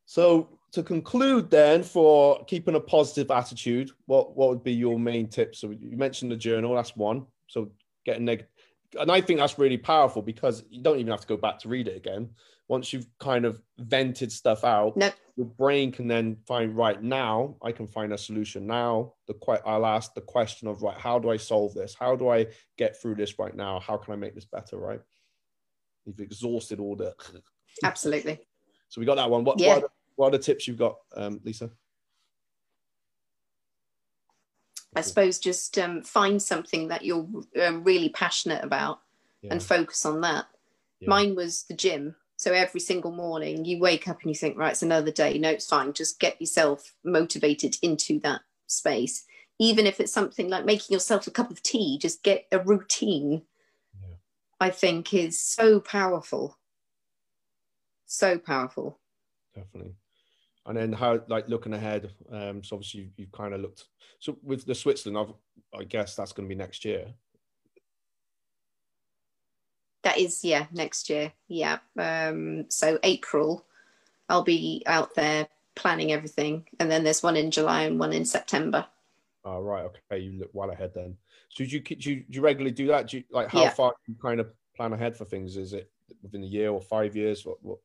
So 0.07 0.59
to 0.73 0.83
conclude, 0.83 1.51
then, 1.51 1.83
for 1.83 2.45
keeping 2.47 2.75
a 2.75 2.81
positive 2.81 3.31
attitude, 3.31 3.91
what 4.07 4.37
what 4.37 4.49
would 4.49 4.64
be 4.64 4.73
your 4.73 4.99
main 4.99 5.29
tips? 5.29 5.59
So 5.59 5.70
you 5.70 5.97
mentioned 5.97 6.33
the 6.33 6.37
journal. 6.37 6.75
That's 6.75 6.97
one. 6.97 7.27
So 7.49 7.70
getting 8.07 8.25
negative, 8.25 8.51
and 8.99 9.11
I 9.11 9.20
think 9.20 9.39
that's 9.39 9.59
really 9.59 9.77
powerful 9.79 10.23
because 10.23 10.64
you 10.70 10.83
don't 10.83 10.99
even 10.99 11.11
have 11.11 11.20
to 11.20 11.27
go 11.27 11.37
back 11.37 11.59
to 11.61 11.68
read 11.68 11.89
it 11.89 11.97
again. 11.97 12.31
Once 12.68 12.93
you've 12.93 13.07
kind 13.18 13.45
of 13.45 13.61
vented 13.79 14.33
stuff 14.33 14.64
out, 14.64 14.97
No. 14.97 15.11
your 15.37 15.45
brain 15.47 15.93
can 15.93 16.09
then 16.09 16.37
find 16.47 16.75
right 16.75 17.03
now. 17.03 17.57
I 17.62 17.70
can 17.73 17.87
find 17.87 18.12
a 18.14 18.16
solution 18.18 18.66
now. 18.66 19.12
The 19.27 19.35
que- 19.35 19.61
I'll 19.66 19.85
ask 19.85 20.14
the 20.14 20.23
question 20.23 20.68
of 20.68 20.81
right, 20.83 20.97
how 20.97 21.18
do 21.18 21.29
I 21.29 21.37
solve 21.37 21.75
this? 21.75 21.95
How 21.95 22.16
do 22.16 22.29
I 22.31 22.47
get 22.79 22.99
through 22.99 23.16
this 23.16 23.39
right 23.39 23.55
now? 23.55 23.79
How 23.81 23.99
can 23.99 24.14
I 24.14 24.16
make 24.16 24.35
this 24.35 24.47
better? 24.47 24.79
Right. 24.79 25.01
You've 26.07 26.20
exhausted 26.20 26.81
all 26.81 26.97
the. 26.97 27.14
Absolutely. 27.85 28.41
So 28.89 29.01
we 29.01 29.07
got 29.07 29.14
that 29.14 29.31
one. 29.31 29.43
What, 29.45 29.59
Yeah. 29.59 29.77
what, 29.79 29.91
what 30.17 30.29
are 30.29 30.39
the 30.39 30.43
tips 30.43 30.67
you've 30.69 30.79
got, 30.79 30.97
um, 31.17 31.41
Lisa? 31.45 31.71
I 34.95 35.01
suppose 35.01 35.39
just 35.39 35.79
um, 35.79 36.03
find 36.03 36.41
something 36.43 36.89
that 36.89 37.05
you're 37.05 37.27
um, 37.63 37.83
really 37.83 38.11
passionate 38.11 38.63
about 38.63 39.01
Yeah. 39.41 39.53
and 39.53 39.63
focus 39.63 40.05
on 40.05 40.21
that. 40.21 40.47
Yeah. 41.01 41.09
Mine 41.09 41.35
was 41.35 41.63
the 41.65 41.75
gym. 41.75 42.15
So 42.37 42.53
every 42.53 42.81
single 42.81 43.13
morning 43.13 43.65
you 43.65 43.79
wake 43.79 44.07
up 44.09 44.21
and 44.21 44.31
you 44.31 44.35
think, 44.35 44.59
right, 44.59 44.73
it's 44.73 44.83
another 44.83 45.11
day. 45.11 45.39
No, 45.39 45.49
it's 45.51 45.67
fine. 45.67 45.93
Just 45.93 46.21
get 46.21 46.41
yourself 46.41 46.95
motivated 47.05 47.77
into 47.83 48.21
that 48.21 48.43
space. 48.67 49.25
Even 49.59 49.87
if 49.87 50.01
it's 50.01 50.13
something 50.13 50.49
like 50.51 50.65
making 50.65 50.93
yourself 50.93 51.27
a 51.27 51.31
cup 51.31 51.51
of 51.51 51.63
tea, 51.63 51.99
just 51.99 52.23
get 52.23 52.47
a 52.53 52.59
routine, 52.59 53.43
Yeah. 53.99 54.17
I 54.61 54.71
think 54.71 55.15
is 55.15 55.41
so 55.41 55.81
powerful. 55.81 56.59
So 58.07 58.39
powerful. 58.39 58.99
definitely. 59.55 59.95
And 60.65 60.77
then 60.77 60.93
how, 60.93 61.21
like 61.27 61.49
looking 61.49 61.75
ahead, 61.75 62.13
um, 62.31 62.63
so 62.63 62.77
obviously 62.77 63.01
you've, 63.01 63.13
you've 63.17 63.33
kind 63.33 63.53
of 63.53 63.61
looked. 63.61 63.87
So 64.21 64.39
with 64.45 64.65
the 64.65 64.75
Switzerland, 64.75 65.19
I've, 65.75 65.81
I 65.81 65.85
guess 65.85 66.15
that's 66.15 66.33
going 66.33 66.49
to 66.49 66.55
be 66.55 66.59
next 66.59 66.85
year. 66.85 67.07
That 70.05 70.19
is, 70.19 70.45
yeah, 70.45 70.67
next 70.73 71.11
year. 71.11 71.33
Yeah. 71.49 71.79
Um, 71.99 72.67
so 72.69 72.99
April, 73.03 73.65
I'll 74.29 74.45
be 74.45 74.83
out 74.87 75.15
there 75.17 75.49
planning 75.75 76.13
everything. 76.13 76.69
And 76.79 76.89
then 76.89 77.03
there's 77.03 77.23
one 77.23 77.37
in 77.37 77.51
July 77.51 77.83
and 77.83 77.99
one 77.99 78.13
in 78.13 78.25
September. 78.25 78.87
Oh, 79.45 79.61
right. 79.61 79.85
Okay. 79.85 80.23
You 80.23 80.39
look 80.39 80.51
well 80.53 80.71
ahead 80.71 80.93
then. 80.95 81.17
So 81.49 81.65
do 81.65 81.71
you, 81.71 81.81
do 81.81 82.11
you, 82.11 82.17
do 82.17 82.25
you 82.29 82.41
regularly 82.41 82.71
do 82.71 82.87
that? 82.87 83.09
Do 83.09 83.17
you, 83.19 83.25
like 83.33 83.49
how 83.49 83.63
Yeah. 83.63 83.71
far 83.71 83.91
do 83.91 84.13
you 84.13 84.19
kind 84.23 84.39
of 84.39 84.49
plan 84.77 84.93
ahead 84.93 85.17
for 85.17 85.25
things? 85.25 85.57
Is 85.57 85.73
it 85.73 85.91
within 86.23 86.45
a 86.45 86.47
year 86.47 86.71
or 86.71 86.81
five 86.81 87.17
years? 87.17 87.45
What, 87.45 87.57
what? 87.63 87.79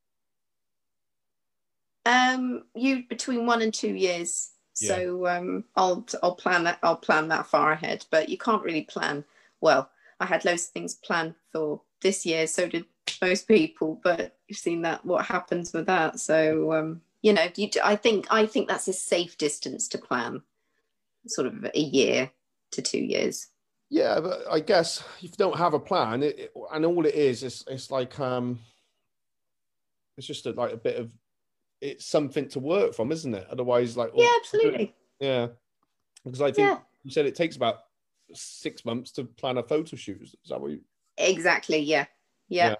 Um, 2.07 2.63
you 2.75 3.03
between 3.09 3.45
one 3.45 3.61
and 3.61 3.73
two 3.73 3.93
years. 3.95 4.51
Yeah. 4.79 4.95
So 4.95 5.27
um, 5.27 5.63
I'll 5.75 6.05
I'll 6.23 6.35
plan 6.35 6.63
that 6.65 6.79
I'll 6.83 6.95
plan 6.95 7.27
that 7.29 7.47
far 7.47 7.71
ahead. 7.71 8.05
But 8.11 8.29
you 8.29 8.37
can't 8.37 8.63
really 8.63 8.83
plan. 8.83 9.25
Well, 9.59 9.89
I 10.19 10.25
had 10.25 10.45
loads 10.45 10.63
of 10.63 10.69
things 10.69 10.95
planned 10.95 11.35
for 11.51 11.81
this 12.01 12.25
year. 12.25 12.47
So 12.47 12.67
did 12.67 12.85
most 13.21 13.47
people. 13.47 13.99
But 14.03 14.37
you've 14.47 14.57
seen 14.59 14.83
that 14.83 15.03
what 15.05 15.25
happens 15.25 15.73
with 15.73 15.87
that. 15.87 16.19
So 16.19 16.73
um, 16.73 17.01
you 17.21 17.33
know, 17.33 17.47
you, 17.55 17.69
I 17.83 17.95
think 17.95 18.27
I 18.29 18.45
think 18.45 18.67
that's 18.67 18.87
a 18.87 18.93
safe 18.93 19.37
distance 19.37 19.87
to 19.89 19.97
plan. 19.97 20.41
Sort 21.27 21.47
of 21.47 21.65
a 21.75 21.79
year 21.79 22.31
to 22.71 22.81
two 22.81 22.99
years. 22.99 23.47
Yeah, 23.89 24.19
but 24.19 24.43
I 24.51 24.59
guess 24.59 24.99
if 25.17 25.23
you 25.23 25.29
don't 25.37 25.57
have 25.57 25.73
a 25.73 25.79
plan, 25.79 26.21
it, 26.23 26.37
it- 26.39 26.53
and 26.71 26.85
all 26.85 27.05
it 27.05 27.15
is, 27.15 27.41
it's 27.43 27.63
it's 27.67 27.89
like 27.89 28.19
um, 28.19 28.59
it's 30.17 30.27
just 30.27 30.45
a, 30.45 30.51
like 30.51 30.73
a 30.73 30.77
bit 30.77 30.97
of 30.97 31.11
it's 31.81 32.05
something 32.05 32.47
to 32.49 32.59
work 32.59 32.93
from, 32.93 33.11
isn't 33.11 33.33
it? 33.33 33.47
Otherwise, 33.51 33.95
like 33.97 34.11
oh, 34.15 34.21
Yeah, 34.21 34.31
absolutely. 34.39 34.95
yeah, 35.19 35.47
because 36.23 36.41
I 36.41 36.51
think 36.51 36.67
Yeah, 36.69 36.79
you 37.03 37.11
said 37.11 37.25
it 37.25 37.35
takes 37.35 37.55
about 37.55 37.79
six 38.33 38.83
months 38.85 39.11
to 39.11 39.23
plan 39.25 39.57
a 39.57 39.63
photo 39.63 39.95
shoot. 39.95 40.21
Is 40.21 40.35
that 40.49 40.59
what 40.59 40.71
you? 40.71 40.81
exactly. 41.17 41.79
Yeah, 41.79 42.05
yeah. 42.49 42.75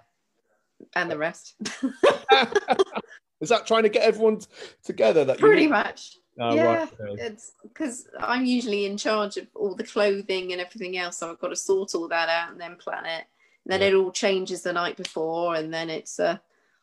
And 0.94 1.10
the 1.10 1.18
rest, 1.18 1.54
is 3.40 3.48
that 3.48 3.66
trying 3.66 3.82
to 3.82 3.88
get 3.88 4.02
everyone 4.02 4.38
t- 4.38 4.46
together? 4.84 5.24
That 5.24 5.38
pretty 5.38 5.62
need? 5.62 5.70
much. 5.70 6.18
Oh, 6.40 6.54
yeah. 6.54 6.64
right, 6.64 6.92
okay. 7.00 7.20
it's 7.22 7.50
because 7.64 8.06
I'm 8.20 8.44
usually 8.44 8.86
in 8.86 8.96
charge 8.96 9.38
of 9.38 9.48
all 9.56 9.74
the 9.74 9.82
clothing 9.82 10.52
and 10.52 10.60
everything 10.60 10.96
else, 10.96 11.16
so 11.18 11.30
I've 11.30 11.40
got 11.40 11.48
to 11.48 11.56
sort 11.56 11.96
all 11.96 12.06
that 12.08 12.28
out 12.28 12.52
and 12.52 12.60
then 12.60 12.76
plan 12.76 13.06
it. 13.06 13.24
And 13.64 13.72
Then 13.72 13.80
Yeah. 13.80 13.88
it 13.88 13.94
all 13.94 14.12
changes 14.12 14.62
the 14.62 14.72
night 14.72 14.96
before, 14.96 15.56
and 15.56 15.74
then 15.74 15.90
it's 15.90 16.20
uh, 16.20 16.38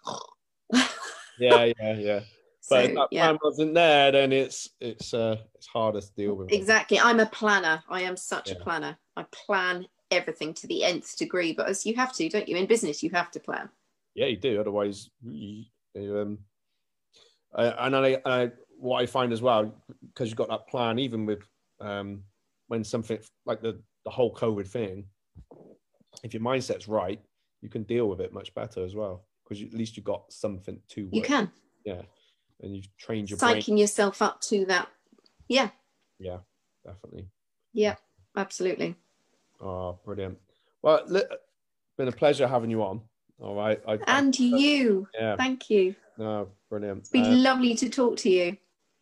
Yeah, 1.39 1.71
yeah, 1.79 1.93
yeah. 1.93 2.19
so 2.61 2.75
But 2.75 2.85
if 2.85 2.95
that 2.95 3.07
yeah. 3.11 3.25
plan 3.25 3.37
wasn't 3.43 3.73
there, 3.73 4.11
then 4.11 4.31
it's 4.31 4.69
it's 4.79 5.13
uh 5.13 5.37
it's 5.55 5.67
harder 5.67 6.01
to 6.01 6.13
deal 6.15 6.35
with. 6.35 6.51
Exactly. 6.51 6.99
I'm 6.99 7.19
a 7.19 7.25
planner. 7.25 7.83
I 7.89 8.01
am 8.01 8.17
such 8.17 8.51
a 8.51 8.55
planner. 8.55 8.97
I 9.15 9.25
plan 9.31 9.87
everything 10.11 10.53
to 10.53 10.67
the 10.67 10.83
nth 10.83 11.17
degree, 11.17 11.53
but 11.53 11.67
as 11.67 11.85
you 11.85 11.95
have 11.95 12.13
to, 12.13 12.29
don't 12.29 12.47
you? 12.47 12.55
In 12.57 12.65
business, 12.65 13.03
you 13.03 13.09
have 13.11 13.31
to 13.31 13.39
plan. 13.39 13.69
Yeah, 14.13 14.27
you 14.27 14.37
do. 14.37 14.59
Otherwise, 14.59 15.09
you, 15.23 15.65
you, 15.93 16.17
um, 16.17 16.37
I, 17.53 17.65
and 17.85 17.95
I, 17.95 18.21
I, 18.25 18.51
what 18.77 19.01
I 19.01 19.05
find 19.05 19.33
as 19.33 19.41
well, 19.41 19.73
because 20.07 20.29
you've 20.29 20.37
got 20.37 20.49
that 20.49 20.67
plan, 20.67 20.99
even 20.99 21.25
with 21.25 21.43
um, 21.81 22.23
when 22.67 22.83
something 22.83 23.19
like 23.45 23.61
the 23.61 23.79
the 24.05 24.11
whole 24.11 24.33
COVID 24.33 24.67
thing, 24.67 25.05
if 26.23 26.33
your 26.33 26.41
mindset's 26.41 26.87
right, 26.87 27.19
you 27.61 27.69
can 27.69 27.83
deal 27.83 28.07
with 28.07 28.21
it 28.21 28.31
much 28.31 28.53
better 28.53 28.85
as 28.85 28.95
well. 28.95 29.25
Because 29.47 29.63
at 29.63 29.73
least 29.73 29.95
you've 29.95 30.05
got 30.05 30.31
something 30.31 30.79
to 30.89 31.07
You 31.11 31.21
can 31.21 31.51
Yeah, 31.85 32.01
and 32.61 32.75
you've 32.75 32.87
trained 32.97 33.29
your 33.29 33.37
brain. 33.37 33.57
psyching 33.57 33.77
yourself 33.79 34.21
up 34.21 34.41
to 34.41 34.65
that. 34.65 34.89
Yeah, 35.47 35.69
Yeah, 36.19 36.39
definitely. 36.83 37.27
yeah, 37.73 37.95
absolutely. 38.35 38.95
Oh, 39.61 39.99
brilliant. 40.03 40.39
Well, 40.81 41.05
been 41.97 42.07
a 42.07 42.11
pleasure 42.11 42.47
having 42.47 42.69
you 42.71 42.83
on. 42.83 43.01
All 43.39 43.55
right. 43.55 43.81
I, 43.87 43.93
I- 43.93 43.99
And 44.17 44.37
you. 44.39 45.07
yeah. 45.13 45.35
Thank 45.35 45.69
you. 45.69 45.95
No, 46.17 46.49
brilliant. 46.69 46.99
It's 47.01 47.09
been 47.09 47.25
Uh, 47.25 47.35
lovely 47.37 47.75
to 47.75 47.89
talk 47.89 48.17
to 48.17 48.29
you. 48.29 48.57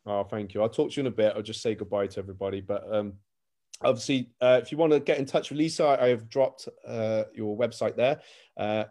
Oh, 0.05 0.23
thank 0.25 0.53
you. 0.53 0.61
I'll 0.61 0.69
talk 0.69 0.91
to 0.91 0.95
you 0.97 1.01
in 1.01 1.07
a 1.07 1.15
bit. 1.15 1.33
I'll 1.35 1.41
just 1.41 1.61
say 1.61 1.75
goodbye 1.75 2.07
to 2.07 2.19
everybody. 2.19 2.59
But 2.59 2.83
um, 2.93 3.13
obviously, 3.81 4.31
uh, 4.41 4.59
if 4.61 4.71
you 4.71 4.77
want 4.77 4.91
to 4.91 4.99
get 4.99 5.17
in 5.19 5.25
touch 5.25 5.49
with 5.49 5.59
Lisa, 5.59 5.97
I 6.01 6.09
have 6.09 6.27
dropped 6.29 6.67
uh, 6.85 7.23
your 7.33 7.57
website 7.57 7.95
there. 7.95 8.19
Uh, 8.57 8.85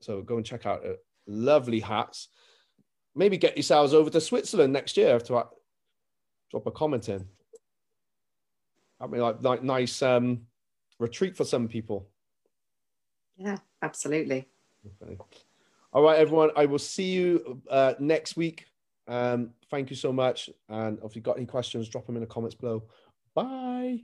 so 0.00 0.22
go 0.22 0.36
and 0.36 0.46
check 0.46 0.66
out 0.66 0.84
uh, 0.84 0.94
lovely 1.26 1.80
hats. 1.80 2.28
Maybe 3.14 3.36
get 3.36 3.56
yourselves 3.56 3.94
over 3.94 4.10
to 4.10 4.20
Switzerland 4.20 4.72
next 4.72 4.96
year 4.96 5.18
to 5.20 5.36
uh, 5.36 5.46
drop 6.50 6.66
a 6.66 6.70
comment 6.70 7.08
in. 7.08 7.26
I 9.00 9.06
mean, 9.06 9.20
like, 9.20 9.42
like 9.42 9.62
nice 9.62 10.02
um, 10.02 10.42
retreat 10.98 11.36
for 11.36 11.44
some 11.44 11.68
people. 11.68 12.08
Yeah, 13.36 13.58
absolutely. 13.82 14.48
Okay. 15.02 15.18
All 15.92 16.02
right, 16.02 16.18
everyone. 16.18 16.50
I 16.56 16.66
will 16.66 16.78
see 16.78 17.10
you 17.10 17.62
uh, 17.70 17.94
next 17.98 18.36
week. 18.36 18.66
Um, 19.06 19.50
thank 19.70 19.90
you 19.90 19.96
so 19.96 20.12
much. 20.12 20.50
And 20.68 20.98
if 21.02 21.16
you've 21.16 21.24
got 21.24 21.36
any 21.36 21.46
questions, 21.46 21.88
drop 21.88 22.06
them 22.06 22.16
in 22.16 22.20
the 22.20 22.26
comments 22.26 22.54
below. 22.54 22.82
Bye. 23.34 24.02